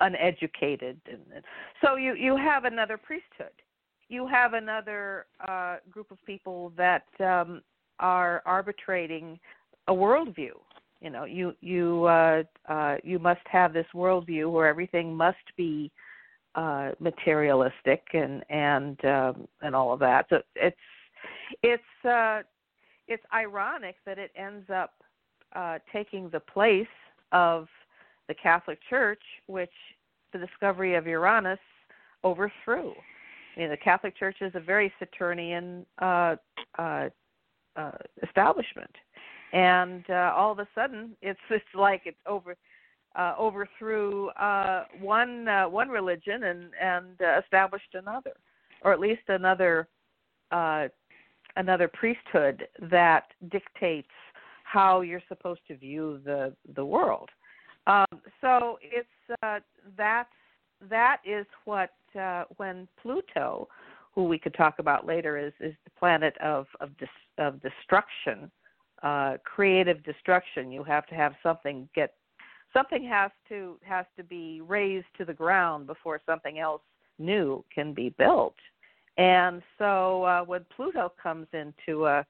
uneducated, 0.00 1.00
and, 1.10 1.22
and 1.34 1.44
so 1.84 1.96
you 1.96 2.14
you 2.14 2.36
have 2.36 2.64
another 2.64 2.96
priesthood. 2.96 3.52
You 4.08 4.26
have 4.26 4.54
another 4.54 5.26
uh, 5.46 5.76
group 5.90 6.10
of 6.10 6.18
people 6.24 6.72
that 6.76 7.04
um, 7.20 7.62
are 7.98 8.42
arbitrating 8.46 9.38
a 9.88 9.92
worldview. 9.92 10.52
You 11.00 11.10
know, 11.10 11.24
you 11.24 11.54
you 11.60 12.04
uh, 12.04 12.42
uh, 12.68 12.96
you 13.04 13.18
must 13.18 13.46
have 13.46 13.72
this 13.72 13.86
worldview 13.94 14.50
where 14.50 14.66
everything 14.66 15.14
must 15.14 15.36
be 15.56 15.92
uh, 16.54 16.90
materialistic 16.98 18.02
and 18.14 18.44
and 18.50 19.04
um, 19.04 19.48
and 19.62 19.76
all 19.76 19.92
of 19.92 20.00
that. 20.00 20.26
So 20.30 20.42
it's 20.56 20.76
it's 21.62 22.04
uh, 22.04 22.42
it's 23.06 23.22
ironic 23.32 23.96
that 24.06 24.18
it 24.18 24.32
ends 24.36 24.68
up 24.70 24.94
uh, 25.54 25.78
taking 25.92 26.28
the 26.30 26.40
place 26.40 26.86
of 27.32 27.68
the 28.26 28.34
Catholic 28.34 28.78
Church, 28.88 29.22
which 29.46 29.70
the 30.32 30.38
discovery 30.38 30.94
of 30.94 31.06
Uranus 31.06 31.58
overthrew. 32.24 32.92
I 33.58 33.62
mean, 33.62 33.70
the 33.70 33.76
Catholic 33.76 34.16
Church 34.16 34.36
is 34.40 34.52
a 34.54 34.60
very 34.60 34.92
Saturnian 35.00 35.84
uh, 36.00 36.36
uh, 36.78 37.08
uh, 37.74 37.90
establishment, 38.22 38.94
and 39.52 40.04
uh, 40.08 40.32
all 40.36 40.52
of 40.52 40.60
a 40.60 40.68
sudden, 40.76 41.16
it's 41.22 41.40
it's 41.50 41.64
like 41.74 42.02
it's 42.04 42.20
over 42.26 42.54
uh, 43.16 43.34
overthrew 43.36 44.28
uh, 44.30 44.84
one 45.00 45.48
uh, 45.48 45.68
one 45.68 45.88
religion 45.88 46.44
and 46.44 46.70
and 46.80 47.20
uh, 47.20 47.40
established 47.42 47.94
another, 47.94 48.32
or 48.82 48.92
at 48.92 49.00
least 49.00 49.22
another 49.26 49.88
uh, 50.52 50.86
another 51.56 51.88
priesthood 51.88 52.68
that 52.92 53.24
dictates 53.50 54.08
how 54.62 55.00
you're 55.00 55.22
supposed 55.26 55.62
to 55.66 55.76
view 55.76 56.20
the 56.24 56.54
the 56.76 56.84
world. 56.84 57.28
Um, 57.88 58.20
so 58.40 58.78
it's 58.82 59.08
uh, 59.42 59.58
that's 59.96 60.28
that 60.88 61.18
is 61.24 61.46
what 61.64 61.90
uh, 62.18 62.44
when 62.56 62.88
Pluto, 63.02 63.68
who 64.14 64.24
we 64.24 64.38
could 64.38 64.54
talk 64.54 64.78
about 64.78 65.06
later, 65.06 65.36
is 65.38 65.52
is 65.60 65.74
the 65.84 65.90
planet 65.98 66.36
of 66.38 66.66
of 66.80 66.96
dis, 66.98 67.08
of 67.38 67.60
destruction, 67.62 68.50
uh, 69.02 69.36
creative 69.44 70.02
destruction. 70.04 70.70
You 70.70 70.84
have 70.84 71.06
to 71.06 71.14
have 71.14 71.34
something 71.42 71.88
get 71.94 72.14
something 72.72 73.04
has 73.04 73.30
to 73.48 73.78
has 73.82 74.06
to 74.16 74.22
be 74.22 74.60
razed 74.60 75.06
to 75.18 75.24
the 75.24 75.34
ground 75.34 75.86
before 75.86 76.20
something 76.26 76.58
else 76.58 76.82
new 77.18 77.64
can 77.74 77.92
be 77.92 78.10
built. 78.10 78.54
And 79.16 79.62
so 79.78 80.22
uh, 80.22 80.44
when 80.44 80.64
Pluto 80.74 81.12
comes 81.20 81.48
into 81.52 82.06
a 82.06 82.24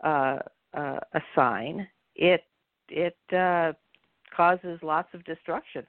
a, 0.00 0.40
a 0.74 1.20
sign, 1.34 1.88
it 2.14 2.44
it 2.88 3.16
uh, 3.32 3.72
causes 4.34 4.78
lots 4.82 5.08
of 5.14 5.24
destruction. 5.24 5.86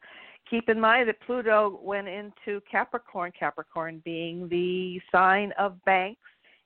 Keep 0.50 0.70
in 0.70 0.80
mind 0.80 1.08
that 1.08 1.20
Pluto 1.22 1.80
went 1.84 2.08
into 2.08 2.62
Capricorn, 2.70 3.32
Capricorn 3.38 4.02
being 4.04 4.50
the 4.50 5.00
sign 5.12 5.54
of 5.60 5.84
banks 5.86 6.22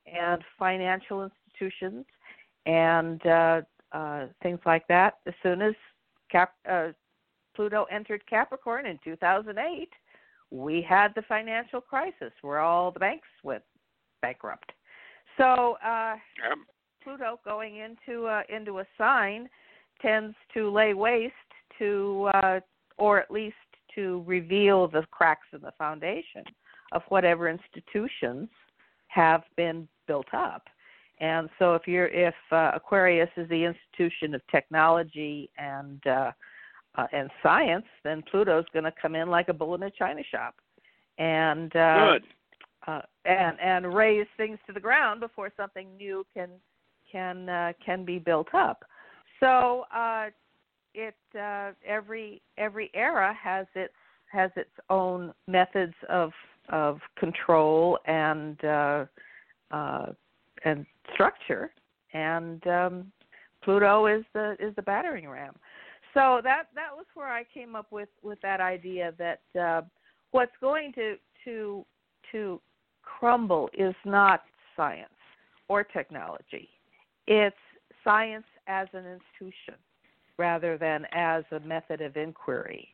and 0.06 0.42
financial 0.58 1.24
institutions 1.24 2.06
and 2.66 3.24
uh, 3.26 3.60
uh, 3.92 4.26
things 4.42 4.60
like 4.64 4.86
that. 4.88 5.18
As 5.26 5.34
soon 5.42 5.60
as 5.60 5.74
Cap, 6.30 6.54
uh, 6.68 6.88
Pluto 7.54 7.84
entered 7.90 8.22
Capricorn 8.26 8.86
in 8.86 8.98
2008, 9.04 9.88
we 10.50 10.80
had 10.80 11.12
the 11.14 11.22
financial 11.22 11.80
crisis 11.80 12.32
where 12.42 12.60
all 12.60 12.90
the 12.90 13.00
banks 13.00 13.28
went 13.42 13.62
bankrupt. 14.22 14.72
So 15.36 15.76
uh, 15.84 16.14
yep. 16.48 16.58
Pluto 17.02 17.40
going 17.44 17.76
into 17.76 18.26
uh, 18.26 18.42
into 18.48 18.78
a 18.78 18.86
sign 18.96 19.48
tends 20.00 20.34
to 20.54 20.70
lay 20.70 20.94
waste 20.94 21.34
to, 21.78 22.30
uh, 22.34 22.60
or 22.98 23.18
at 23.20 23.30
least 23.30 23.56
to 23.94 24.22
reveal 24.26 24.88
the 24.88 25.04
cracks 25.10 25.46
in 25.52 25.60
the 25.60 25.72
foundation 25.78 26.44
of 26.92 27.02
whatever 27.08 27.48
institutions 27.48 28.48
have 29.08 29.42
been 29.56 29.88
built 30.06 30.32
up. 30.32 30.62
And 31.20 31.48
so, 31.58 31.74
if 31.74 31.86
you're 31.86 32.08
if 32.08 32.34
uh, 32.50 32.72
Aquarius 32.74 33.30
is 33.36 33.48
the 33.48 33.64
institution 33.64 34.34
of 34.34 34.42
technology 34.50 35.50
and 35.56 36.04
uh, 36.06 36.32
uh, 36.96 37.06
and 37.12 37.30
science, 37.42 37.86
then 38.02 38.22
Pluto's 38.30 38.64
going 38.72 38.84
to 38.84 38.92
come 39.00 39.14
in 39.14 39.28
like 39.28 39.48
a 39.48 39.52
bull 39.52 39.74
in 39.74 39.82
a 39.84 39.90
china 39.90 40.22
shop. 40.30 40.54
And 41.18 41.74
uh, 41.76 42.12
Good 42.12 42.24
uh, 42.86 43.00
and 43.24 43.58
and 43.60 43.94
raise 43.94 44.26
things 44.36 44.58
to 44.66 44.72
the 44.72 44.80
ground 44.80 45.20
before 45.20 45.50
something 45.56 45.96
new 45.96 46.26
can 46.34 46.50
can 47.10 47.48
uh, 47.48 47.72
can 47.84 48.04
be 48.04 48.18
built 48.18 48.48
up. 48.54 48.84
So 49.40 49.84
uh, 49.94 50.26
it 50.94 51.16
uh, 51.38 51.72
every 51.86 52.40
every 52.56 52.90
era 52.94 53.34
has 53.34 53.66
its 53.74 53.94
has 54.30 54.50
its 54.56 54.70
own 54.90 55.32
methods 55.46 55.94
of 56.08 56.30
of 56.70 57.00
control 57.18 57.98
and 58.06 58.62
uh, 58.64 59.04
uh, 59.70 60.06
and 60.64 60.86
structure, 61.12 61.72
and 62.12 62.66
um, 62.66 63.12
Pluto 63.62 64.06
is 64.06 64.24
the 64.32 64.56
is 64.58 64.74
the 64.76 64.82
battering 64.82 65.28
ram. 65.28 65.54
So 66.14 66.40
that 66.44 66.64
that 66.74 66.90
was 66.94 67.06
where 67.14 67.28
I 67.32 67.44
came 67.52 67.74
up 67.74 67.90
with 67.90 68.08
with 68.22 68.40
that 68.42 68.60
idea 68.60 69.12
that 69.18 69.60
uh, 69.60 69.82
what's 70.30 70.56
going 70.60 70.92
to 70.94 71.16
to 71.44 71.84
to 72.32 72.60
crumble 73.02 73.68
is 73.76 73.94
not 74.04 74.42
science 74.76 75.08
or 75.68 75.84
technology. 75.84 76.68
It's 77.26 77.56
science 78.02 78.44
as 78.66 78.88
an 78.92 79.04
institution 79.06 79.74
rather 80.38 80.76
than 80.78 81.06
as 81.12 81.44
a 81.52 81.60
method 81.60 82.00
of 82.00 82.16
inquiry. 82.16 82.88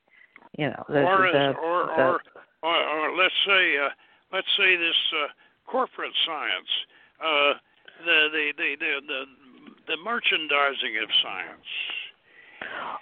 You 0.59 0.67
know, 0.67 0.85
the, 0.89 1.03
or, 1.03 1.31
the, 1.33 1.49
or, 1.59 1.87
the, 1.87 2.03
or, 2.03 2.21
or, 2.63 2.77
or 2.77 3.17
let's 3.17 3.35
say 3.47 3.77
uh, 3.79 3.89
let's 4.33 4.47
say 4.59 4.77
this 4.77 4.97
uh, 5.23 5.29
corporate 5.71 6.13
science, 6.27 6.71
uh, 7.21 7.53
the, 8.05 8.29
the, 8.33 8.53
the 8.57 9.01
the 9.07 9.25
the 9.87 9.97
merchandising 10.05 10.99
of 11.03 11.09
science. 11.23 11.67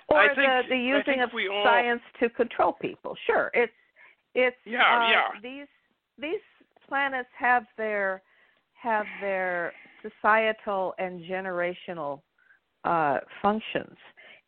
Or 0.08 0.18
I 0.20 0.34
think, 0.34 0.36
the 0.36 0.62
the 0.68 0.76
using 0.76 1.22
of 1.22 1.30
all, 1.32 1.64
science 1.64 2.02
to 2.20 2.28
control 2.28 2.74
people. 2.80 3.16
Sure, 3.26 3.50
it's 3.54 3.72
it's 4.34 4.56
yeah 4.64 4.80
uh, 4.80 5.10
yeah 5.10 5.40
these 5.42 5.68
these 6.18 6.40
planets 6.88 7.28
have 7.38 7.64
their 7.76 8.22
have 8.80 9.06
their 9.20 9.72
societal 10.02 10.94
and 10.98 11.20
generational 11.24 12.20
uh, 12.84 13.18
functions, 13.42 13.96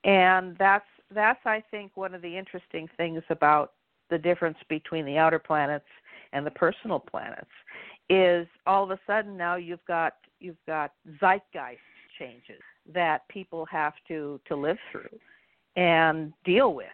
and 0.04 0.56
that's 0.58 0.84
that's 1.12 1.40
I 1.44 1.62
think 1.70 1.96
one 1.96 2.14
of 2.14 2.22
the 2.22 2.36
interesting 2.36 2.88
things 2.96 3.22
about 3.30 3.72
the 4.10 4.18
difference 4.18 4.58
between 4.68 5.04
the 5.04 5.18
outer 5.18 5.38
planets 5.38 5.86
and 6.32 6.46
the 6.46 6.50
personal 6.50 7.00
planets 7.00 7.50
is 8.08 8.46
all 8.66 8.84
of 8.84 8.90
a 8.90 8.98
sudden 9.06 9.36
now 9.36 9.56
you've 9.56 9.84
got 9.86 10.14
you've 10.40 10.64
got 10.66 10.92
zeitgeist 11.20 11.78
changes 12.18 12.62
that 12.92 13.26
people 13.28 13.66
have 13.66 13.94
to 14.08 14.40
to 14.46 14.56
live 14.56 14.78
through 14.90 15.18
and 15.76 16.32
deal 16.44 16.74
with. 16.74 16.86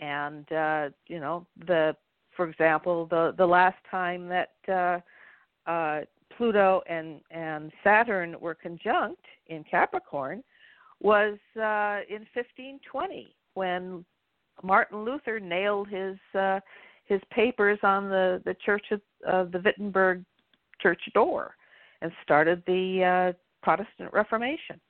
And 0.00 0.50
uh 0.52 0.90
you 1.06 1.20
know 1.20 1.46
the 1.66 1.96
for 2.36 2.48
example 2.48 3.06
the 3.06 3.34
the 3.36 3.46
last 3.46 3.78
time 3.90 4.28
that 4.28 4.52
uh 4.68 5.70
uh 5.70 6.00
Pluto 6.36 6.82
and 6.88 7.20
and 7.30 7.70
Saturn 7.84 8.36
were 8.40 8.54
conjunct 8.54 9.24
in 9.48 9.64
Capricorn 9.64 10.42
was 11.00 11.38
uh 11.56 12.04
in 12.08 12.26
1520 12.34 13.34
when 13.54 14.04
Martin 14.62 15.04
Luther 15.04 15.40
nailed 15.40 15.88
his 15.88 16.16
uh, 16.34 16.60
his 17.06 17.20
papers 17.30 17.78
on 17.82 18.08
the 18.08 18.42
the 18.44 18.54
Church 18.64 18.86
of, 18.90 19.00
of 19.26 19.52
the 19.52 19.60
Wittenberg 19.60 20.24
church 20.80 21.00
door 21.14 21.54
and 22.02 22.12
started 22.22 22.62
the 22.66 23.32
uh, 23.34 23.38
Protestant 23.62 24.12
Reformation. 24.12 24.80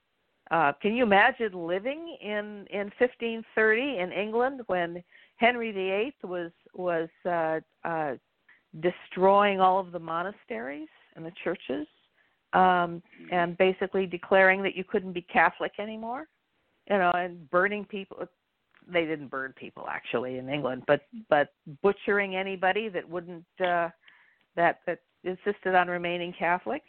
Uh, 0.51 0.73
can 0.81 0.95
you 0.95 1.05
imagine 1.05 1.53
living 1.53 2.17
in 2.21 2.67
in 2.71 2.91
1530 2.99 3.99
in 3.99 4.13
England 4.13 4.63
when 4.67 5.03
Henry 5.37 5.73
VIII 5.73 6.15
was 6.25 6.51
was 6.75 7.09
uh, 7.25 7.61
uh, 7.85 8.15
destroying 8.81 9.61
all 9.61 9.79
of 9.79 9.93
the 9.93 9.99
monasteries 9.99 10.89
and 11.17 11.25
the 11.25 11.33
churches, 11.43 11.87
um, 12.53 13.03
and 13.31 13.57
basically 13.59 14.07
declaring 14.07 14.63
that 14.63 14.77
you 14.77 14.85
couldn't 14.85 15.13
be 15.13 15.23
Catholic 15.23 15.73
anymore, 15.79 16.27
you 16.91 16.99
know, 16.99 17.13
and 17.15 17.49
burning 17.51 17.85
people 17.85 18.27
they 18.93 19.05
didn't 19.05 19.29
burn 19.29 19.53
people 19.57 19.87
actually 19.89 20.39
in 20.39 20.49
England, 20.49 20.83
but 20.87 21.03
but 21.29 21.49
butchering 21.83 22.37
anybody 22.37 22.89
that 22.89 23.09
wouldn't 23.09 23.45
uh, 23.61 23.89
that 24.57 24.81
that 24.87 25.01
insisted 25.25 25.75
on 25.75 25.89
remaining 25.89 26.33
Catholic. 26.39 26.83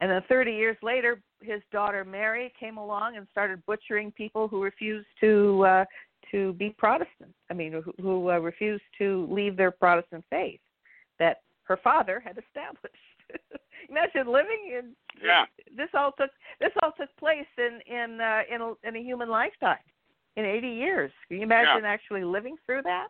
And 0.00 0.10
then 0.10 0.22
30 0.28 0.52
years 0.52 0.76
later, 0.82 1.22
his 1.40 1.62
daughter 1.72 2.04
Mary 2.04 2.52
came 2.58 2.78
along 2.78 3.16
and 3.16 3.26
started 3.30 3.64
butchering 3.66 4.12
people 4.12 4.48
who 4.48 4.62
refused 4.62 5.06
to 5.20 5.64
uh, 5.64 5.84
to 6.30 6.52
be 6.54 6.74
Protestant. 6.76 7.32
I 7.50 7.54
mean, 7.54 7.72
who, 7.72 7.92
who 8.00 8.30
uh, 8.30 8.38
refused 8.38 8.82
to 8.98 9.26
leave 9.30 9.56
their 9.56 9.70
Protestant 9.70 10.24
faith 10.30 10.60
that 11.18 11.38
her 11.64 11.78
father 11.82 12.20
had 12.20 12.38
established. 12.38 12.94
Imagine 13.88 14.32
living 14.32 14.72
in 14.76 14.96
yeah. 15.22 15.44
This 15.76 15.88
all 15.94 16.12
took 16.12 16.30
this 16.60 16.72
all 16.82 16.92
took 16.98 17.14
place 17.16 17.46
in 17.58 17.80
in 17.86 18.20
uh, 18.20 18.42
in 18.52 18.60
a, 18.60 18.88
in 18.88 18.96
a 18.96 19.02
human 19.02 19.28
lifetime 19.28 19.84
in 20.36 20.44
80 20.44 20.68
years. 20.68 21.12
Can 21.28 21.38
you 21.38 21.44
imagine 21.44 21.84
yeah. 21.84 21.90
actually 21.90 22.24
living 22.24 22.56
through 22.66 22.82
that? 22.82 23.08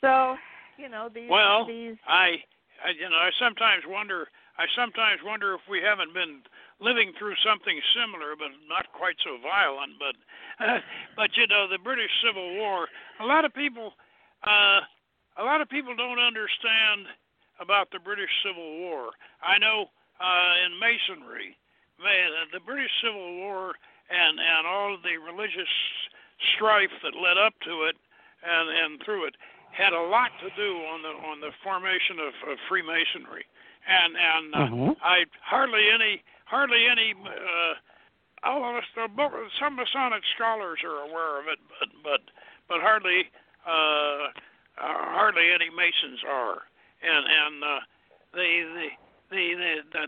So, 0.00 0.36
you 0.78 0.88
know, 0.88 1.08
these 1.12 1.30
well, 1.30 1.66
these 1.66 1.96
I, 2.06 2.38
I 2.84 2.90
you 2.98 3.08
know, 3.08 3.16
I 3.16 3.30
sometimes 3.38 3.82
wonder 3.86 4.26
I 4.58 4.66
sometimes 4.76 5.20
wonder 5.24 5.54
if 5.54 5.64
we 5.68 5.80
haven't 5.80 6.12
been 6.12 6.42
living 6.80 7.12
through 7.18 7.34
something 7.40 7.80
similar, 7.96 8.36
but 8.36 8.52
not 8.68 8.84
quite 8.92 9.16
so 9.24 9.40
violent. 9.40 9.96
But, 9.96 10.14
uh, 10.60 10.78
but 11.16 11.30
you 11.36 11.46
know, 11.46 11.66
the 11.70 11.78
British 11.78 12.10
Civil 12.20 12.54
War. 12.60 12.88
A 13.20 13.26
lot 13.26 13.44
of 13.44 13.54
people, 13.54 13.94
uh, 14.44 14.80
a 15.38 15.44
lot 15.44 15.60
of 15.60 15.68
people 15.70 15.96
don't 15.96 16.18
understand 16.20 17.08
about 17.60 17.88
the 17.92 17.98
British 17.98 18.30
Civil 18.44 18.78
War. 18.84 19.10
I 19.40 19.56
know 19.58 19.88
uh, 20.22 20.66
in 20.66 20.78
Masonry, 20.78 21.58
the 22.54 22.62
British 22.62 22.90
Civil 23.02 23.42
War 23.42 23.74
and 24.10 24.38
and 24.38 24.66
all 24.66 24.94
of 24.94 25.02
the 25.02 25.18
religious 25.18 25.70
strife 26.54 26.94
that 27.02 27.14
led 27.18 27.38
up 27.38 27.54
to 27.66 27.90
it 27.90 27.96
and 28.42 28.66
and 28.70 28.90
through 29.04 29.26
it 29.26 29.34
had 29.72 29.92
a 29.92 30.04
lot 30.12 30.30
to 30.44 30.48
do 30.54 30.70
on 30.92 31.02
the 31.02 31.14
on 31.26 31.40
the 31.40 31.50
formation 31.64 32.20
of, 32.20 32.34
of 32.52 32.56
Freemasonry, 32.68 33.44
and 33.88 34.12
and 34.14 34.46
uh, 34.54 34.58
mm-hmm. 34.58 34.92
I 35.00 35.24
hardly 35.40 35.88
any 35.88 36.22
hardly 36.44 36.86
any 36.86 37.14
uh, 37.16 37.74
us 38.44 38.84
some 39.58 39.76
Masonic 39.76 40.22
scholars 40.36 40.78
are 40.84 41.08
aware 41.08 41.40
of 41.40 41.48
it, 41.48 41.58
but 41.80 41.88
but 42.04 42.22
but 42.68 42.80
hardly 42.84 43.30
uh, 43.64 44.28
uh, 44.76 44.98
hardly 45.16 45.48
any 45.48 45.70
Masons 45.70 46.20
are, 46.28 46.60
and 47.00 47.24
and 47.24 47.64
uh, 47.64 47.80
the, 48.34 48.48
the 48.76 48.88
the 49.32 49.46
the 49.56 49.74
the 49.92 50.04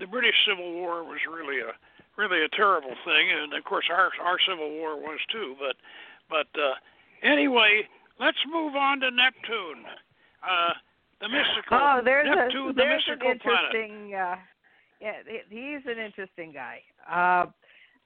the 0.00 0.06
British 0.06 0.36
Civil 0.46 0.72
War 0.74 1.02
was 1.02 1.18
really 1.26 1.60
a 1.60 1.72
really 2.20 2.44
a 2.44 2.48
terrible 2.54 2.94
thing, 3.04 3.24
and 3.32 3.54
of 3.54 3.64
course 3.64 3.86
our 3.90 4.10
our 4.22 4.38
Civil 4.46 4.70
War 4.78 4.96
was 4.96 5.18
too. 5.32 5.56
But 5.58 5.76
but 6.28 6.60
uh, 6.60 6.74
anyway, 7.22 7.88
let's 8.20 8.38
move 8.46 8.74
on 8.76 9.00
to 9.00 9.10
Neptune, 9.10 9.84
uh, 10.44 10.72
the 11.20 11.28
mystical. 11.28 11.78
Oh, 11.80 12.00
there's 12.04 12.28
Neptune, 12.28 12.70
a 12.70 12.72
the 12.72 12.76
there's 12.76 13.02
mystical 13.08 13.30
an 13.30 13.40
interesting. 13.40 14.14
Uh, 14.14 14.36
yeah, 15.00 15.12
he's 15.48 15.86
an 15.86 15.98
interesting 15.98 16.52
guy. 16.52 16.82
Uh, 17.10 17.46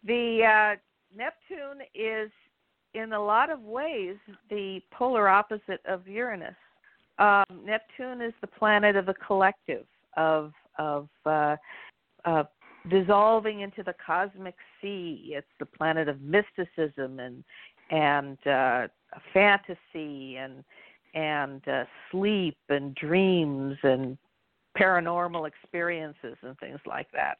the 0.04 0.42
uh, 0.44 0.76
Neptune 1.16 1.82
is, 1.94 2.30
in 2.94 3.12
a 3.12 3.22
lot 3.22 3.50
of 3.50 3.62
ways, 3.62 4.16
the 4.50 4.80
polar 4.90 5.28
opposite 5.28 5.80
of 5.86 6.06
Uranus. 6.06 6.54
Um, 7.18 7.44
Neptune 7.64 8.20
is 8.20 8.34
the 8.40 8.46
planet 8.46 8.96
of 8.96 9.06
the 9.06 9.14
collective, 9.14 9.86
of 10.16 10.52
of 10.78 11.08
uh, 11.26 11.56
uh, 12.24 12.44
dissolving 12.90 13.60
into 13.60 13.82
the 13.82 13.94
cosmic 14.04 14.56
sea. 14.80 15.32
It's 15.34 15.46
the 15.58 15.66
planet 15.66 16.08
of 16.08 16.20
mysticism 16.20 17.18
and 17.18 17.44
and 17.90 18.38
uh, 18.46 18.88
fantasy 19.32 20.36
and 20.36 20.64
and 21.14 21.66
uh, 21.68 21.84
sleep 22.10 22.56
and 22.68 22.94
dreams 22.94 23.76
and 23.82 24.16
paranormal 24.78 25.46
experiences 25.46 26.36
and 26.42 26.58
things 26.58 26.80
like 26.86 27.08
that. 27.12 27.36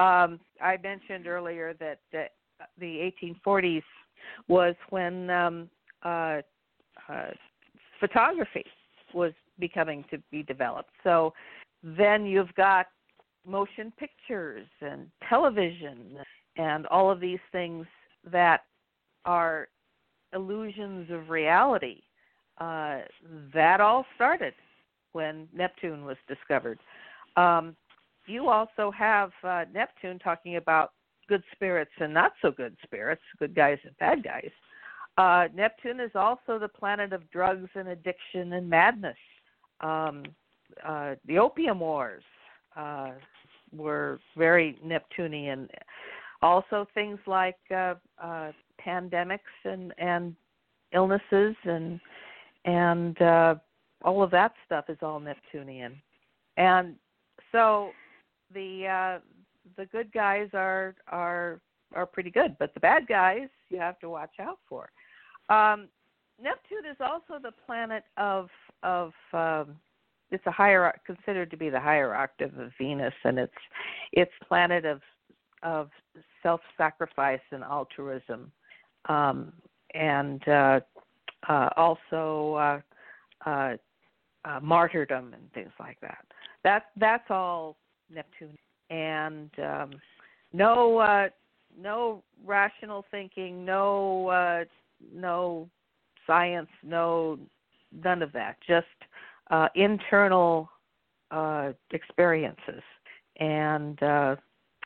Um, 0.00 0.38
I 0.62 0.76
mentioned 0.82 1.26
earlier 1.26 1.74
that, 1.80 1.98
the 2.78 3.12
1840s 3.22 3.82
was 4.48 4.74
when 4.90 5.30
um, 5.30 5.70
uh, 6.04 6.40
uh, 7.08 7.30
photography 8.00 8.64
was 9.14 9.32
becoming 9.58 10.04
to 10.10 10.18
be 10.30 10.42
developed. 10.42 10.90
So 11.04 11.32
then 11.82 12.26
you've 12.26 12.54
got 12.54 12.86
motion 13.46 13.92
pictures 13.98 14.66
and 14.80 15.06
television 15.28 16.18
and 16.56 16.86
all 16.86 17.10
of 17.10 17.20
these 17.20 17.38
things 17.52 17.86
that 18.30 18.62
are 19.24 19.68
illusions 20.34 21.10
of 21.10 21.30
reality. 21.30 22.02
Uh, 22.60 23.02
that 23.54 23.80
all 23.80 24.04
started 24.16 24.52
when 25.12 25.46
Neptune 25.54 26.04
was 26.04 26.16
discovered. 26.26 26.80
Um, 27.36 27.76
you 28.26 28.48
also 28.48 28.90
have 28.90 29.30
uh, 29.44 29.64
Neptune 29.72 30.18
talking 30.18 30.56
about 30.56 30.90
good 31.28 31.44
spirits 31.52 31.92
and 32.00 32.12
not 32.12 32.32
so 32.42 32.50
good 32.50 32.76
spirits, 32.82 33.22
good 33.38 33.54
guys 33.54 33.78
and 33.84 33.96
bad 33.98 34.24
guys. 34.24 34.50
Uh, 35.18 35.48
Neptune 35.54 36.00
is 36.00 36.10
also 36.14 36.58
the 36.58 36.68
planet 36.68 37.12
of 37.12 37.30
drugs 37.30 37.68
and 37.74 37.88
addiction 37.88 38.52
and 38.54 38.68
madness. 38.68 39.16
Um, 39.80 40.24
uh, 40.86 41.14
the 41.26 41.38
opium 41.38 41.80
wars 41.80 42.22
uh, 42.76 43.10
were 43.76 44.20
very 44.36 44.78
Neptunian. 44.84 45.68
Also, 46.42 46.86
things 46.94 47.18
like 47.26 47.58
uh, 47.74 47.94
uh, 48.22 48.52
pandemics 48.84 49.38
and 49.64 49.92
and 49.98 50.34
illnesses 50.92 51.56
and 51.64 52.00
and 52.64 53.20
uh, 53.20 53.54
all 54.02 54.22
of 54.22 54.30
that 54.30 54.52
stuff 54.64 54.84
is 54.88 54.98
all 55.02 55.20
Neptunian. 55.20 56.00
And 56.56 56.94
so 57.52 57.90
the 58.52 58.86
uh, 58.86 59.20
the 59.76 59.86
good 59.86 60.12
guys 60.12 60.48
are 60.54 60.94
are 61.08 61.60
are 61.94 62.06
pretty 62.06 62.30
good, 62.30 62.56
but 62.58 62.74
the 62.74 62.80
bad 62.80 63.06
guys 63.06 63.48
you 63.70 63.78
have 63.78 63.98
to 64.00 64.08
watch 64.08 64.34
out 64.40 64.58
for. 64.68 64.90
Um, 65.48 65.88
Neptune 66.40 66.88
is 66.90 66.96
also 67.00 67.40
the 67.42 67.52
planet 67.66 68.04
of 68.16 68.48
of 68.82 69.12
um, 69.32 69.76
it's 70.30 70.46
a 70.46 70.50
higher 70.50 70.92
considered 71.06 71.50
to 71.50 71.56
be 71.56 71.70
the 71.70 71.80
higher 71.80 72.14
octave 72.14 72.56
of 72.58 72.70
Venus, 72.78 73.14
and 73.24 73.38
it's 73.38 73.52
it's 74.12 74.32
planet 74.46 74.84
of 74.84 75.00
of 75.62 75.90
self-sacrifice 76.42 77.40
and 77.50 77.64
altruism, 77.64 78.52
um, 79.08 79.52
and 79.94 80.46
uh, 80.48 80.80
uh, 81.48 81.68
also 81.76 82.54
uh, 82.54 83.48
uh, 83.48 83.76
uh, 84.44 84.60
martyrdom 84.60 85.34
and 85.34 85.52
things 85.52 85.72
like 85.80 85.98
that. 86.00 86.24
That 86.64 86.86
that's 86.96 87.30
all 87.30 87.76
Neptune, 88.12 88.56
and 88.90 89.50
um, 89.58 89.90
no 90.52 90.98
uh, 90.98 91.28
no 91.80 92.22
rational 92.44 93.04
thinking, 93.10 93.64
no 93.64 94.28
uh, 94.28 94.64
no 95.14 95.68
science, 96.26 96.70
no 96.82 97.38
none 98.04 98.22
of 98.22 98.32
that. 98.32 98.56
Just 98.66 98.86
uh, 99.50 99.68
internal 99.74 100.70
uh, 101.30 101.72
experiences, 101.92 102.82
and 103.38 104.02
uh, 104.02 104.36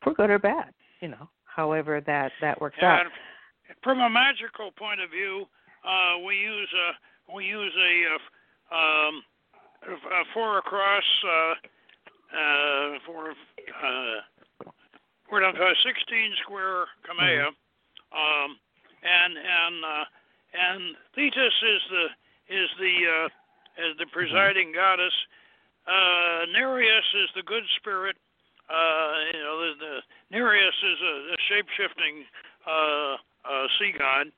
for 0.03 0.15
good 0.15 0.31
or 0.31 0.39
bad, 0.39 0.73
you 1.01 1.09
know, 1.09 1.29
however 1.45 2.01
that 2.07 2.33
that 2.41 2.61
works 2.61 2.77
and 2.81 2.87
out. 2.87 3.07
From 3.83 4.01
a 4.01 4.11
magical 4.11 4.71
point 4.73 5.01
of 5.01 5.11
view, 5.11 5.47
uh, 5.85 6.19
we 6.27 6.37
use 6.37 6.69
a 6.73 7.35
we 7.35 7.45
use 7.45 7.73
a, 7.75 8.75
uh, 8.75 8.77
um, 8.77 9.23
a 9.89 10.25
four 10.35 10.59
across 10.59 11.05
uh, 11.25 11.55
uh, 12.37 12.99
for 13.07 13.31
uh, 13.31 14.63
we're 15.31 15.41
down 15.41 15.55
to 15.55 15.63
a 15.63 15.75
16 15.83 16.35
square 16.43 16.85
kamea, 17.09 17.49
Mm-hmm. 17.49 18.45
um, 18.45 18.57
and 19.03 19.35
and 19.37 19.85
uh, 19.85 20.05
and 20.53 20.97
Thetis 21.15 21.55
is 21.63 21.83
the 21.91 22.07
is 22.55 22.69
the 22.79 22.95
uh, 23.09 23.29
is 23.79 23.97
the 23.99 24.07
presiding 24.13 24.73
goddess. 24.73 25.15
Uh, 25.87 26.47
Nereus 26.53 27.05
is 27.25 27.31
the 27.35 27.43
good 27.43 27.65
spirit. 27.77 28.17
Uh, 28.71 29.13
you 29.35 29.41
know, 29.43 29.57
the, 29.61 29.73
the 29.81 29.95
Nereus 30.31 30.79
is 30.83 30.99
a, 31.03 31.15
a 31.35 31.37
shape 31.49 31.67
shifting 31.77 32.25
uh, 32.67 33.17
uh, 33.45 33.67
sea 33.79 33.93
god, 33.99 34.31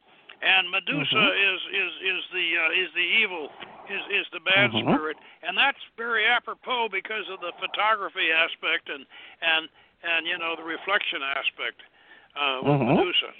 and 0.43 0.70
Medusa 0.70 1.14
Mhm. 1.14 1.55
is 1.55 1.61
is 1.70 1.93
is 2.03 2.22
the 2.32 2.47
uh, 2.57 2.70
is 2.82 2.89
the 2.95 3.09
evil 3.20 3.53
is 3.91 4.03
is 4.11 4.26
the 4.32 4.41
bad 4.41 4.70
Mhm. 4.72 4.80
spirit, 4.95 5.16
and 5.43 5.57
that's 5.57 5.78
very 5.97 6.26
apropos 6.26 6.89
because 6.89 7.28
of 7.28 7.41
the 7.41 7.53
photography 7.61 8.32
aspect 8.32 8.89
and 8.89 9.05
and 9.43 9.68
and 10.03 10.26
you 10.26 10.39
know 10.39 10.57
the 10.57 10.64
reflection 10.64 11.22
aspect 11.22 11.82
uh, 12.35 12.61
with 12.64 12.80
Mhm. 12.80 12.97
Medusa. 12.97 13.30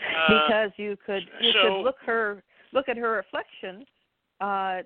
Uh, 0.00 0.48
because 0.48 0.72
you 0.78 0.96
could 0.96 1.28
you 1.40 1.52
so- 1.52 1.62
could 1.62 1.82
look 1.84 1.98
her 2.00 2.42
look 2.72 2.88
at 2.88 2.96
her 2.96 3.12
reflection 3.12 3.86
uh 4.40 4.82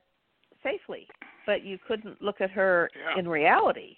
safely 0.68 1.06
but 1.46 1.64
you 1.64 1.78
couldn't 1.86 2.20
look 2.20 2.40
at 2.40 2.50
her 2.50 2.90
Yeah. 2.94 3.18
in 3.18 3.28
reality 3.28 3.96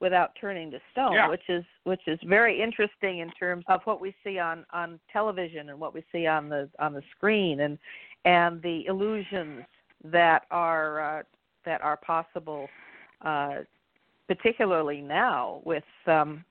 without 0.00 0.34
turning 0.40 0.70
to 0.70 0.80
stone 0.92 1.14
Yeah. 1.14 1.28
which 1.28 1.48
is 1.48 1.64
which 1.84 2.06
is 2.06 2.18
very 2.24 2.60
interesting 2.60 3.18
in 3.18 3.30
terms 3.32 3.64
of 3.68 3.80
what 3.84 4.00
we 4.00 4.14
see 4.24 4.38
on 4.38 4.64
on 4.72 5.00
television 5.12 5.70
and 5.70 5.78
what 5.80 5.94
we 5.94 6.02
see 6.12 6.26
on 6.26 6.48
the 6.48 6.68
on 6.78 6.92
the 6.92 7.02
screen 7.16 7.60
and 7.60 7.78
and 8.24 8.62
the 8.62 8.86
illusions 8.86 9.64
that 10.04 10.46
are 10.50 11.00
uh, 11.18 11.22
that 11.64 11.80
are 11.82 11.96
possible 11.96 12.68
uh 13.22 13.58
particularly 14.26 15.00
now 15.00 15.60
with 15.64 15.84
um 16.06 16.44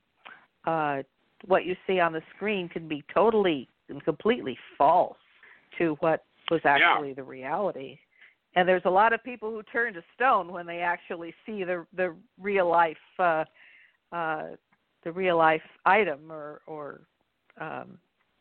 uh 0.65 1.01
what 1.47 1.65
you 1.65 1.76
see 1.88 1.99
on 1.99 2.13
the 2.13 2.22
screen 2.36 2.69
can 2.69 2.88
be 2.88 3.03
totally 3.13 3.67
and 3.89 4.03
completely 4.03 4.57
false 4.78 5.17
to 5.78 5.97
what 6.01 6.24
was 6.51 6.61
actually 6.65 7.13
the 7.13 7.24
reality. 7.24 7.97
And 8.56 8.68
there's 8.68 8.82
a 8.86 8.89
lot 8.89 9.14
of 9.14 9.24
people 9.24 9.49
who 9.49 9.64
turn 9.64 9.93
to 9.93 10.04
stone 10.16 10.52
when 10.52 10.66
they 10.66 10.80
actually 10.80 11.34
see 11.45 11.64
the 11.64 11.86
the 11.95 12.14
real 12.39 12.70
life 12.70 12.97
uh, 13.20 13.45
uh, 14.12 14.43
the 15.04 15.12
real 15.12 15.38
life 15.38 15.62
item 15.86 16.32
or 16.32 16.62
or 16.68 17.02
um, 17.60 17.97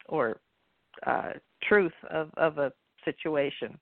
or 0.09 0.41
uh, 1.07 1.33
truth 1.63 1.93
of 2.11 2.31
of 2.37 2.59
a 2.59 2.73
situation. 3.05 3.79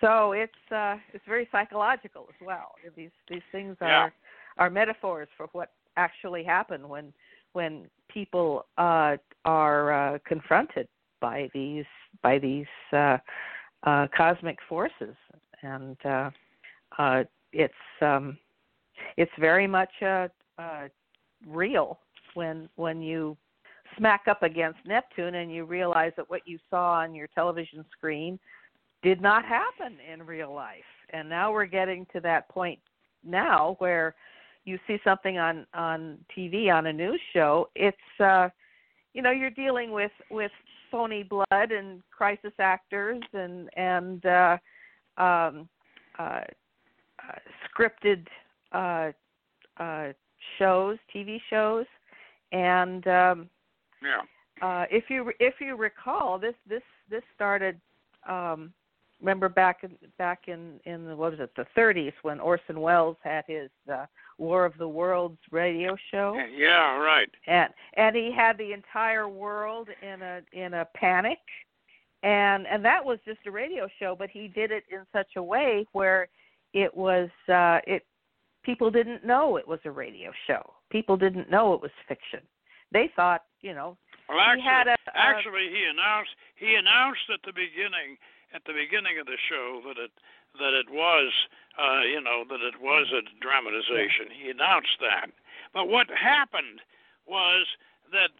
So 0.00 0.32
it's 0.32 0.52
uh, 0.72 0.96
it's 1.12 1.24
very 1.26 1.48
psychological 1.52 2.26
as 2.28 2.46
well. 2.46 2.72
These 2.96 3.10
these 3.28 3.42
things 3.52 3.76
are 3.80 3.88
Yeah. 3.88 4.10
are 4.58 4.70
metaphors 4.70 5.28
for 5.36 5.46
what 5.52 5.72
actually 5.96 6.44
happened 6.44 6.88
when 6.88 7.12
when 7.52 7.88
people 8.08 8.66
uh, 8.78 9.16
are 9.44 9.92
uh, 9.92 10.18
confronted 10.26 10.88
by 11.20 11.48
these 11.54 11.86
by 12.22 12.38
these 12.38 12.66
uh, 12.92 13.18
uh, 13.84 14.06
cosmic 14.16 14.58
forces, 14.68 15.14
and 15.62 15.96
uh, 16.04 16.30
uh, 16.98 17.24
it's 17.52 17.74
um, 18.00 18.38
it's 19.16 19.32
very 19.38 19.66
much 19.66 19.90
uh, 20.02 20.28
uh, 20.58 20.88
real 21.46 21.98
when 22.34 22.68
when 22.76 23.02
you 23.02 23.36
smack 23.96 24.22
up 24.28 24.42
against 24.42 24.78
Neptune 24.86 25.36
and 25.36 25.52
you 25.52 25.64
realize 25.64 26.12
that 26.16 26.28
what 26.28 26.42
you 26.46 26.58
saw 26.68 26.92
on 26.94 27.14
your 27.14 27.28
television 27.28 27.84
screen 27.96 28.38
did 29.02 29.20
not 29.20 29.44
happen 29.44 29.96
in 30.12 30.24
real 30.24 30.52
life. 30.52 30.84
And 31.10 31.28
now 31.28 31.52
we're 31.52 31.66
getting 31.66 32.06
to 32.12 32.20
that 32.20 32.48
point 32.48 32.78
now 33.24 33.76
where 33.78 34.14
you 34.64 34.78
see 34.86 34.98
something 35.04 35.38
on 35.38 35.66
on 35.74 36.18
TV 36.36 36.72
on 36.72 36.86
a 36.86 36.92
news 36.92 37.20
show, 37.32 37.68
it's 37.74 37.96
uh 38.20 38.48
you 39.14 39.22
know 39.22 39.30
you're 39.30 39.50
dealing 39.50 39.92
with 39.92 40.12
with 40.30 40.50
phony 40.90 41.22
blood 41.22 41.46
and 41.72 42.02
crisis 42.10 42.52
actors 42.58 43.22
and 43.32 43.68
and 43.76 44.26
uh 44.26 44.56
um 45.18 45.68
uh, 46.18 46.40
uh 47.20 47.38
scripted 47.66 48.26
uh 48.72 49.12
uh 49.78 50.12
shows, 50.58 50.98
TV 51.14 51.40
shows 51.50 51.86
and 52.52 53.06
um 53.06 53.50
yeah. 54.02 54.66
uh, 54.66 54.84
if 54.90 55.04
you 55.08 55.32
if 55.40 55.54
you 55.60 55.76
recall, 55.76 56.38
this 56.38 56.54
this 56.68 56.82
this 57.10 57.22
started. 57.34 57.80
Um, 58.28 58.72
remember 59.20 59.48
back 59.48 59.82
in 59.82 59.92
back 60.18 60.42
in 60.46 60.80
in 60.84 61.06
the, 61.06 61.16
what 61.16 61.32
was 61.32 61.40
it 61.40 61.50
the 61.56 61.66
30s 61.80 62.12
when 62.22 62.40
Orson 62.40 62.80
Welles 62.80 63.16
had 63.22 63.44
his 63.46 63.70
uh, 63.90 64.06
War 64.38 64.64
of 64.66 64.76
the 64.78 64.88
Worlds 64.88 65.38
radio 65.50 65.96
show, 66.10 66.38
Yeah, 66.54 66.98
right. 66.98 67.28
and 67.46 67.72
and 67.94 68.14
he 68.14 68.30
had 68.32 68.58
the 68.58 68.72
entire 68.72 69.28
world 69.28 69.88
in 70.02 70.22
a 70.22 70.40
in 70.52 70.74
a 70.74 70.86
panic, 70.94 71.38
and 72.22 72.66
and 72.66 72.84
that 72.84 73.04
was 73.04 73.18
just 73.24 73.40
a 73.46 73.50
radio 73.50 73.88
show, 73.98 74.16
but 74.18 74.30
he 74.30 74.48
did 74.48 74.70
it 74.70 74.84
in 74.90 75.02
such 75.12 75.36
a 75.36 75.42
way 75.42 75.86
where 75.92 76.28
it 76.72 76.94
was 76.96 77.28
uh, 77.48 77.80
it 77.86 78.04
people 78.62 78.90
didn't 78.90 79.24
know 79.24 79.56
it 79.56 79.66
was 79.66 79.80
a 79.84 79.90
radio 79.90 80.32
show. 80.46 80.74
People 80.90 81.16
didn't 81.16 81.50
know 81.50 81.74
it 81.74 81.80
was 81.80 81.90
fiction. 82.08 82.40
They 82.92 83.10
thought, 83.14 83.42
you 83.60 83.74
know, 83.74 83.96
Well, 84.28 84.38
he 84.38 84.44
actually, 84.44 84.62
had 84.62 84.86
a, 84.88 84.96
a 85.14 85.18
actually, 85.18 85.68
he 85.70 85.84
announced 85.90 86.30
he 86.56 86.74
announced 86.74 87.26
at 87.32 87.40
the 87.44 87.52
beginning 87.52 88.18
at 88.54 88.62
the 88.66 88.72
beginning 88.72 89.18
of 89.18 89.26
the 89.26 89.38
show 89.48 89.82
that 89.86 89.98
it 89.98 90.10
that 90.58 90.72
it 90.72 90.88
was 90.90 91.32
uh, 91.78 92.02
you 92.02 92.20
know 92.20 92.44
that 92.48 92.60
it 92.60 92.80
was 92.80 93.06
a 93.12 93.22
dramatization. 93.40 94.32
He 94.32 94.50
announced 94.50 94.98
that, 95.00 95.30
but 95.72 95.88
what 95.88 96.08
happened 96.10 96.80
was 97.26 97.66
that 98.12 98.30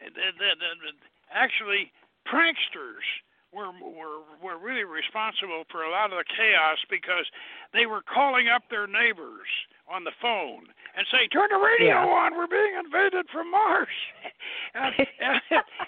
that, 0.00 0.34
that, 0.38 0.56
that 0.60 0.94
actually 1.32 1.92
pranksters 2.26 3.04
were 3.52 3.70
were 3.80 4.26
were 4.42 4.58
really 4.58 4.82
responsible 4.84 5.62
for 5.70 5.84
a 5.84 5.90
lot 5.90 6.10
of 6.12 6.18
the 6.18 6.24
chaos 6.26 6.78
because 6.90 7.24
they 7.72 7.86
were 7.86 8.02
calling 8.02 8.48
up 8.48 8.62
their 8.68 8.86
neighbors 8.86 9.46
on 9.86 10.02
the 10.02 10.10
phone 10.20 10.66
and 10.96 11.06
saying, 11.12 11.28
"Turn 11.30 11.48
the 11.50 11.58
radio 11.62 12.02
Yeah. 12.02 12.06
on. 12.06 12.34
We're 12.36 12.48
being 12.50 12.74
invaded 12.74 13.28
from 13.30 13.50
Mars." 13.52 13.94
and, 14.74 14.94
and, 15.20 15.40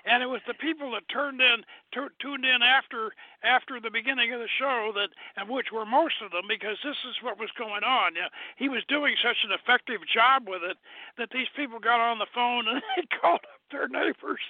and 0.05 0.23
it 0.23 0.27
was 0.31 0.43
the 0.47 0.55
people 0.55 0.93
that 0.93 1.09
turned 1.09 1.41
in 1.41 1.65
tu- 1.91 2.13
tuned 2.21 2.45
in 2.45 2.63
after 2.63 3.11
after 3.43 3.81
the 3.81 3.91
beginning 3.91 4.33
of 4.33 4.39
the 4.39 4.49
show 4.61 4.93
that 4.95 5.09
and 5.37 5.49
which 5.51 5.73
were 5.73 5.87
most 5.87 6.23
of 6.23 6.31
them 6.31 6.47
because 6.49 6.79
this 6.85 6.99
is 7.09 7.19
what 7.23 7.39
was 7.39 7.51
going 7.59 7.83
on. 7.83 8.15
Yeah, 8.15 8.29
he 8.57 8.69
was 8.69 8.85
doing 8.87 9.17
such 9.19 9.43
an 9.43 9.51
effective 9.51 10.03
job 10.07 10.47
with 10.47 10.63
it 10.63 10.77
that 11.19 11.31
these 11.35 11.49
people 11.57 11.81
got 11.81 11.99
on 11.99 12.19
the 12.21 12.31
phone 12.33 12.69
and 12.69 12.79
they 12.97 13.07
called 13.11 13.41
their 13.71 13.89
neighbors, 13.93 14.43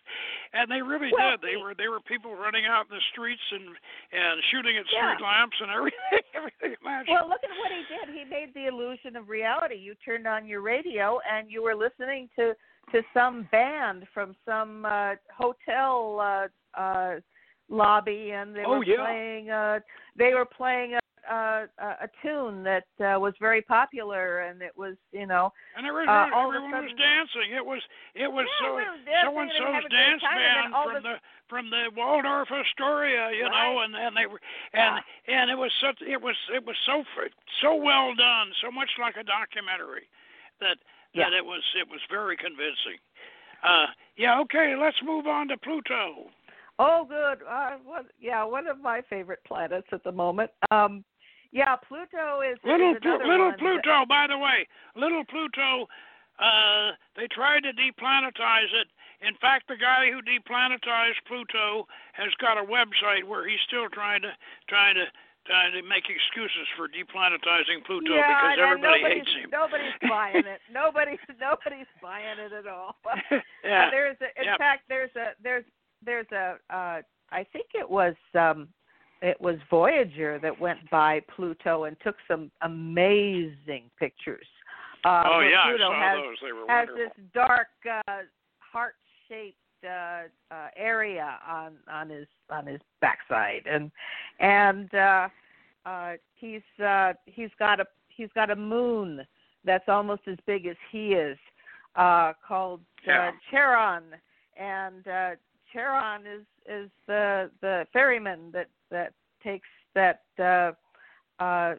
and 0.52 0.70
they 0.70 0.82
really 0.82 1.10
well, 1.12 1.36
did. 1.36 1.40
They 1.42 1.56
were 1.56 1.74
they 1.74 1.88
were 1.88 2.00
people 2.00 2.34
running 2.34 2.66
out 2.66 2.86
in 2.90 2.96
the 2.96 3.04
streets 3.12 3.42
and 3.52 3.68
and 4.12 4.42
shooting 4.50 4.76
at 4.76 4.84
yeah. 4.92 5.14
street 5.14 5.24
lamps 5.24 5.56
and 5.60 5.70
everything. 5.76 6.24
everything 6.34 6.76
Well, 6.82 7.28
look 7.28 7.42
at 7.44 7.54
what 7.58 7.72
he 7.72 7.82
did. 7.88 8.06
He 8.12 8.24
made 8.24 8.54
the 8.54 8.66
illusion 8.66 9.16
of 9.16 9.28
reality. 9.28 9.76
You 9.76 9.94
turned 10.04 10.26
on 10.26 10.46
your 10.46 10.60
radio 10.60 11.18
and 11.30 11.50
you 11.50 11.62
were 11.62 11.74
listening 11.74 12.28
to 12.36 12.54
to 12.92 13.02
some 13.12 13.48
band 13.50 14.04
from 14.14 14.36
some 14.44 14.84
uh, 14.84 15.14
hotel 15.36 16.20
uh, 16.20 16.80
uh, 16.80 17.20
lobby, 17.68 18.30
and 18.32 18.54
they 18.54 18.62
oh, 18.66 18.78
were 18.78 18.84
yeah. 18.84 19.04
playing. 19.04 19.50
Uh, 19.50 19.80
they 20.16 20.34
were 20.34 20.44
playing 20.44 20.94
a, 20.94 21.00
a, 21.30 21.68
a 22.06 22.08
tune 22.22 22.62
that 22.64 22.86
uh, 23.00 23.18
was 23.18 23.34
very 23.40 23.62
popular, 23.62 24.40
and 24.40 24.62
it 24.62 24.72
was 24.76 24.96
you 25.12 25.26
know. 25.26 25.52
And 25.76 25.86
everyone, 25.86 26.08
uh, 26.08 26.26
all 26.34 26.48
everyone 26.48 26.74
a 26.74 26.82
was 26.82 26.92
dancing. 26.96 27.54
It 27.54 27.64
was 27.64 27.82
it 28.14 28.30
was 28.30 28.46
yeah, 28.60 28.66
so 28.66 28.76
we 28.76 28.82
so 29.22 29.38
and 29.40 29.50
so's 29.56 29.66
having 29.74 29.86
a 29.86 29.88
great 29.88 29.92
dance 29.92 30.22
time, 30.22 30.38
and 30.38 30.46
then 30.46 30.70
band 30.72 30.84
from 30.84 30.96
a- 30.96 31.00
the 31.02 31.16
from 31.48 31.64
the 31.70 31.84
Waldorf 31.96 32.48
Astoria, 32.50 33.30
you 33.32 33.48
know, 33.48 33.80
and 33.82 33.94
and 33.94 34.16
they 34.16 34.26
were 34.26 34.40
and 34.72 35.00
and 35.26 35.50
it 35.50 35.58
was 35.58 35.72
such 35.80 35.98
it 36.02 36.20
was 36.20 36.36
it 36.54 36.64
was 36.64 36.76
so 36.86 37.02
so 37.62 37.74
well 37.74 38.14
done, 38.14 38.52
so 38.62 38.70
much 38.70 38.90
like 39.00 39.16
a 39.16 39.24
documentary 39.24 40.08
that 40.60 40.78
that 41.14 41.32
it 41.32 41.44
was 41.44 41.62
it 41.78 41.88
was 41.88 42.00
very 42.10 42.36
convincing. 42.36 43.00
Uh, 43.64 43.86
yeah, 44.16 44.38
okay, 44.40 44.76
let's 44.78 44.96
move 45.02 45.26
on 45.26 45.48
to 45.48 45.56
Pluto. 45.56 46.30
Oh, 46.78 47.06
good. 47.08 47.38
Uh, 47.48 47.76
what, 47.84 48.06
yeah, 48.20 48.44
one 48.44 48.66
of 48.66 48.80
my 48.80 49.02
favorite 49.08 49.40
planets 49.46 49.86
at 49.92 50.04
the 50.04 50.12
moment. 50.12 50.50
Um, 50.70 51.04
yeah, 51.56 51.76
Pluto 51.88 52.44
is 52.44 52.58
Little 52.64 52.92
is 52.92 53.00
another 53.00 53.24
little 53.24 53.50
that- 53.50 53.58
Pluto, 53.58 54.04
by 54.04 54.26
the 54.28 54.36
way, 54.36 54.68
little 54.94 55.24
Pluto. 55.24 55.88
Uh, 56.38 56.92
they 57.16 57.26
tried 57.32 57.64
to 57.64 57.72
deplanetize 57.72 58.68
it. 58.76 58.88
In 59.24 59.32
fact, 59.40 59.64
the 59.68 59.76
guy 59.80 60.10
who 60.12 60.20
deplanetized 60.20 61.24
Pluto 61.26 61.88
has 62.12 62.28
got 62.38 62.58
a 62.60 62.64
website 62.64 63.24
where 63.24 63.48
he's 63.48 63.60
still 63.66 63.88
trying 63.88 64.20
to 64.20 64.32
trying 64.68 64.96
to 64.96 65.06
trying 65.46 65.72
to 65.72 65.80
make 65.88 66.04
excuses 66.10 66.66
for 66.76 66.88
deplanetizing 66.92 67.80
Pluto 67.86 68.12
yeah, 68.14 68.52
because 68.52 68.58
everybody 68.60 69.00
hates 69.00 69.32
him. 69.32 69.48
Nobody's 69.50 69.96
buying 70.10 70.44
it. 70.44 70.60
Nobody's 70.70 71.24
nobody's 71.40 71.88
buying 72.02 72.36
it 72.38 72.52
at 72.52 72.66
all. 72.66 72.96
yeah. 73.64 73.88
There's 73.90 74.16
a, 74.20 74.28
in 74.38 74.44
Yep. 74.52 74.58
fact 74.58 74.82
there's 74.90 75.14
a 75.16 75.32
there's 75.42 75.64
there's 76.04 76.30
a 76.32 76.56
uh 76.68 77.00
I 77.32 77.44
think 77.52 77.68
it 77.74 77.88
was 77.88 78.14
um 78.34 78.68
it 79.22 79.40
was 79.40 79.56
Voyager 79.70 80.38
that 80.40 80.58
went 80.60 80.78
by 80.90 81.20
Pluto 81.34 81.84
and 81.84 81.96
took 82.02 82.16
some 82.28 82.50
amazing 82.62 83.90
pictures. 83.98 84.46
Uh 85.04 85.22
oh 85.26 85.40
yeah, 85.40 85.64
Pluto 85.66 85.84
I 85.84 85.88
saw 85.88 86.00
has 86.00 86.18
those. 86.18 86.36
They 86.42 86.52
were 86.52 86.64
has 86.68 86.88
wonderful. 86.88 87.14
this 87.16 87.24
dark 87.34 87.68
uh 87.88 88.22
heart 88.58 88.94
shaped 89.28 89.56
uh, 89.84 90.24
uh 90.54 90.68
area 90.76 91.38
on 91.48 91.74
on 91.90 92.10
his 92.10 92.26
on 92.50 92.66
his 92.66 92.80
backside 93.00 93.62
and 93.70 93.90
and 94.40 94.92
uh 94.94 95.28
uh 95.84 96.12
he's 96.34 96.62
uh 96.84 97.12
he's 97.26 97.50
got 97.58 97.78
a 97.80 97.84
he's 98.08 98.30
got 98.34 98.50
a 98.50 98.56
moon 98.56 99.20
that's 99.64 99.88
almost 99.88 100.22
as 100.26 100.38
big 100.46 100.66
as 100.66 100.76
he 100.90 101.08
is 101.12 101.38
uh 101.96 102.32
called 102.46 102.80
Yeah. 103.06 103.28
uh 103.28 103.32
Charon 103.50 104.04
and 104.58 105.06
uh 105.06 105.30
Charon 105.72 106.22
is 106.26 106.42
is 106.68 106.90
the 107.06 107.50
the 107.60 107.86
ferryman 107.92 108.50
that 108.52 108.68
that 108.90 109.12
takes 109.42 109.68
that 109.94 110.22
uh 110.38 110.72
uh 111.42 111.74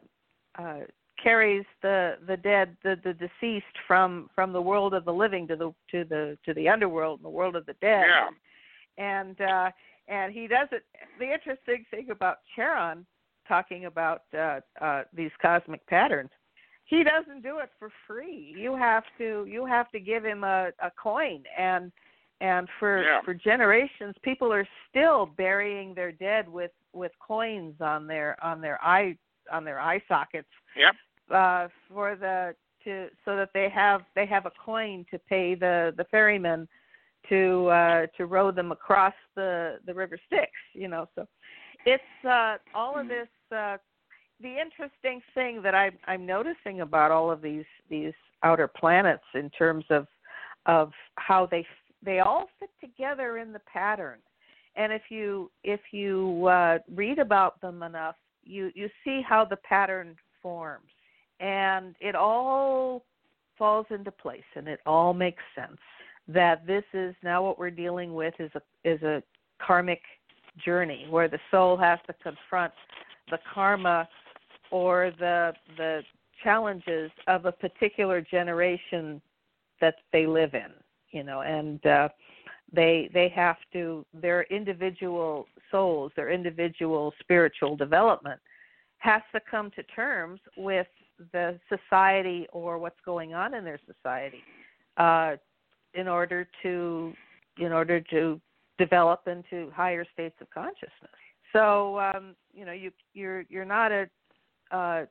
uh 0.58 0.80
carries 1.22 1.64
the 1.82 2.16
the 2.26 2.36
dead 2.36 2.76
the 2.84 2.96
the 3.04 3.14
deceased 3.14 3.66
from 3.86 4.30
from 4.34 4.52
the 4.52 4.62
world 4.62 4.94
of 4.94 5.04
the 5.04 5.12
living 5.12 5.46
to 5.48 5.56
the 5.56 5.72
to 5.90 6.04
the 6.04 6.38
to 6.44 6.54
the 6.54 6.68
underworld 6.68 7.18
and 7.18 7.24
the 7.24 7.30
world 7.30 7.56
of 7.56 7.66
the 7.66 7.74
dead 7.80 8.06
Yeah. 8.06 8.28
and 8.98 9.40
uh 9.40 9.70
and 10.06 10.32
he 10.32 10.46
does 10.46 10.68
it 10.72 10.84
the 11.18 11.30
interesting 11.32 11.84
thing 11.90 12.10
about 12.10 12.38
Charon 12.54 13.04
talking 13.46 13.86
about 13.86 14.22
uh 14.36 14.60
uh 14.80 15.02
these 15.12 15.32
cosmic 15.42 15.84
patterns 15.86 16.30
he 16.84 17.02
doesn't 17.04 17.42
do 17.42 17.58
it 17.58 17.70
for 17.78 17.90
free 18.06 18.54
you 18.56 18.76
have 18.76 19.04
to 19.18 19.44
you 19.48 19.66
have 19.66 19.90
to 19.90 20.00
give 20.00 20.24
him 20.24 20.44
a 20.44 20.68
a 20.82 20.90
coin 21.02 21.42
and 21.58 21.90
and 22.40 22.68
for 22.78 23.02
Yeah. 23.02 23.20
for 23.24 23.34
generations 23.34 24.14
people 24.22 24.52
are 24.52 24.68
still 24.88 25.26
burying 25.26 25.94
their 25.94 26.12
dead 26.12 26.48
with 26.48 26.70
with 26.98 27.12
coins 27.26 27.74
on 27.80 28.06
their 28.06 28.36
on 28.42 28.60
their 28.60 28.82
eye 28.84 29.16
on 29.52 29.64
their 29.64 29.80
eye 29.80 30.02
sockets 30.08 30.48
Yep. 30.76 30.94
uh 31.30 31.68
for 31.88 32.16
the 32.16 32.54
to 32.84 33.08
so 33.24 33.36
that 33.36 33.50
they 33.54 33.68
have 33.68 34.02
they 34.14 34.26
have 34.26 34.46
a 34.46 34.52
coin 34.64 35.04
to 35.10 35.18
pay 35.18 35.54
the 35.54 35.94
the 35.96 36.04
ferryman 36.10 36.68
to 37.28 37.66
uh 37.68 38.06
to 38.16 38.26
row 38.26 38.50
them 38.50 38.72
across 38.72 39.14
the 39.34 39.78
the 39.86 39.94
river 39.94 40.18
Styx 40.26 40.50
you 40.74 40.88
know 40.88 41.08
so 41.14 41.26
it's 41.86 42.02
uh 42.28 42.56
all 42.74 42.98
of 42.98 43.08
this 43.08 43.28
uh 43.56 43.76
the 44.40 44.56
interesting 44.56 45.20
thing 45.34 45.62
that 45.62 45.74
I 45.74 45.90
I'm 46.06 46.24
noticing 46.24 46.80
about 46.80 47.10
all 47.10 47.30
of 47.30 47.42
these 47.42 47.64
these 47.88 48.12
outer 48.42 48.68
planets 48.68 49.24
in 49.34 49.50
terms 49.50 49.84
of 49.90 50.06
of 50.66 50.92
how 51.16 51.46
they 51.46 51.66
they 52.02 52.20
all 52.20 52.46
fit 52.60 52.70
together 52.80 53.38
in 53.38 53.52
the 53.52 53.60
pattern 53.60 54.18
and 54.78 54.92
if 54.92 55.02
you 55.10 55.50
if 55.64 55.80
you 55.90 56.46
uh 56.46 56.78
read 56.94 57.18
about 57.18 57.60
them 57.60 57.82
enough 57.82 58.16
you 58.48 58.72
you 58.74 58.88
see 59.04 59.20
how 59.22 59.44
the 59.44 59.56
pattern 59.56 60.16
forms. 60.42 60.88
And 61.40 61.94
it 62.00 62.14
all 62.14 63.04
falls 63.58 63.86
into 63.90 64.10
place 64.10 64.42
and 64.56 64.66
it 64.66 64.80
all 64.86 65.12
makes 65.12 65.42
sense 65.54 65.78
that 66.28 66.66
this 66.66 66.84
is 66.92 67.14
now 67.22 67.44
what 67.44 67.58
we're 67.58 67.70
dealing 67.70 68.14
with 68.14 68.34
is 68.38 68.50
a 68.54 68.62
is 68.84 69.02
a 69.02 69.22
karmic 69.60 70.00
journey 70.64 71.06
where 71.10 71.28
the 71.28 71.38
soul 71.50 71.76
has 71.76 71.98
to 72.06 72.14
confront 72.22 72.72
the 73.30 73.38
karma 73.52 74.08
or 74.70 75.12
the 75.18 75.52
the 75.76 76.02
challenges 76.42 77.10
of 77.26 77.46
a 77.46 77.52
particular 77.52 78.20
generation 78.20 79.20
that 79.80 79.96
they 80.12 80.26
live 80.26 80.54
in 80.54 80.70
you 81.10 81.24
know 81.24 81.40
and 81.42 81.84
uh 81.86 82.08
they 82.72 83.10
they 83.14 83.28
have 83.28 83.56
to 83.72 84.04
their 84.12 84.42
individual 84.44 85.46
souls 85.70 86.12
their 86.16 86.30
individual 86.30 87.12
spiritual 87.20 87.76
development 87.76 88.40
has 88.98 89.22
to 89.32 89.40
come 89.50 89.70
to 89.70 89.82
terms 89.84 90.40
with 90.56 90.86
the 91.32 91.58
society 91.68 92.46
or 92.52 92.78
what's 92.78 93.00
going 93.04 93.34
on 93.34 93.54
in 93.54 93.64
their 93.64 93.80
society 93.86 94.42
uh, 94.96 95.36
in 95.94 96.08
order 96.08 96.46
to 96.62 97.12
in 97.58 97.72
order 97.72 98.00
to 98.00 98.40
develop 98.78 99.26
into 99.26 99.70
higher 99.72 100.04
states 100.12 100.36
of 100.40 100.48
consciousness. 100.50 101.10
So 101.52 101.98
um, 101.98 102.36
you 102.52 102.64
know 102.64 102.72
you 102.72 102.90
you're 103.14 103.44
you're 103.48 103.64
not 103.64 103.92
a 103.92 104.08
uh, 104.70 105.06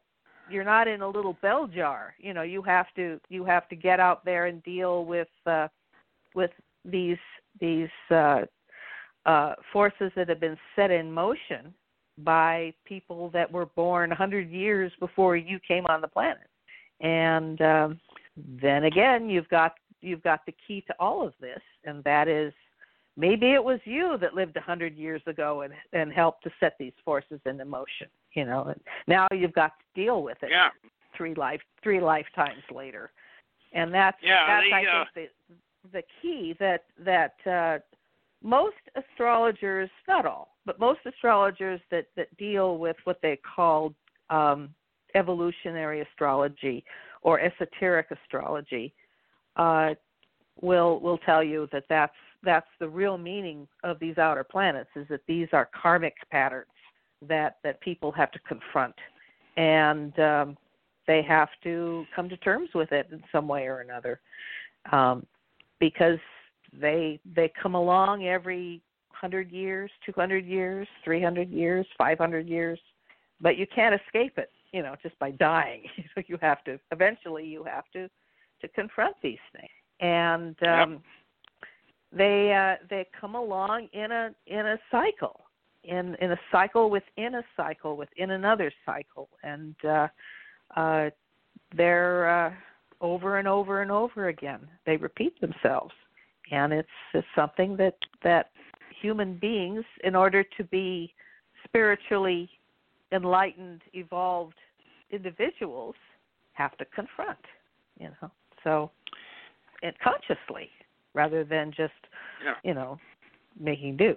you're 0.50 0.64
not 0.64 0.88
in 0.88 1.02
a 1.02 1.08
little 1.08 1.38
bell 1.42 1.68
jar. 1.68 2.14
You 2.20 2.34
know 2.34 2.44
you 2.44 2.62
have 2.62 2.88
to 2.96 3.20
you 3.30 3.44
have 3.46 3.68
to 3.70 3.76
get 3.76 4.00
out 4.00 4.24
there 4.24 4.46
and 4.46 4.64
deal 4.64 5.06
with 5.06 5.28
uh, 5.46 5.68
with 6.36 6.52
these 6.86 7.18
these 7.60 7.90
uh, 8.12 8.42
uh, 9.26 9.56
forces 9.74 10.12
that 10.16 10.30
have 10.30 10.40
been 10.40 10.58
set 10.76 10.92
in 10.92 11.12
motion 11.12 11.74
by 12.20 12.74
people 12.86 13.30
that 13.32 13.52
were 13.52 13.68
born 13.68 14.10
100 14.10 14.50
years 14.50 14.92
before 15.00 15.36
you 15.36 15.60
came 15.68 15.86
on 15.88 16.02
the 16.02 16.08
planet. 16.08 16.50
And 17.02 17.62
um, 17.62 18.00
then 18.62 18.86
again, 18.86 19.30
you've 19.30 19.50
got 19.50 19.74
you've 20.02 20.24
got 20.24 20.46
the 20.46 20.54
key 20.66 20.84
to 20.88 20.96
all 21.00 21.26
of 21.26 21.34
this, 21.40 21.62
and 21.84 22.04
that 22.04 22.28
is 22.28 22.54
maybe 23.18 23.54
it 23.54 23.64
was 23.64 23.80
you 23.84 24.18
that 24.22 24.34
lived 24.34 24.56
100 24.56 24.96
years 24.96 25.22
ago 25.28 25.62
and 25.62 25.74
and 25.94 26.12
helped 26.12 26.44
to 26.44 26.52
set 26.60 26.76
these 26.80 26.94
forces 27.06 27.40
into 27.46 27.66
motion. 27.66 28.08
You 28.34 28.46
know, 28.46 28.64
and 28.66 28.80
now 29.08 29.28
you've 29.32 29.54
got 29.54 29.74
to 29.80 30.02
deal 30.02 30.24
with 30.24 30.38
it 30.42 30.50
Yeah. 30.52 30.70
three 31.16 31.36
life 31.36 31.62
three 31.84 32.00
lifetimes 32.00 32.64
later, 32.74 33.12
and 33.74 33.94
that's 33.94 34.18
Yeah, 34.24 34.48
that's 34.48 34.66
the, 34.70 34.76
I 34.76 34.86
uh, 34.86 35.04
think 35.04 35.14
the 35.14 35.30
the 35.92 36.04
key 36.22 36.56
that 36.60 36.86
that 37.00 37.36
uh, 37.50 37.80
most 38.44 38.76
astrologers, 38.96 39.90
not 40.08 40.26
all, 40.26 40.56
but 40.66 40.80
most 40.80 41.00
astrologers 41.06 41.82
that 41.92 42.08
that 42.16 42.36
deal 42.38 42.78
with 42.78 42.96
what 43.04 43.20
they 43.22 43.38
call 43.56 43.94
um, 44.30 44.70
evolutionary 45.16 46.02
astrology 46.02 46.84
or 47.22 47.40
esoteric 47.40 48.08
astrology 48.12 48.94
uh, 49.56 49.94
will 50.62 51.00
will 51.00 51.18
tell 51.20 51.44
you 51.44 51.68
that 51.72 51.84
that's 51.90 52.14
that's 52.44 52.68
the 52.80 52.88
real 52.88 53.18
meaning 53.18 53.68
of 53.84 54.00
these 54.00 54.18
outer 54.18 54.44
planets 54.44 54.90
is 54.96 55.08
that 55.10 55.22
these 55.28 55.48
are 55.54 55.70
karmic 55.80 56.16
patterns 56.32 56.68
that 57.28 57.58
that 57.64 57.82
people 57.82 58.12
have 58.12 58.32
to 58.32 58.40
confront. 58.40 58.96
And 59.56 60.18
um, 60.20 60.58
they 61.08 61.22
have 61.24 61.50
to 61.64 62.06
come 62.16 62.30
to 62.30 62.38
terms 62.38 62.70
with 62.76 62.92
it 62.92 63.08
in 63.12 63.24
some 63.32 63.48
way 63.48 63.66
or 63.66 63.80
another. 63.80 64.20
Um, 64.92 65.26
because 65.80 66.20
they 66.74 67.20
they 67.36 67.52
come 67.62 67.76
along 67.76 68.26
every 68.26 68.82
100 69.12 69.52
years, 69.52 69.90
200 70.06 70.46
years, 70.46 70.88
300 71.04 71.50
years, 71.50 71.86
500 71.98 72.48
years, 72.48 72.80
but 73.42 73.58
you 73.58 73.66
can't 73.74 74.00
escape 74.00 74.38
it, 74.38 74.52
you 74.72 74.84
know, 74.84 74.96
just 75.02 75.18
by 75.18 75.32
dying. 75.32 75.84
so 76.16 76.22
you 76.28 76.38
have 76.42 76.64
to 76.66 76.80
eventually 76.92 77.46
you 77.46 77.64
have 77.64 77.86
to 77.94 78.10
to 78.62 78.68
confront 78.70 79.16
these 79.22 79.40
things. 79.54 79.70
And 80.00 80.56
um 80.64 81.04
they 82.12 82.54
uh, 82.54 82.84
they 82.90 83.06
come 83.20 83.36
along 83.36 83.90
in 83.94 84.12
a 84.12 84.32
in 84.48 84.66
a 84.66 84.78
cycle, 84.92 85.42
in 85.84 86.16
in 86.22 86.32
a 86.32 86.40
cycle 86.52 86.90
within 86.90 87.36
a 87.36 87.44
cycle 87.56 87.98
within 87.98 88.32
another 88.32 88.72
cycle, 88.86 89.30
and 89.44 89.76
uh, 89.86 90.08
uh, 90.76 91.10
they're 91.76 92.48
uh, 92.48 92.54
over 93.02 93.38
and 93.38 93.48
over 93.48 93.82
and 93.82 93.92
over 93.92 94.30
again. 94.30 94.68
They 94.86 94.98
repeat 94.98 95.40
themselves, 95.40 95.94
and 96.52 96.74
it's, 96.74 96.88
it's 97.14 97.28
something 97.36 97.78
that 97.78 97.96
that 98.24 98.52
human 99.02 99.38
beings, 99.38 99.84
in 100.04 100.16
order 100.16 100.44
to 100.58 100.64
be 100.66 101.14
spiritually 101.64 102.50
enlightened, 103.12 103.82
evolved 103.94 104.56
individuals, 105.12 105.96
have 106.54 106.78
to 106.78 106.86
confront. 106.86 107.38
You 108.00 108.10
know, 108.22 108.32
so 108.64 108.92
and 109.84 109.94
consciously 110.04 110.70
rather 111.14 111.44
than 111.44 111.72
just 111.76 111.94
yeah. 112.44 112.54
you 112.64 112.74
know 112.74 113.00
making 113.60 113.98
do. 113.98 114.16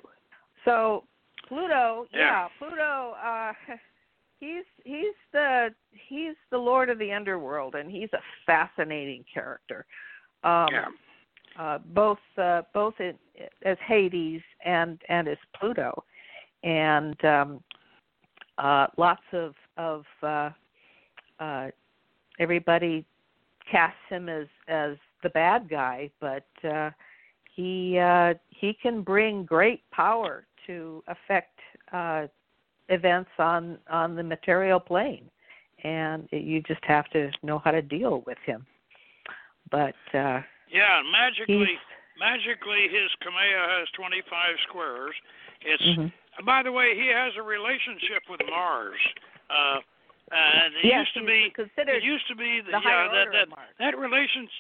So 0.65 1.05
Pluto, 1.49 2.07
yeah, 2.13 2.19
yeah 2.21 2.49
Pluto. 2.59 3.15
Uh, 3.25 3.53
he's 4.41 4.65
he's 4.85 5.15
the 5.33 5.69
he's 6.09 6.35
the 6.51 6.59
lord 6.59 6.89
of 6.89 6.99
the 6.99 7.13
underworld 7.13 7.75
and 7.75 7.91
he's 7.91 8.09
a 8.15 8.21
fascinating 8.45 9.25
character 9.33 9.87
um 10.43 10.69
yeah. 10.73 10.87
uh 11.59 11.79
both 11.95 12.19
uh 12.39 12.63
both 12.75 12.95
in, 12.99 13.15
as 13.65 13.77
hades 13.87 14.43
and 14.65 14.99
and 15.09 15.29
as 15.29 15.39
pluto 15.59 16.03
and 16.65 17.23
um 17.25 17.63
uh 18.59 18.87
lots 18.97 19.23
of 19.33 19.55
of 19.77 20.05
uh 20.23 20.51
uh 21.39 21.69
everybody 22.39 23.05
casts 23.71 23.97
him 24.09 24.29
as 24.29 24.47
as 24.69 24.97
the 25.23 25.29
bad 25.31 25.69
guy 25.69 26.11
but 26.21 26.47
uh 26.65 26.91
he 27.55 27.99
uh 27.99 28.33
he 28.49 28.77
can 28.83 29.03
bring 29.03 29.45
great 29.45 29.83
power 29.91 30.47
to 30.67 31.03
affect 31.09 31.59
uh 31.93 32.27
events 32.91 33.31
on 33.39 33.79
on 33.89 34.17
the 34.17 34.23
material 34.23 34.81
plane 34.81 35.31
and 35.85 36.29
you 36.31 36.61
just 36.63 36.85
have 36.85 37.09
to 37.11 37.31
know 37.43 37.59
how 37.59 37.71
to 37.71 37.81
deal 37.81 38.23
with 38.27 38.39
him 38.45 38.67
but 39.71 39.95
uh 40.15 40.43
yeah 40.71 41.01
magically 41.11 41.79
magically 42.19 42.91
his 42.91 43.09
kamea 43.23 43.79
has 43.79 43.89
25 43.97 44.27
squares 44.69 45.15
it's 45.63 45.83
mm-hmm. 45.83 46.45
by 46.45 46.63
the 46.63 46.73
way 46.73 46.95
he 46.95 47.07
has 47.09 47.33
a 47.39 47.43
relationship 47.43 48.23
with 48.29 48.41
mars 48.51 48.99
uh 49.49 49.79
and 50.31 50.75
it 50.79 50.87
yes, 50.87 51.07
used 51.07 51.15
to 51.15 51.25
be 51.25 51.51
considered 51.55 51.97
it 51.97 52.03
used 52.03 52.27
to 52.29 52.37
be 52.37 52.61
the 52.65 52.73
yeah 52.73 52.81
higher 52.81 53.09
that 53.09 53.33
that 53.33 53.49
Mars. 53.49 53.71
that 53.79 53.99
relationship 53.99 54.51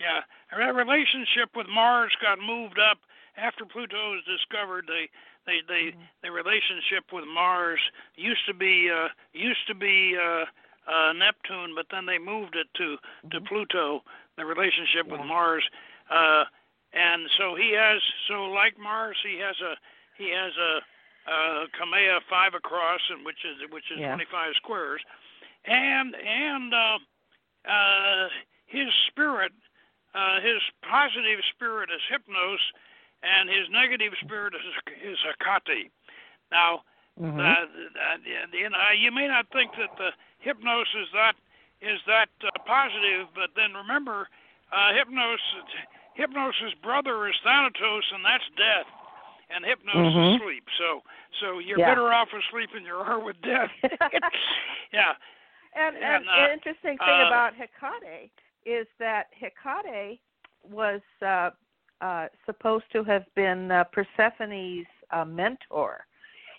yeah 0.00 0.20
that 0.56 0.74
relationship 0.74 1.48
with 1.56 1.66
mars 1.68 2.12
got 2.20 2.38
moved 2.38 2.78
up 2.78 2.98
after 3.36 3.64
pluto 3.64 4.12
was 4.12 4.22
discovered 4.28 4.84
they 4.86 5.08
they 5.46 5.60
they 5.68 5.92
Mhm. 5.92 6.08
the 6.22 6.30
relationship 6.30 7.12
with 7.12 7.24
Mars 7.26 7.80
used 8.16 8.44
to 8.46 8.54
be 8.54 8.90
uh 8.90 9.08
used 9.32 9.66
to 9.66 9.74
be 9.74 10.16
uh 10.16 10.44
uh 10.86 11.12
Neptune 11.12 11.74
but 11.74 11.86
then 11.90 12.06
they 12.06 12.18
moved 12.18 12.56
it 12.56 12.68
to 12.74 12.98
to 13.30 13.40
Mhm. 13.40 13.46
Pluto 13.46 14.04
the 14.36 14.44
relationship 14.44 15.06
with 15.06 15.20
Mars 15.20 15.64
uh 16.10 16.44
and 16.92 17.28
so 17.38 17.54
he 17.54 17.70
has 17.72 18.02
so 18.28 18.46
like 18.46 18.78
Mars 18.78 19.16
he 19.22 19.38
has 19.38 19.60
a 19.60 19.76
he 20.16 20.28
has 20.30 20.56
a 20.56 20.82
uh 21.26 21.66
Kamea 21.78 22.20
5 22.28 22.54
across 22.54 23.00
and 23.10 23.24
which 23.24 23.44
is 23.44 23.68
which 23.70 23.90
is 23.90 23.98
Yeah. 24.00 24.14
25 24.14 24.54
squares 24.56 25.02
and 25.64 26.14
and 26.16 26.74
uh 26.74 26.98
uh 27.64 28.28
his 28.66 28.92
spirit 29.06 29.52
uh 30.14 30.40
his 30.40 30.60
positive 30.82 31.40
spirit 31.54 31.90
is 31.90 32.00
Hypnos 32.10 32.58
and 33.22 33.48
his 33.48 33.68
negative 33.70 34.12
spirit 34.20 34.54
is 34.54 34.94
is 35.02 35.18
Hecate. 35.24 35.90
Now, 36.50 36.82
Mhm. 37.20 37.38
uh, 37.40 37.42
uh, 37.42 38.16
you 38.52 38.68
know, 38.68 38.78
you 38.96 39.10
may 39.10 39.28
not 39.28 39.48
think 39.52 39.72
that 39.78 39.96
the 39.96 40.10
hypnos 40.44 40.88
is 41.00 41.08
that 41.14 41.34
is 41.80 42.00
that 42.06 42.28
uh, 42.44 42.50
positive, 42.66 43.28
but 43.34 43.50
then 43.56 43.74
remember, 43.74 44.28
uh, 44.72 44.92
hypnos 44.92 45.38
hypnos's 46.18 46.74
brother 46.82 47.28
is 47.28 47.34
Thanatos, 47.44 48.04
and 48.12 48.24
that's 48.24 48.44
death, 48.56 48.86
and 49.50 49.64
hypnos 49.64 50.12
Mhm. 50.14 50.34
is 50.34 50.40
sleep. 50.40 50.64
So, 50.78 51.02
so 51.40 51.58
you're 51.58 51.78
Yeah. 51.78 51.90
better 51.94 52.12
off 52.12 52.28
asleep 52.32 52.70
than 52.72 52.84
you 52.84 52.94
are 52.94 53.18
with 53.18 53.40
death. 53.42 53.70
yeah, 54.92 55.14
And, 55.74 55.96
And, 55.96 56.04
and 56.04 56.28
uh, 56.28 56.32
an 56.32 56.52
interesting 56.52 56.98
thing 56.98 57.20
uh, 57.20 57.26
about 57.26 57.54
Hecate 57.54 58.30
is 58.64 58.86
that 58.98 59.28
Hecate 59.32 60.20
was 60.62 61.00
uh, 61.22 61.50
uh, 62.02 62.26
supposed 62.44 62.84
to 62.92 63.04
have 63.04 63.24
been 63.34 63.70
uh, 63.70 63.84
Persephone's 63.84 64.86
uh, 65.10 65.24
mentor 65.24 66.04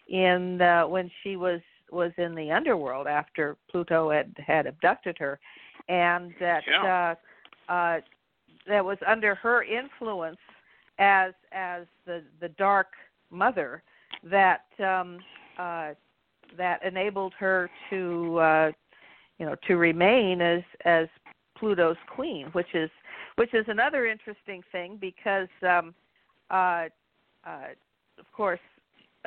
in 0.07 0.61
uh, 0.61 0.87
when 0.87 1.11
she 1.21 1.35
was 1.35 1.61
was 1.91 2.11
in 2.17 2.33
the 2.33 2.49
underworld 2.51 3.05
after 3.07 3.55
Pluto 3.69 4.09
had 4.09 4.33
had 4.45 4.65
abducted 4.65 5.17
her, 5.19 5.39
and 5.89 6.33
that 6.39 6.63
Yeah. 6.67 7.15
uh, 7.69 7.71
uh, 7.71 8.01
that 8.67 8.83
was 8.83 8.97
under 9.05 9.35
her 9.35 9.63
influence 9.63 10.39
as 10.97 11.33
as 11.51 11.85
the 12.05 12.23
the 12.39 12.49
dark 12.49 12.87
mother 13.29 13.83
that 14.23 14.65
um, 14.79 15.19
uh, 15.57 15.93
that 16.57 16.83
enabled 16.83 17.33
her 17.37 17.69
to 17.89 18.39
uh, 18.39 18.71
you 19.39 19.45
know 19.45 19.55
to 19.67 19.75
remain 19.75 20.41
as 20.41 20.63
as 20.85 21.07
Pluto's 21.57 21.97
queen, 22.07 22.47
which 22.53 22.73
is 22.73 22.89
which 23.35 23.53
is 23.53 23.65
another 23.67 24.05
interesting 24.05 24.61
thing 24.71 24.97
because 24.99 25.47
um, 25.67 25.93
uh, 26.49 26.85
uh, 27.45 27.67
of 28.19 28.31
course 28.35 28.59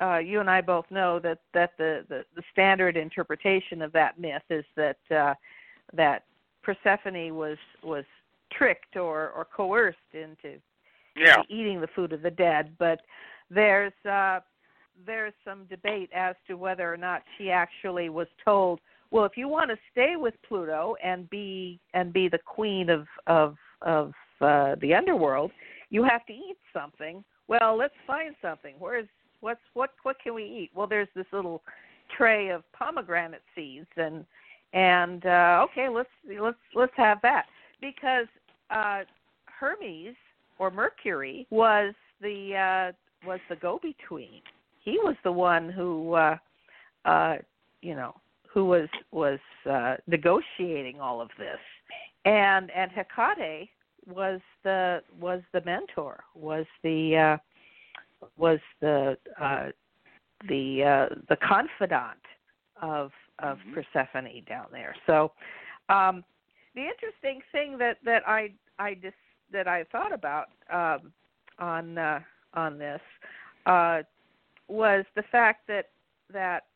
uh, 0.01 0.19
you 0.19 0.41
and 0.41 0.51
I 0.51 0.61
both 0.61 0.85
know 0.91 1.19
that 1.21 1.39
that 1.55 1.73
the, 1.79 2.05
the 2.09 2.25
the 2.35 2.43
standard 2.53 2.97
interpretation 2.97 3.83
of 3.83 3.93
that 3.93 4.19
myth 4.19 4.43
is 4.51 4.65
that 4.77 4.99
uh, 5.11 5.35
that 5.95 6.25
Persephone 6.63 7.35
was 7.35 7.59
was 7.83 8.05
tricked 8.53 8.97
or 8.97 9.31
or 9.31 9.47
coerced 9.47 9.99
into 10.13 10.59
yeah, 11.17 11.43
eating 11.49 11.81
the 11.81 11.89
food 11.89 12.13
of 12.13 12.23
the 12.23 12.31
dead, 12.31 12.75
but 12.79 13.01
there's 13.51 13.93
uh, 14.09 14.41
there's 15.07 15.33
some 15.45 15.65
debate 15.65 16.11
as 16.15 16.35
to 16.47 16.57
whether 16.57 16.93
or 16.93 16.97
not 16.97 17.23
she 17.37 17.51
actually 17.51 18.09
was 18.09 18.29
told, 18.45 18.81
well, 19.11 19.25
if 19.25 19.37
you 19.37 19.49
want 19.49 19.71
to 19.71 19.77
stay 19.93 20.17
with 20.17 20.35
Pluto 20.47 20.97
and 21.03 21.29
be 21.31 21.81
and 21.95 22.13
be 22.13 22.29
the 22.29 22.39
queen 22.39 22.91
of 22.91 23.07
of 23.27 23.57
of 23.83 24.13
uh, 24.41 24.77
the 24.81 24.95
underworld, 24.95 25.51
you 25.91 26.03
have 26.05 26.27
to 26.27 26.33
eat 26.33 26.57
something. 26.73 27.25
Well, 27.49 27.77
let's 27.77 27.95
find 28.07 28.35
something. 28.43 28.75
Where's 28.79 29.07
what's 29.41 29.61
what 29.75 29.91
what 30.03 30.17
can 30.23 30.35
we 30.35 30.45
eat? 30.45 30.71
Well, 30.75 30.87
there's 30.87 31.09
this 31.15 31.27
little 31.33 31.63
tray 32.17 32.49
of 32.49 32.63
pomegranate 32.73 33.43
seeds 33.55 33.87
and 33.97 34.25
and 34.73 35.25
uh 35.27 35.67
okay, 35.71 35.89
let's 35.89 36.09
let's 36.41 36.57
let's 36.75 36.93
have 36.97 37.19
that 37.23 37.47
because 37.81 38.27
uh 38.71 39.03
Hermes 39.47 40.15
or 40.59 40.71
Mercury 40.71 41.47
was 41.51 41.95
the 42.21 42.93
uh 42.95 43.27
was 43.27 43.41
the 43.49 43.57
go 43.57 43.79
between. 43.83 44.43
He 44.85 44.99
was 45.03 45.17
the 45.25 45.33
one 45.33 45.71
who 45.71 46.15
uh 46.15 46.37
uh 47.05 47.37
you 47.83 47.95
know 47.95 48.15
who 48.53 48.65
was 48.65 48.89
was 49.13 49.39
uh 49.71 49.97
negotiating 50.07 51.01
all 51.01 51.21
of 51.21 51.29
this. 51.39 51.59
And 52.27 52.71
and 52.73 52.91
Hecate 52.91 53.71
was 54.07 54.41
the 54.63 55.03
was 55.19 55.43
the 55.53 55.63
mentor, 55.63 56.23
was 56.35 56.67
the 56.83 57.17
uh 57.17 57.37
was 58.37 58.59
the 58.81 59.17
uh 59.41 59.69
the 60.49 60.85
uh 60.85 61.15
the 61.29 61.37
confidant 61.37 62.21
of 62.83 63.13
of 63.39 63.59
Mhm. 63.59 63.75
Persephone 63.75 64.45
down 64.47 64.67
there. 64.73 64.95
So 65.07 65.33
um 65.89 66.25
the 66.75 66.83
interesting 66.83 67.41
thing 67.53 67.79
that 67.79 67.99
that 68.05 68.23
I 68.29 68.53
I 68.79 68.95
just 68.95 69.17
that 69.53 69.69
I 69.69 69.85
thought 69.85 70.13
about 70.13 70.49
um, 70.73 71.13
on 71.59 71.99
uh, 71.99 72.21
on 72.55 72.79
this 72.79 73.01
uh, 73.67 74.03
was 74.69 75.05
the 75.15 75.23
fact 75.31 75.67
that 75.69 75.91
that 76.33 76.67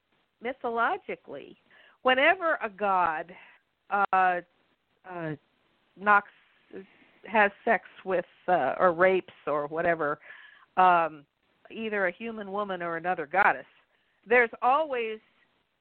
mythologically, 0.42 1.56
whenever 2.02 2.58
a 2.62 2.68
god 2.68 3.34
uh, 3.90 4.40
uh, 5.08 5.32
knocks 5.98 6.30
has 7.26 7.50
sex 7.64 7.84
with 8.04 8.24
uh, 8.48 8.74
or 8.78 8.92
rapes 8.92 9.32
or 9.46 9.66
whatever, 9.66 10.18
um, 10.76 11.24
either 11.70 12.06
a 12.06 12.12
human 12.12 12.50
woman 12.50 12.82
or 12.82 12.96
another 12.96 13.26
goddess, 13.26 13.66
there's 14.26 14.50
always 14.62 15.18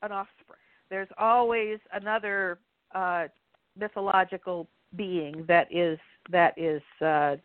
an 0.02 0.12
offspring. 0.12 0.60
There's 0.90 1.10
always 1.18 1.80
another 1.94 2.60
uh, 2.94 3.28
mythological 3.78 4.68
being 4.96 5.46
that 5.48 5.68
is 5.72 6.00
that 6.32 6.58
is 6.58 6.82
uh, 7.02 7.36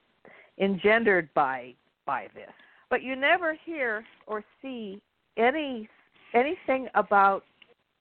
engendered 0.58 1.28
by 1.34 1.74
by 2.06 2.28
this. 2.34 2.50
But 2.90 3.02
you 3.02 3.16
never 3.16 3.56
hear 3.64 4.04
or 4.26 4.44
see 4.62 5.00
any 5.36 5.88
anything 6.34 6.88
about 6.94 7.44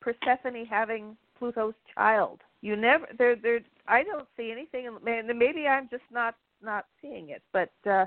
Persephone 0.02 0.66
having 0.66 1.18
Pluto's 1.38 1.74
child. 1.94 2.40
You 2.64 2.78
never 2.78 3.06
there 3.18 3.36
there 3.36 3.60
I 3.88 4.04
don't 4.04 4.28
see 4.38 4.50
anything 4.50 4.88
and 4.88 5.38
maybe 5.38 5.68
I'm 5.68 5.90
just 5.90 6.06
not 6.10 6.36
not 6.62 6.86
seeing 7.02 7.30
it, 7.30 7.44
but 7.52 7.72
uh 7.90 8.06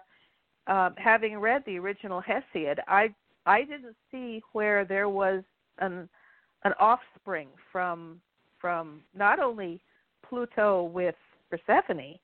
um, 0.67 0.95
having 0.97 1.39
read 1.39 1.63
the 1.67 1.79
original 1.79 2.23
Hesiod, 2.23 2.79
I 2.89 3.15
I 3.45 3.61
didn't 3.63 3.97
see 4.11 4.43
where 4.53 4.85
there 4.87 5.11
was 5.11 5.45
an 5.79 6.09
an 6.65 6.73
offspring 6.81 7.49
from 7.71 8.21
from 8.59 9.03
not 9.15 9.39
only 9.39 9.83
Pluto 10.27 10.85
with 10.85 11.15
Persephone, 11.51 12.19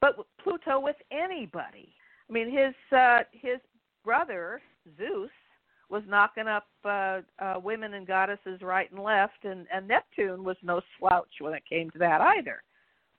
but 0.00 0.14
Pluto 0.44 0.78
with 0.78 0.96
anybody. 1.10 1.94
I 2.28 2.32
mean, 2.32 2.50
his 2.50 2.74
uh, 2.96 3.20
his 3.32 3.58
brother 4.04 4.60
Zeus 4.98 5.30
was 5.90 6.02
knocking 6.06 6.46
up 6.46 6.66
uh, 6.84 7.20
uh, 7.38 7.54
women 7.62 7.94
and 7.94 8.06
goddesses 8.06 8.60
right 8.62 8.90
and 8.90 9.02
left, 9.02 9.44
and, 9.44 9.66
and 9.72 9.88
Neptune 9.88 10.44
was 10.44 10.56
no 10.62 10.80
slouch 10.98 11.28
when 11.40 11.54
it 11.54 11.62
came 11.68 11.90
to 11.90 11.98
that 11.98 12.20
either. 12.20 12.62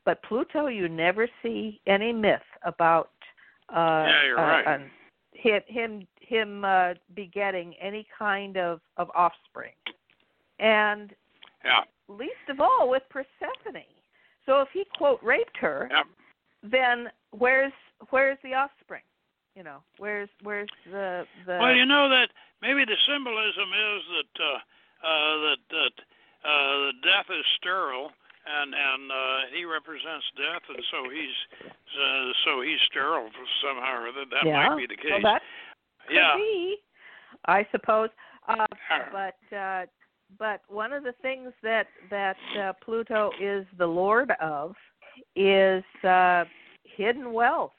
But 0.05 0.21
Pluto, 0.23 0.67
you 0.67 0.87
never 0.87 1.27
see 1.43 1.81
any 1.87 2.13
myth 2.13 2.41
about 2.63 3.09
uh, 3.69 4.05
yeah, 4.07 4.25
you're 4.25 4.39
uh, 4.39 4.63
right. 4.63 4.81
him 5.33 5.61
him 5.67 6.07
him 6.21 6.65
uh, 6.65 6.93
begetting 7.15 7.75
any 7.81 8.07
kind 8.17 8.57
of 8.57 8.81
of 8.97 9.09
offspring, 9.15 9.73
and 10.59 11.13
yeah. 11.63 11.81
least 12.07 12.33
of 12.49 12.59
all 12.59 12.89
with 12.89 13.03
Persephone. 13.09 13.83
So 14.45 14.61
if 14.61 14.69
he 14.73 14.85
quote 14.97 15.21
raped 15.21 15.57
her, 15.57 15.89
Yep. 15.91 16.05
then 16.63 17.07
where's 17.31 17.73
where's 18.09 18.37
the 18.43 18.55
offspring? 18.55 19.03
You 19.59 19.65
know, 19.65 19.83
where's 19.97 20.29
where's 20.41 20.69
the 20.85 21.27
the 21.45 21.57
Well, 21.59 21.75
you 21.75 21.85
know 21.85 22.07
that 22.07 22.31
maybe 22.61 22.85
the 22.85 22.95
symbolism 23.03 23.67
is 23.75 24.01
that 24.15 24.33
uh, 24.39 24.55
uh, 25.03 25.35
that 25.43 25.59
that 25.67 25.95
uh, 26.47 26.75
the 26.87 26.91
death 27.03 27.27
is 27.27 27.43
sterile, 27.59 28.07
and 28.47 28.71
and 28.71 29.11
uh, 29.11 29.51
he 29.53 29.65
represents 29.65 30.23
death, 30.39 30.63
and 30.69 30.79
so 30.89 31.11
he's 31.11 31.35
uh, 31.91 32.31
so 32.45 32.61
he's 32.61 32.79
sterile 32.87 33.27
somehow 33.59 33.99
or 33.99 34.07
other. 34.07 34.23
That 34.31 34.47
yeah. 34.47 34.69
might 34.69 34.77
be 34.77 34.87
the 34.87 34.95
case. 34.95 35.19
Well, 35.21 35.33
that 35.33 35.41
could 36.07 36.15
yeah. 36.15 36.37
be, 36.37 36.77
I 37.43 37.67
suppose. 37.69 38.07
Uh, 38.47 38.65
but 39.11 39.57
uh, 39.57 39.85
but 40.39 40.61
one 40.69 40.93
of 40.93 41.03
the 41.03 41.15
things 41.21 41.51
that 41.63 41.87
that 42.09 42.37
uh, 42.57 42.71
Pluto 42.81 43.31
is 43.41 43.65
the 43.77 43.87
lord 43.87 44.31
of 44.39 44.73
is 45.35 45.83
uh, 46.05 46.45
hidden 46.95 47.33
wealth, 47.33 47.73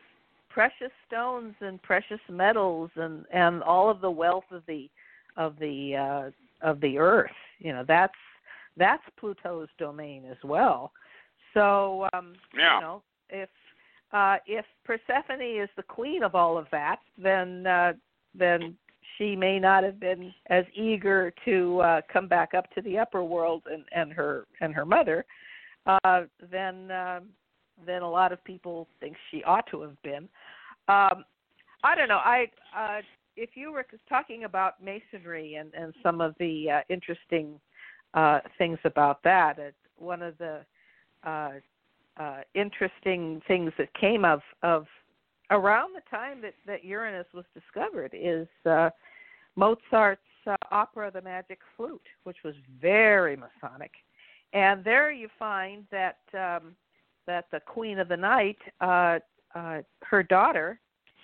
precious 0.51 0.93
stones 1.07 1.55
and 1.61 1.81
precious 1.83 2.21
metals, 2.29 2.91
and 2.97 3.25
and 3.33 3.63
all 3.63 3.89
of 3.89 4.01
the 4.01 4.11
wealth 4.11 4.45
of 4.51 4.63
the 4.67 4.91
of 5.37 5.59
the 5.59 5.97
uh, 5.97 6.69
of 6.69 6.81
the 6.81 6.99
earth. 6.99 7.31
You 7.59 7.73
know 7.73 7.85
that's 7.87 8.13
that's 8.77 9.03
Pluto's 9.19 9.69
domain 9.79 10.25
as 10.31 10.37
well. 10.45 10.93
So 11.55 12.09
um, 12.13 12.35
Yeah. 12.55 12.75
you 12.75 12.81
know 12.81 13.03
if 13.31 13.49
uh, 14.13 14.37
if 14.47 14.65
Persephone 14.85 15.41
is 15.41 15.69
the 15.77 15.83
queen 15.83 16.23
of 16.23 16.35
all 16.35 16.59
of 16.59 16.67
that, 16.73 16.99
then 17.17 17.67
uh, 17.67 17.93
then 18.35 18.77
she 19.17 19.37
may 19.37 19.59
not 19.59 19.85
have 19.85 20.01
been 20.01 20.33
as 20.49 20.65
eager 20.75 21.33
to 21.45 21.81
uh, 21.81 22.01
come 22.13 22.27
back 22.27 22.55
up 22.55 22.73
to 22.75 22.83
the 22.83 22.99
upper 22.99 23.23
world 23.23 23.63
and, 23.71 23.85
and 23.93 24.13
her 24.13 24.47
and 24.61 24.75
her 24.75 24.85
mother 24.85 25.25
uh, 25.87 26.23
than 26.51 26.91
uh, 26.91 27.21
than 27.87 28.03
a 28.03 28.11
lot 28.11 28.33
of 28.33 28.43
people 28.45 28.89
think 29.01 29.16
she 29.31 29.43
ought 29.45 29.66
to 29.70 29.81
have 29.83 30.01
been. 30.03 30.28
Um, 30.89 31.24
I 31.83 31.95
don't 31.95 32.09
know. 32.09 32.20
I 32.22 32.51
uh, 32.76 33.01
if 33.37 33.51
you 33.55 33.72
were 33.72 33.87
talking 34.09 34.45
about 34.45 34.83
masonry 34.83 35.55
and, 35.55 35.72
and 35.74 35.95
some 36.03 36.20
of 36.20 36.35
the 36.39 36.70
uh, 36.70 36.81
interesting 36.89 37.59
uh, 38.14 38.41
things 38.59 38.78
about 38.85 39.22
that, 39.22 39.59
it, 39.59 39.74
one 39.97 40.20
of 40.22 40.37
the 40.39 40.61
uh, 41.24 41.53
uh, 42.18 42.41
interesting 42.55 43.41
things 43.47 43.72
that 43.78 43.93
came 43.95 44.24
of 44.24 44.41
of 44.62 44.87
around 45.51 45.95
the 45.95 46.03
time 46.11 46.41
that, 46.43 46.55
that 46.66 46.85
Uranus 46.85 47.26
was 47.35 47.45
discovered 47.55 48.14
is 48.14 48.47
uh, 48.66 48.91
Mozart's 49.57 50.20
uh, 50.47 50.55
opera 50.70 51.11
The 51.12 51.22
Magic 51.22 51.59
Flute, 51.76 52.01
which 52.24 52.39
was 52.45 52.55
very 52.81 53.37
Masonic, 53.37 53.91
and 54.53 54.85
there 54.85 55.11
you 55.11 55.28
find 55.39 55.85
that 55.91 56.18
um, 56.35 56.74
that 57.31 57.47
the 57.53 57.61
Queen 57.61 57.99
of 58.01 58.09
the 58.09 58.16
Night, 58.16 58.59
uh, 58.81 59.18
uh, 59.55 59.78
her 60.03 60.22
daughter, 60.22 60.81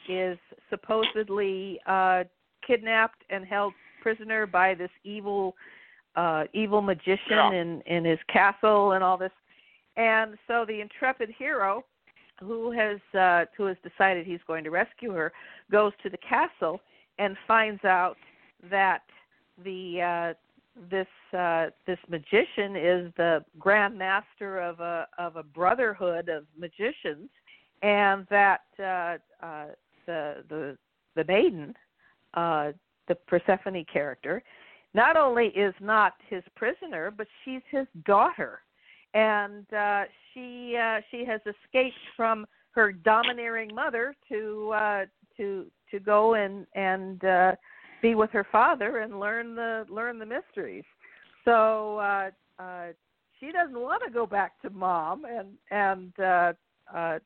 is 0.09 0.39
supposedly 0.71 1.81
uh, 1.87 2.23
kidnapped 2.65 3.23
and 3.29 3.45
held 3.45 3.73
prisoner 4.03 4.47
by 4.47 4.75
this 4.75 4.91
evil 5.03 5.57
uh, 6.15 6.45
evil 6.55 6.81
magician 6.81 7.19
Yeah. 7.31 7.61
in 7.61 7.69
in 7.87 8.05
his 8.05 8.21
castle 8.33 8.93
and 8.93 9.03
all 9.03 9.19
this. 9.19 9.37
And 9.97 10.39
so 10.47 10.65
the 10.65 10.81
intrepid 10.81 11.31
hero, 11.37 11.85
who 12.41 12.71
has 12.71 12.99
uh, 13.19 13.45
who 13.57 13.65
has 13.67 13.77
decided 13.83 14.27
he's 14.27 14.45
going 14.47 14.65
to 14.65 14.71
rescue 14.71 15.13
her, 15.13 15.33
goes 15.71 15.93
to 16.05 16.09
the 16.09 16.19
castle 16.19 16.81
and 17.19 17.37
finds 17.49 17.85
out 17.85 18.17
that 18.71 19.03
the 19.65 19.83
uh, 20.13 20.35
this 20.91 21.07
uh, 21.37 21.67
this 21.87 21.99
magician 22.09 22.77
is 22.77 23.13
the 23.17 23.45
grand 23.59 23.97
master 23.99 24.61
of 24.61 24.81
a 24.81 25.07
of 25.19 25.37
a 25.37 25.43
brotherhood 25.43 26.29
of 26.29 26.45
magicians, 26.59 27.31
and 27.83 28.27
that 28.31 28.63
uh, 28.79 29.17
uh, 29.45 29.67
the 30.07 30.45
the 30.49 30.79
the 31.15 31.25
maiden, 31.25 31.75
uh, 32.35 32.73
the 33.09 33.15
Persephone 33.27 33.85
character, 33.91 34.43
not 34.95 35.17
only 35.17 35.47
is 35.49 35.75
not 35.81 36.15
his 36.29 36.43
prisoner, 36.55 37.11
but 37.11 37.27
she's 37.45 37.63
his 37.71 37.87
daughter, 38.05 38.61
and 39.15 39.73
uh, 39.73 40.05
she 40.33 40.77
uh, 40.81 41.01
she 41.11 41.25
has 41.25 41.41
escaped 41.41 41.97
from 42.17 42.47
her 42.73 42.93
domineering 42.93 43.75
mother 43.75 44.15
to 44.29 44.73
uh, 44.75 45.05
to 45.37 45.67
to 45.91 45.99
go 46.01 46.35
and 46.35 46.67
and 46.75 47.25
uh, 47.25 47.53
be 48.07 48.15
with 48.15 48.31
her 48.31 48.47
father 48.53 48.99
and 48.99 49.19
learn 49.19 49.55
the 49.55 49.85
learn 49.89 50.19
the 50.19 50.27
mysteries. 50.27 50.85
So 51.45 51.99
uh, 51.99 52.31
uh, 52.59 52.89
she 53.39 53.53
doesn't 53.53 53.79
want 53.79 54.03
to 54.07 54.13
go 54.13 54.27
back 54.27 54.61
to 54.63 54.71
mom, 54.71 55.25
and 55.25 55.49
and 55.71 56.13
uh, 56.21 56.53
uh, 56.95 57.19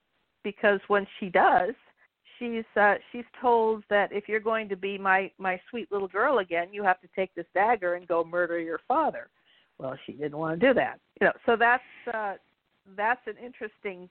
because 0.43 0.81
when 0.89 1.07
she 1.19 1.29
does, 1.29 1.75
she's 2.39 2.65
uh, 2.77 2.95
she's 3.13 3.25
told 3.41 3.85
that 3.91 4.11
if 4.13 4.29
you're 4.29 4.41
going 4.41 4.69
to 4.71 4.77
be 4.77 4.97
my 4.97 5.31
my 5.39 5.61
sweet 5.69 5.91
little 5.93 6.09
girl 6.09 6.39
again, 6.39 6.69
you 6.73 6.83
have 6.83 7.01
to 7.01 7.09
take 7.15 7.35
this 7.35 7.47
dagger 7.55 7.95
and 7.95 8.09
go 8.09 8.25
murder 8.25 8.59
your 8.59 8.81
father. 8.89 9.29
Well, 9.79 9.97
she 10.07 10.13
didn't 10.13 10.39
want 10.39 10.61
to 10.61 10.67
do 10.69 10.75
that. 10.75 10.99
You 11.21 11.27
know, 11.27 11.33
so 11.47 11.57
that's 11.57 11.83
uh, 12.15 12.35
that's 12.97 13.27
an 13.27 13.37
interesting 13.43 14.09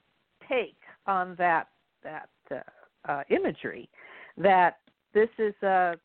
take 0.47 0.77
on 1.07 1.35
that 1.37 1.67
that 2.03 2.29
uh, 2.51 3.11
uh, 3.11 3.23
imagery. 3.29 3.89
That 4.37 4.77
this 5.13 5.29
is 5.37 5.55
a, 5.63 5.95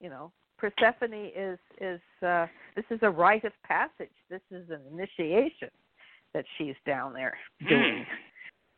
you 0.00 0.08
know, 0.08 0.32
Persephone 0.58 1.30
is 1.36 1.58
is 1.80 2.00
uh, 2.26 2.46
this 2.74 2.84
is 2.90 2.98
a 3.02 3.10
rite 3.10 3.44
of 3.44 3.52
passage. 3.64 4.10
This 4.28 4.42
is 4.50 4.68
an 4.70 4.80
initiation 4.92 5.70
that 6.34 6.44
she's 6.56 6.74
down 6.84 7.12
there 7.12 7.36
doing, 7.68 8.04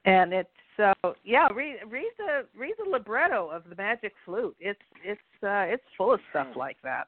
and 0.05 0.33
it's 0.33 0.49
so 0.77 0.93
yeah. 1.25 1.49
Read 1.55 1.79
read 1.89 2.13
the 2.19 2.47
read 2.59 2.75
the 2.83 2.91
libretto 2.91 3.49
of 3.49 3.65
the 3.69 3.77
Magic 3.77 4.13
Flute. 4.25 4.57
It's 4.61 4.81
it's 5.05 5.21
uh, 5.43 5.65
it's 5.73 5.85
full 5.97 6.13
of 6.13 6.21
stuff 6.31 6.49
like 6.57 6.77
that. 6.85 7.07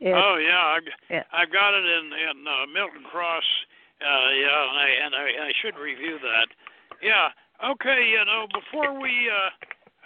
Oh 0.00 0.38
yeah, 0.38 0.78
I've, 0.78 0.82
yeah. 1.10 1.24
I've 1.32 1.52
got 1.52 1.74
it 1.74 1.84
in 1.84 2.06
in 2.06 2.46
uh, 2.46 2.66
Milton 2.72 3.02
Cross. 3.10 3.44
Uh, 4.00 4.30
yeah, 4.30 4.70
and 4.70 4.78
I 4.78 4.88
and 5.06 5.14
I, 5.14 5.26
I 5.48 5.52
should 5.60 5.76
review 5.76 6.18
that. 6.22 6.46
Yeah. 7.02 7.28
Okay. 7.72 8.06
You 8.06 8.24
know, 8.24 8.46
before 8.54 8.94
we 8.94 9.10
uh, 9.26 9.50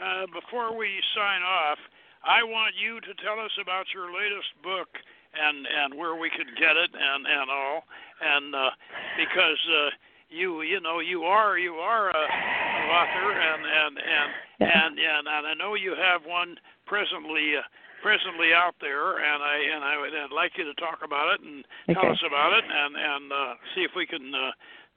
uh, 0.03 0.26
before 0.33 0.74
we 0.74 0.89
sign 1.14 1.43
off, 1.43 1.78
I 2.25 2.43
want 2.43 2.75
you 2.79 3.01
to 3.01 3.12
tell 3.23 3.39
us 3.43 3.51
about 3.61 3.87
your 3.95 4.07
latest 4.14 4.55
book 4.62 4.89
and 5.35 5.66
and 5.66 5.95
where 5.99 6.14
we 6.14 6.31
can 6.31 6.47
get 6.59 6.77
it 6.77 6.91
and 6.95 7.27
and 7.27 7.51
all 7.51 7.85
and 8.20 8.55
uh, 8.55 8.70
because 9.18 9.59
uh, 9.70 9.91
you 10.29 10.62
you 10.62 10.81
know 10.81 11.01
you 11.01 11.25
are 11.25 11.59
you 11.59 11.75
are 11.75 12.11
a, 12.11 12.25
an 12.25 12.85
author 12.91 13.33
and 13.33 13.62
and 13.66 13.95
and 13.99 14.31
and 14.61 14.99
and, 14.99 15.25
and 15.27 15.47
I 15.47 15.55
know 15.55 15.75
you 15.75 15.95
have 15.95 16.23
one 16.25 16.57
presently. 16.87 17.57
Uh, 17.59 17.62
presently 18.03 18.51
out 18.53 18.75
there, 18.81 19.23
and 19.23 19.45
I 19.45 19.57
and 19.73 19.85
I 19.85 19.95
would 19.97 20.11
I'd 20.11 20.35
like 20.35 20.59
you 20.59 20.64
to 20.64 20.75
talk 20.75 21.07
about 21.07 21.35
it 21.35 21.41
and 21.47 21.64
tell 21.95 22.03
Okay. 22.03 22.11
us 22.11 22.23
about 22.27 22.53
it, 22.53 22.64
and 22.66 22.97
and 22.97 23.33
uh, 23.33 23.55
see 23.77 23.83
if 23.83 23.93
we 23.95 24.07
can 24.07 24.35
uh, 24.35 24.51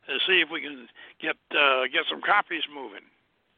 uh, 0.09 0.17
see 0.25 0.41
if 0.41 0.49
we 0.49 0.59
can 0.59 0.87
get 1.21 1.37
uh, 1.53 1.83
get 1.93 2.01
some 2.09 2.19
copies 2.19 2.63
moving. 2.73 3.05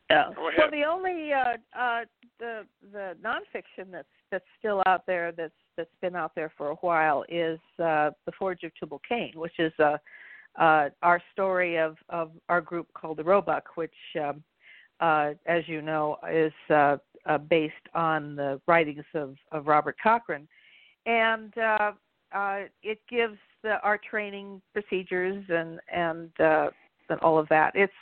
Yeah. 0.09 0.31
Go 0.35 0.51
Well, 0.57 0.71
the 0.71 0.83
only 0.83 1.33
uh, 1.33 1.55
uh, 1.77 2.03
the 2.39 2.65
the 2.91 3.15
nonfiction 3.23 3.91
that's 3.91 4.07
that's 4.31 4.45
still 4.59 4.81
out 4.85 5.05
there 5.05 5.31
that's 5.31 5.53
that's 5.75 5.89
been 6.01 6.15
out 6.15 6.33
there 6.35 6.51
for 6.57 6.69
a 6.69 6.75
while 6.75 7.23
is 7.29 7.59
uh, 7.79 8.11
the 8.25 8.31
Forge 8.37 8.63
of 8.63 8.71
Tubal 8.79 9.01
Cain, 9.07 9.33
which 9.35 9.59
is 9.59 9.73
uh, 9.79 9.97
our 10.57 11.21
story 11.33 11.77
of 11.77 11.97
of 12.09 12.31
our 12.49 12.61
group 12.61 12.87
called 12.93 13.17
the 13.17 13.23
Roebuck, 13.23 13.69
which, 13.75 13.91
um, 14.21 14.43
uh, 14.99 15.31
as 15.45 15.67
you 15.67 15.81
know, 15.81 16.17
is 16.31 16.53
uh, 16.69 16.97
uh, 17.25 17.37
based 17.37 17.73
on 17.93 18.35
the 18.35 18.59
writings 18.67 19.05
of 19.13 19.35
of 19.51 19.67
Robert 19.67 19.97
Cochrane, 20.01 20.47
and 21.05 21.57
uh, 21.57 21.91
uh, 22.33 22.61
it 22.83 22.99
gives 23.09 23.37
the, 23.63 23.79
our 23.81 23.97
training 23.97 24.61
procedures 24.73 25.43
and 25.49 25.79
and 25.93 26.29
uh, 26.39 26.69
and 27.09 27.19
all 27.21 27.37
of 27.37 27.47
that. 27.49 27.71
It's 27.75 27.93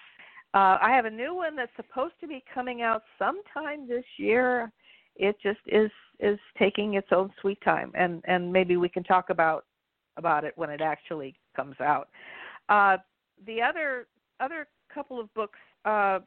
Uh, 0.56 0.78
I 0.82 0.92
have 0.92 1.04
a 1.04 1.12
new 1.12 1.36
one 1.36 1.58
that's 1.58 1.76
supposed 1.76 2.14
to 2.22 2.28
be 2.28 2.42
coming 2.54 2.82
out 2.82 3.04
sometime 3.20 3.90
this 3.90 4.06
year. 4.18 4.72
It 5.18 5.36
just 5.44 5.60
is 5.68 5.92
is 6.22 6.40
taking 6.58 6.94
its 6.94 7.10
own 7.12 7.30
sweet 7.42 7.60
time, 7.62 7.92
and 7.94 8.22
and 8.26 8.54
maybe 8.54 8.78
we 8.78 8.88
can 8.88 9.04
talk 9.04 9.30
about 9.30 9.66
about 10.16 10.46
it 10.46 10.54
when 10.56 10.70
it 10.70 10.80
actually 10.80 11.36
comes 11.58 11.76
out. 11.82 12.08
Uh, 12.70 12.96
the 13.46 13.62
other 13.62 14.08
other 14.40 14.68
couple 14.94 15.20
of 15.20 15.34
books 15.34 15.60
uh, 15.84 16.20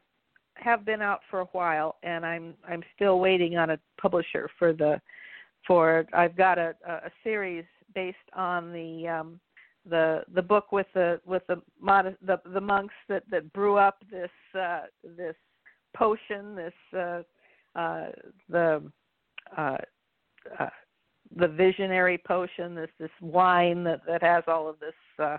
have 0.53 0.85
been 0.85 1.01
out 1.01 1.21
for 1.31 1.39
a 1.39 1.45
while, 1.45 1.95
and 2.03 2.23
I'm 2.23 2.53
I'm 2.67 2.83
still 2.95 3.19
waiting 3.19 3.57
on 3.57 3.71
a 3.71 3.79
publisher 3.99 4.47
for 4.59 4.73
the 4.73 5.01
for 5.65 6.05
I've 6.13 6.37
got 6.37 6.59
a 6.59 6.75
a 6.87 7.09
series 7.23 7.65
based 7.95 8.17
on 8.35 8.71
the 8.71 9.07
um, 9.07 9.39
the 9.89 10.23
the 10.33 10.41
book 10.41 10.71
with 10.71 10.87
the 10.93 11.19
with 11.25 11.43
the 11.47 11.61
mod, 11.79 12.15
the 12.21 12.39
the 12.53 12.61
monks 12.61 12.93
that 13.07 13.23
that 13.31 13.51
brew 13.53 13.77
up 13.77 13.97
this 14.11 14.31
uh, 14.59 14.81
this 15.03 15.35
potion 15.95 16.55
this 16.55 16.73
uh, 16.97 17.21
uh, 17.75 18.07
the 18.49 18.83
uh, 19.57 19.77
uh, 20.59 20.69
the 21.35 21.47
visionary 21.47 22.17
potion 22.17 22.75
this 22.75 22.89
this 22.99 23.11
wine 23.21 23.83
that 23.83 24.01
that 24.07 24.21
has 24.21 24.43
all 24.47 24.67
of 24.67 24.79
this 24.79 24.93
uh, 25.19 25.37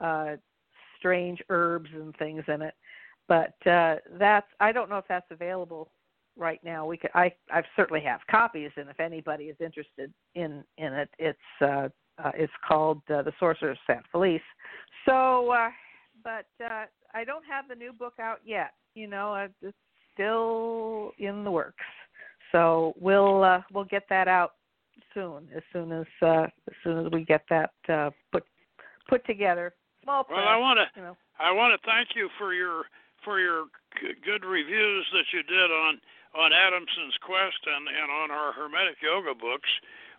uh, 0.00 0.36
strange 0.98 1.40
herbs 1.50 1.90
and 1.94 2.16
things 2.16 2.42
in 2.48 2.62
it 2.62 2.74
but 3.28 3.54
uh, 3.66 3.96
that's 4.18 4.46
I 4.60 4.72
don't 4.72 4.90
know 4.90 4.98
if 4.98 5.06
that's 5.08 5.30
available 5.30 5.90
right 6.36 6.60
now. 6.64 6.86
We 6.86 6.96
could 6.96 7.10
I 7.14 7.32
I 7.50 7.62
certainly 7.76 8.02
have 8.02 8.20
copies, 8.30 8.70
and 8.76 8.88
if 8.88 9.00
anybody 9.00 9.44
is 9.44 9.56
interested 9.60 10.12
in 10.34 10.64
in 10.76 10.92
it, 10.92 11.08
it's 11.18 11.38
uh, 11.60 11.88
uh, 12.22 12.30
it's 12.34 12.52
called 12.66 13.02
uh, 13.10 13.22
The 13.22 13.32
Sorcerer's 13.38 13.78
San 13.86 14.02
Felice. 14.12 14.40
So, 15.06 15.50
uh, 15.50 15.70
but 16.22 16.46
uh, 16.64 16.86
I 17.14 17.24
don't 17.24 17.44
have 17.44 17.68
the 17.68 17.74
new 17.74 17.92
book 17.92 18.14
out 18.20 18.40
yet. 18.44 18.72
You 18.94 19.08
know, 19.08 19.34
uh, 19.34 19.48
it's 19.62 19.76
still 20.12 21.12
in 21.18 21.44
the 21.44 21.50
works. 21.50 21.84
So 22.52 22.94
we'll 23.00 23.42
uh, 23.42 23.62
we'll 23.72 23.84
get 23.84 24.04
that 24.10 24.28
out 24.28 24.52
soon, 25.12 25.48
as 25.54 25.62
soon 25.72 25.92
as 25.92 26.06
uh, 26.22 26.46
as 26.68 26.74
soon 26.82 27.06
as 27.06 27.12
we 27.12 27.24
get 27.24 27.42
that 27.50 27.72
uh, 27.88 28.10
put 28.32 28.44
put 29.08 29.26
together. 29.26 29.74
Small 30.04 30.24
press, 30.24 30.38
well, 30.38 30.48
I 30.48 30.56
want 30.56 30.78
to 30.78 30.86
you 31.00 31.04
know. 31.04 31.16
I 31.38 31.50
want 31.50 31.74
to 31.74 31.80
thank 31.86 32.14
you 32.14 32.28
for 32.38 32.54
your 32.54 32.84
for 33.24 33.40
your 33.40 33.66
good 34.24 34.44
reviews 34.44 35.06
that 35.12 35.26
you 35.32 35.42
did 35.42 35.70
on 35.70 35.98
on 36.36 36.52
Adamson's 36.52 37.16
Quest 37.22 37.58
and 37.66 37.88
and 37.88 38.10
on 38.10 38.30
our 38.30 38.52
Hermetic 38.52 38.98
Yoga 39.02 39.34
books, 39.34 39.70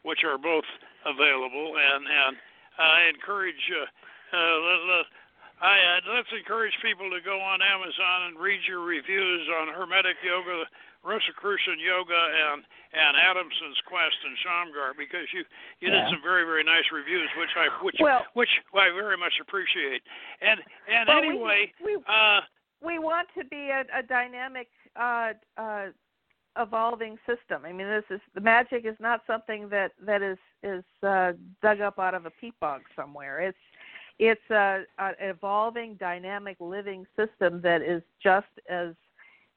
which 0.05 0.21
are 0.23 0.37
both 0.37 0.69
available. 1.05 1.73
And 1.75 2.05
and 2.05 2.33
I 2.77 3.09
encourage 3.09 3.59
uh, 3.73 3.89
uh, 4.35 4.55
let, 4.61 4.79
let, 4.85 5.05
I 5.61 5.75
uh, 5.81 6.13
let's 6.13 6.31
encourage 6.35 6.77
people 6.85 7.09
to 7.09 7.19
go 7.25 7.41
on 7.41 7.65
Amazon 7.65 8.29
and 8.29 8.33
read 8.37 8.61
your 8.69 8.85
reviews 8.85 9.49
on 9.57 9.73
Hermetic 9.73 10.21
Yoga, 10.21 10.69
Rosicrucian 11.01 11.81
Yoga, 11.81 12.21
and 12.53 12.61
and 12.93 13.17
Adamson's 13.17 13.81
Quest 13.89 14.19
and 14.27 14.37
Shamgar 14.45 14.93
because 14.93 15.25
you 15.33 15.41
you 15.81 15.89
yeah. 15.89 16.05
did 16.05 16.13
some 16.13 16.21
very 16.21 16.45
very 16.45 16.63
nice 16.63 16.85
reviews, 16.93 17.29
which 17.39 17.53
I 17.57 17.71
which 17.81 17.97
well, 17.99 18.25
which 18.37 18.61
I 18.75 18.93
very 18.93 19.17
much 19.17 19.41
appreciate. 19.41 20.05
And 20.41 20.59
and 20.85 21.09
well, 21.09 21.17
anyway, 21.17 21.71
we, 21.83 21.97
we, 21.97 22.03
uh, 22.05 22.45
we 22.83 22.99
want 22.99 23.27
to 23.37 23.43
be 23.45 23.71
a, 23.71 23.87
a 23.95 24.03
dynamic 24.03 24.67
uh, 24.95 25.33
uh, 25.57 25.95
evolving 26.57 27.17
system. 27.25 27.63
I 27.65 27.71
mean, 27.71 27.87
this 27.87 28.03
is 28.09 28.21
the 28.33 28.41
magic 28.41 28.85
is 28.85 28.95
not 28.99 29.21
something 29.27 29.69
that 29.69 29.91
that 30.05 30.21
is 30.21 30.37
is 30.63 30.83
uh, 31.03 31.33
dug 31.61 31.81
up 31.81 31.99
out 31.99 32.13
of 32.13 32.25
a 32.25 32.29
peat 32.29 32.59
bog 32.59 32.81
somewhere. 32.95 33.41
It's 33.41 33.57
it's 34.19 34.49
a, 34.49 34.83
a 34.97 35.11
evolving, 35.19 35.95
dynamic, 35.95 36.57
living 36.59 37.05
system 37.15 37.61
that 37.61 37.81
is 37.81 38.01
just 38.21 38.47
as 38.69 38.93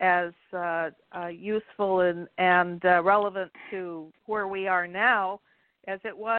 as 0.01 0.33
uh, 0.53 0.91
uh, 1.17 1.27
useful 1.27 2.01
and 2.01 2.29
and 2.39 2.85
uh, 2.85 3.03
relevant 3.03 3.51
to 3.71 4.13
where 4.27 4.49
we 4.49 4.67
are 4.69 4.87
now 4.87 5.41
as 5.87 6.01
it 6.05 6.17
was 6.17 6.39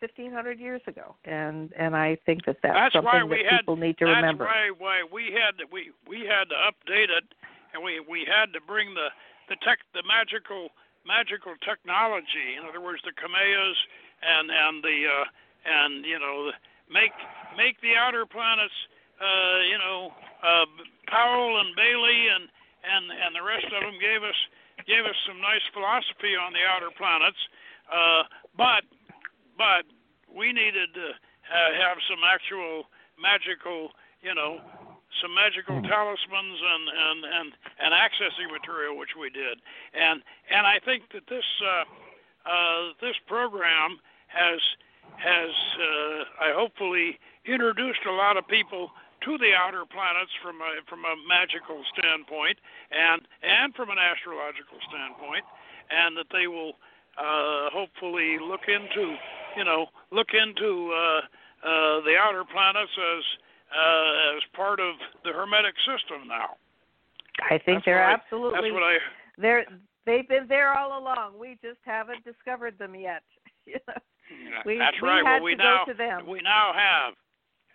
1500 0.00 0.58
years 0.58 0.82
ago 0.86 1.14
and 1.24 1.72
and 1.78 1.96
I 1.96 2.18
think 2.26 2.44
that 2.44 2.56
that's, 2.62 2.74
that's 2.74 2.94
something 2.94 3.28
that 3.30 3.38
had, 3.50 3.60
people 3.60 3.76
need 3.76 3.96
to 3.98 4.04
that's 4.04 4.16
remember. 4.16 4.44
That's 4.44 4.78
why 4.78 5.02
why 5.02 5.04
we 5.10 5.32
had 5.32 5.56
to, 5.58 5.64
we 5.72 5.92
we 6.06 6.26
had 6.26 6.44
to 6.50 6.56
update 6.56 7.04
it 7.04 7.24
and 7.72 7.82
we 7.82 8.00
we 8.00 8.26
had 8.28 8.52
to 8.52 8.60
bring 8.60 8.92
the 8.92 9.08
the 9.48 9.56
tech 9.62 9.78
the 9.92 10.02
magical 10.06 10.70
magical 11.06 11.52
technology 11.60 12.56
in 12.56 12.64
other 12.64 12.80
words 12.80 13.02
the 13.04 13.12
kameas 13.12 13.76
and 14.22 14.50
and 14.50 14.82
the 14.82 15.04
uh 15.06 15.24
and 15.64 16.04
you 16.04 16.18
know 16.18 16.50
make 16.90 17.12
make 17.56 17.80
the 17.80 17.94
outer 17.96 18.26
planets 18.26 18.74
uh 19.20 19.60
you 19.68 19.78
know 19.78 20.12
uh 20.42 20.66
Powell 21.08 21.60
and 21.60 21.76
Bailey 21.76 22.28
and 22.28 22.48
and 22.84 23.04
and 23.12 23.32
the 23.34 23.44
rest 23.44 23.66
of 23.66 23.80
them 23.80 23.96
gave 24.00 24.22
us 24.22 24.36
gave 24.86 25.04
us 25.04 25.16
some 25.26 25.40
nice 25.40 25.64
philosophy 25.72 26.36
on 26.36 26.52
the 26.52 26.64
outer 26.64 26.90
planets. 26.96 27.38
Uh 27.88 28.24
but 28.56 28.84
but 29.56 29.84
we 30.28 30.52
needed 30.52 30.92
to 30.94 31.14
have 31.52 31.98
some 32.08 32.20
actual 32.26 32.88
magical, 33.20 33.92
you 34.22 34.34
know, 34.34 34.58
some 35.20 35.34
magical 35.34 35.80
hmm. 35.80 35.86
talismans 35.86 36.58
and 36.60 36.84
and 36.88 37.20
and 37.24 37.48
and 37.80 37.90
accessing 37.94 38.50
material, 38.50 38.96
which 38.96 39.16
we 39.18 39.30
did. 39.30 39.60
And 39.94 40.22
and 40.50 40.66
I 40.66 40.78
think 40.84 41.10
that 41.12 41.26
this 41.28 41.46
uh, 41.62 41.84
uh, 42.48 42.92
this 43.00 43.16
program 43.26 43.98
has 44.28 44.60
has 45.16 45.52
uh, 45.78 46.44
I 46.44 46.52
hopefully 46.52 47.18
introduced 47.46 48.04
a 48.06 48.12
lot 48.12 48.36
of 48.36 48.46
people 48.48 48.90
to 49.22 49.38
the 49.38 49.54
outer 49.54 49.84
planets 49.86 50.32
from 50.42 50.60
a 50.60 50.82
from 50.88 51.04
a 51.04 51.14
magical 51.28 51.82
standpoint 51.96 52.58
and 52.90 53.22
and 53.42 53.74
from 53.74 53.90
an 53.90 53.98
astrological 53.98 54.78
standpoint, 54.88 55.44
and 55.90 56.16
that 56.16 56.26
they 56.32 56.46
will 56.46 56.74
uh, 57.16 57.70
hopefully 57.70 58.38
look 58.38 58.68
into 58.68 59.16
you 59.56 59.64
know, 59.64 59.86
look 60.10 60.28
into 60.34 60.92
uh, 60.92 61.20
uh, 61.66 62.00
the 62.02 62.16
outer 62.18 62.44
planets 62.44 62.90
as 62.94 63.24
uh, 63.74 64.36
as 64.36 64.42
part 64.54 64.80
of 64.80 64.94
the 65.24 65.32
Hermetic 65.32 65.74
system 65.82 66.28
now. 66.28 66.56
I 67.42 67.58
think 67.58 67.82
that's 67.82 67.84
they're 67.84 68.04
I, 68.04 68.14
absolutely. 68.14 68.70
That's 68.70 68.74
what 68.74 68.82
I. 68.82 68.96
They're 69.38 69.66
they've 70.06 70.28
been 70.28 70.46
there 70.48 70.76
all 70.76 70.98
along. 70.98 71.38
We 71.38 71.58
just 71.62 71.82
haven't 71.84 72.24
discovered 72.24 72.78
them 72.78 72.94
yet. 72.94 73.22
we, 73.66 74.78
that's 74.78 75.00
we 75.02 75.08
right. 75.08 75.26
Had 75.26 75.42
well, 75.42 75.42
we 75.42 75.56
to 75.56 75.62
now 75.62 75.84
go 75.84 75.92
to 75.92 75.98
them. 75.98 76.26
we 76.28 76.40
now 76.40 76.72
have, 76.74 77.14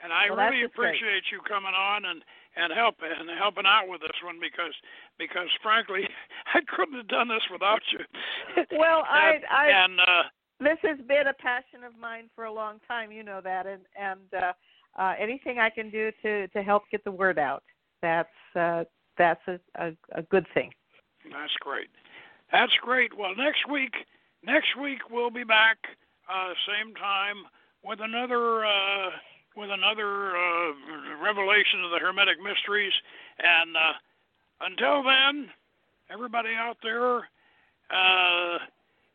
and 0.03 0.13
I 0.13 0.31
well, 0.31 0.47
really 0.47 0.63
appreciate 0.63 1.27
great. 1.27 1.31
you 1.31 1.39
coming 1.47 1.75
on 1.75 2.05
and 2.05 2.23
and 2.55 2.73
help 2.73 2.95
and 3.03 3.29
helping 3.37 3.65
out 3.65 3.87
with 3.87 4.01
this 4.01 4.15
one 4.23 4.39
because 4.39 4.73
because 5.17 5.51
frankly 5.61 6.07
I 6.53 6.59
couldn't 6.75 6.95
have 6.95 7.07
done 7.07 7.27
this 7.27 7.43
without 7.51 7.81
you. 7.91 8.03
Well, 8.79 9.03
and, 9.11 9.43
I 9.45 9.67
I 9.67 9.83
and 9.83 9.99
uh, 9.99 10.23
this 10.59 10.79
has 10.83 10.97
been 11.07 11.27
a 11.27 11.33
passion 11.33 11.83
of 11.85 11.97
mine 11.99 12.29
for 12.35 12.45
a 12.45 12.53
long 12.53 12.79
time. 12.87 13.11
You 13.11 13.23
know 13.23 13.41
that, 13.43 13.65
and 13.67 13.81
and 13.99 14.27
uh, 14.31 14.53
uh, 14.97 15.13
anything 15.19 15.59
I 15.59 15.69
can 15.69 15.89
do 15.89 16.11
to 16.23 16.47
to 16.49 16.61
help 16.61 16.83
get 16.91 17.03
the 17.03 17.11
word 17.11 17.39
out, 17.39 17.63
that's 18.01 18.29
uh, 18.55 18.83
that's 19.17 19.41
a, 19.47 19.59
a, 19.75 19.91
a 20.13 20.21
good 20.23 20.45
thing. 20.53 20.71
That's 21.31 21.53
great. 21.59 21.89
That's 22.51 22.73
great. 22.81 23.15
Well, 23.17 23.35
next 23.35 23.69
week, 23.69 23.93
next 24.43 24.75
week 24.81 24.99
we'll 25.11 25.29
be 25.29 25.43
back 25.43 25.77
uh, 26.31 26.53
same 26.67 26.95
time 26.95 27.37
with 27.83 27.99
another 28.01 28.65
uh, 28.65 29.09
with 29.55 29.69
another 29.69 30.35
uh, 30.35 30.71
revelation 31.21 31.83
of 31.83 31.91
the 31.91 31.99
Hermetic 31.99 32.37
mysteries. 32.41 32.93
And 33.39 33.75
uh, 33.75 33.93
until 34.61 35.03
then, 35.03 35.49
everybody 36.09 36.49
out 36.57 36.77
there. 36.81 37.27
Uh, 37.91 38.57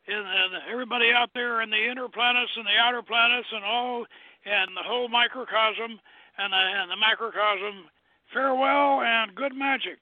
and, 0.07 0.25
and 0.27 0.63
everybody 0.71 1.11
out 1.11 1.31
there 1.33 1.61
in 1.61 1.69
the 1.69 1.89
inner 1.89 2.07
planets 2.07 2.51
and 2.55 2.65
the 2.65 2.77
outer 2.79 3.01
planets 3.01 3.47
and 3.51 3.63
all 3.63 4.05
and 4.45 4.77
the 4.77 4.85
whole 4.85 5.09
microcosm 5.09 5.99
and 6.37 6.53
the, 6.53 6.61
and 6.81 6.91
the 6.91 6.97
macrocosm. 6.97 7.89
Farewell 8.33 9.01
and 9.01 9.35
good 9.35 9.53
magic. 9.55 9.99